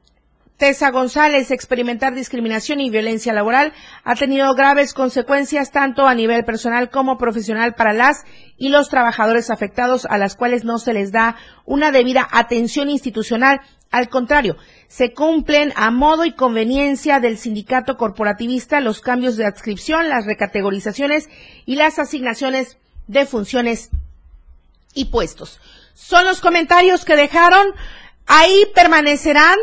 Tessa 0.61 0.91
González, 0.91 1.51
experimentar 1.51 2.15
discriminación 2.15 2.81
y 2.81 2.91
violencia 2.91 3.33
laboral 3.33 3.73
ha 4.05 4.15
tenido 4.15 4.55
graves 4.55 4.93
consecuencias 4.93 5.71
tanto 5.71 6.07
a 6.07 6.15
nivel 6.15 6.45
personal 6.45 6.91
como 6.91 7.17
profesional 7.17 7.75
para 7.75 7.95
las 7.95 8.25
y 8.59 8.69
los 8.69 8.91
trabajadores 8.91 9.49
afectados 9.49 10.05
a 10.05 10.19
las 10.19 10.37
cuales 10.37 10.65
no 10.65 10.77
se 10.77 10.93
les 10.93 11.13
da 11.13 11.37
una 11.65 11.93
debida 11.93 12.29
atención 12.31 12.91
institucional. 12.91 13.63
Al 13.91 14.11
contrario, 14.11 14.59
se 14.87 15.15
cumplen 15.15 15.73
a 15.77 15.91
modo 15.91 16.27
y 16.27 16.35
conveniencia 16.35 17.21
del 17.21 17.39
sindicato 17.39 17.97
corporativista 17.97 18.83
los 18.83 19.01
cambios 19.01 19.39
de 19.39 19.47
adscripción, 19.47 20.11
las 20.11 20.27
recategorizaciones 20.27 21.31
y 21.65 21.77
las 21.77 21.99
asignaciones 21.99 22.77
de 23.07 23.25
funciones 23.25 23.89
y 24.93 25.07
puestos. 25.07 25.59
Son 25.95 26.27
los 26.27 26.43
comentarios 26.43 27.07
que 27.07 27.17
dejaron. 27.17 27.67
Ahí 28.27 28.67
permanecerán 28.75 29.57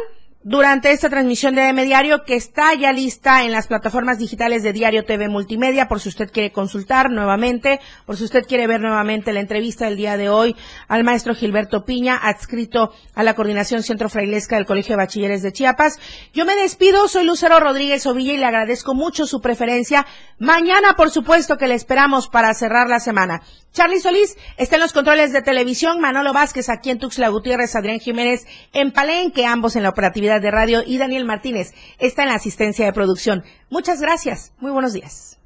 durante 0.44 0.92
esta 0.92 1.10
transmisión 1.10 1.56
de 1.56 1.64
AM 1.64 1.78
Diario 1.78 2.24
que 2.24 2.36
está 2.36 2.74
ya 2.74 2.94
lista 2.94 3.44
en 3.44 3.52
las 3.52 3.68
plataformas 3.68 4.20
digitales 4.20 4.64
de 4.64 4.72
Diario 4.72 5.04
TV 5.04 5.28
Multimedia 5.28 5.88
por 5.88 6.00
si 6.00 6.10
usted 6.10 6.32
quiere 6.32 6.52
consultar 6.52 7.10
nuevamente, 7.10 7.80
por 8.06 8.18
si 8.18 8.24
usted 8.24 8.46
quiere 8.46 8.68
ver 8.68 8.80
nuevamente 8.80 9.34
la 9.34 9.40
entrevista 9.40 9.86
del 9.86 9.98
día 9.98 10.16
de 10.16 10.30
hoy 10.30 10.56
al 10.88 11.04
maestro 11.04 11.36
Gilberto 11.36 11.86
Piña, 11.86 12.16
adscrito 12.16 12.94
a 13.14 13.24
la 13.24 13.34
Coordinación 13.34 13.84
Centro 13.84 14.10
Frailesca 14.10 14.56
del 14.56 14.66
Colegio 14.66 14.94
de 14.94 15.04
Bachilleres 15.04 15.42
de 15.42 15.52
Chiapas. 15.52 16.00
Yo 16.34 16.46
me 16.46 16.56
despido, 16.56 17.08
soy 17.08 17.26
Lucero 17.26 17.60
Rodríguez 17.60 18.06
Ovilla 18.06 18.34
y 18.34 18.38
le 18.38 18.46
agradezco 18.46 18.94
mucho 18.94 19.26
su 19.26 19.42
preferencia. 19.42 20.06
Mañana, 20.40 20.94
por 20.96 21.10
supuesto, 21.10 21.58
que 21.58 21.68
le 21.68 21.76
esperamos 21.76 22.30
para 22.30 22.54
cerrar 22.54 22.88
la 22.90 23.00
semana. 23.00 23.42
Charlie 23.74 24.00
Solís 24.00 24.38
está 24.58 24.76
en 24.76 24.82
los 24.82 24.94
controles 24.94 25.34
de 25.34 25.42
televisión, 25.42 26.00
Manolo 26.00 26.34
Vázquez 26.34 26.70
aquí 26.70 26.90
en 26.90 26.98
Tuxtla 26.98 27.30
Gutiérrez, 27.30 27.76
Adrián 27.76 28.00
Jiménez 28.00 28.46
en 28.74 28.92
Palenque, 28.92 29.46
ambos 29.46 29.76
en 29.76 29.84
la 29.84 29.90
operatividad 29.90 30.37
de 30.42 30.52
radio 30.52 30.84
y 30.86 30.98
Daniel 30.98 31.26
Martínez 31.26 31.74
está 32.00 32.24
en 32.24 32.30
la 32.30 32.36
asistencia 32.36 32.86
de 32.86 32.94
producción. 32.94 33.44
Muchas 33.70 34.02
gracias, 34.02 34.54
muy 34.60 34.72
buenos 34.72 34.94
días. 34.94 35.38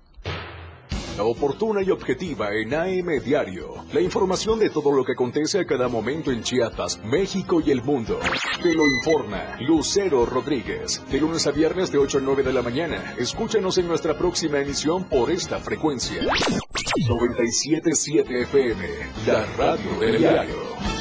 La 1.18 1.24
oportuna 1.26 1.82
y 1.84 1.92
objetiva 1.92 2.50
en 2.54 2.74
AM 2.74 3.22
Diario. 3.24 3.84
La 3.94 4.00
información 4.00 4.60
de 4.60 4.70
todo 4.70 4.94
lo 4.94 5.04
que 5.04 5.12
acontece 5.12 5.60
a 5.60 5.66
cada 5.66 5.90
momento 5.90 6.32
en 6.32 6.42
Chiapas, 6.42 7.00
México 7.04 7.62
y 7.64 7.70
el 7.72 7.84
mundo. 7.84 8.20
Te 8.64 8.74
lo 8.74 8.88
informa 8.88 9.58
Lucero 9.60 10.26
Rodríguez. 10.26 11.04
De 11.12 11.20
lunes 11.20 11.46
a 11.48 11.52
viernes 11.52 11.92
de 11.92 11.98
8 11.98 12.20
a 12.20 12.22
9 12.22 12.44
de 12.44 12.54
la 12.54 12.62
mañana. 12.62 13.14
Escúchanos 13.18 13.78
en 13.78 13.88
nuestra 13.88 14.18
próxima 14.18 14.60
emisión 14.60 15.04
por 15.04 15.30
esta 15.30 15.60
frecuencia. 15.60 16.24
977 17.08 18.44
FM, 18.44 18.88
la 19.28 19.46
radio 19.58 20.00
del 20.00 20.18
diario. 20.18 21.01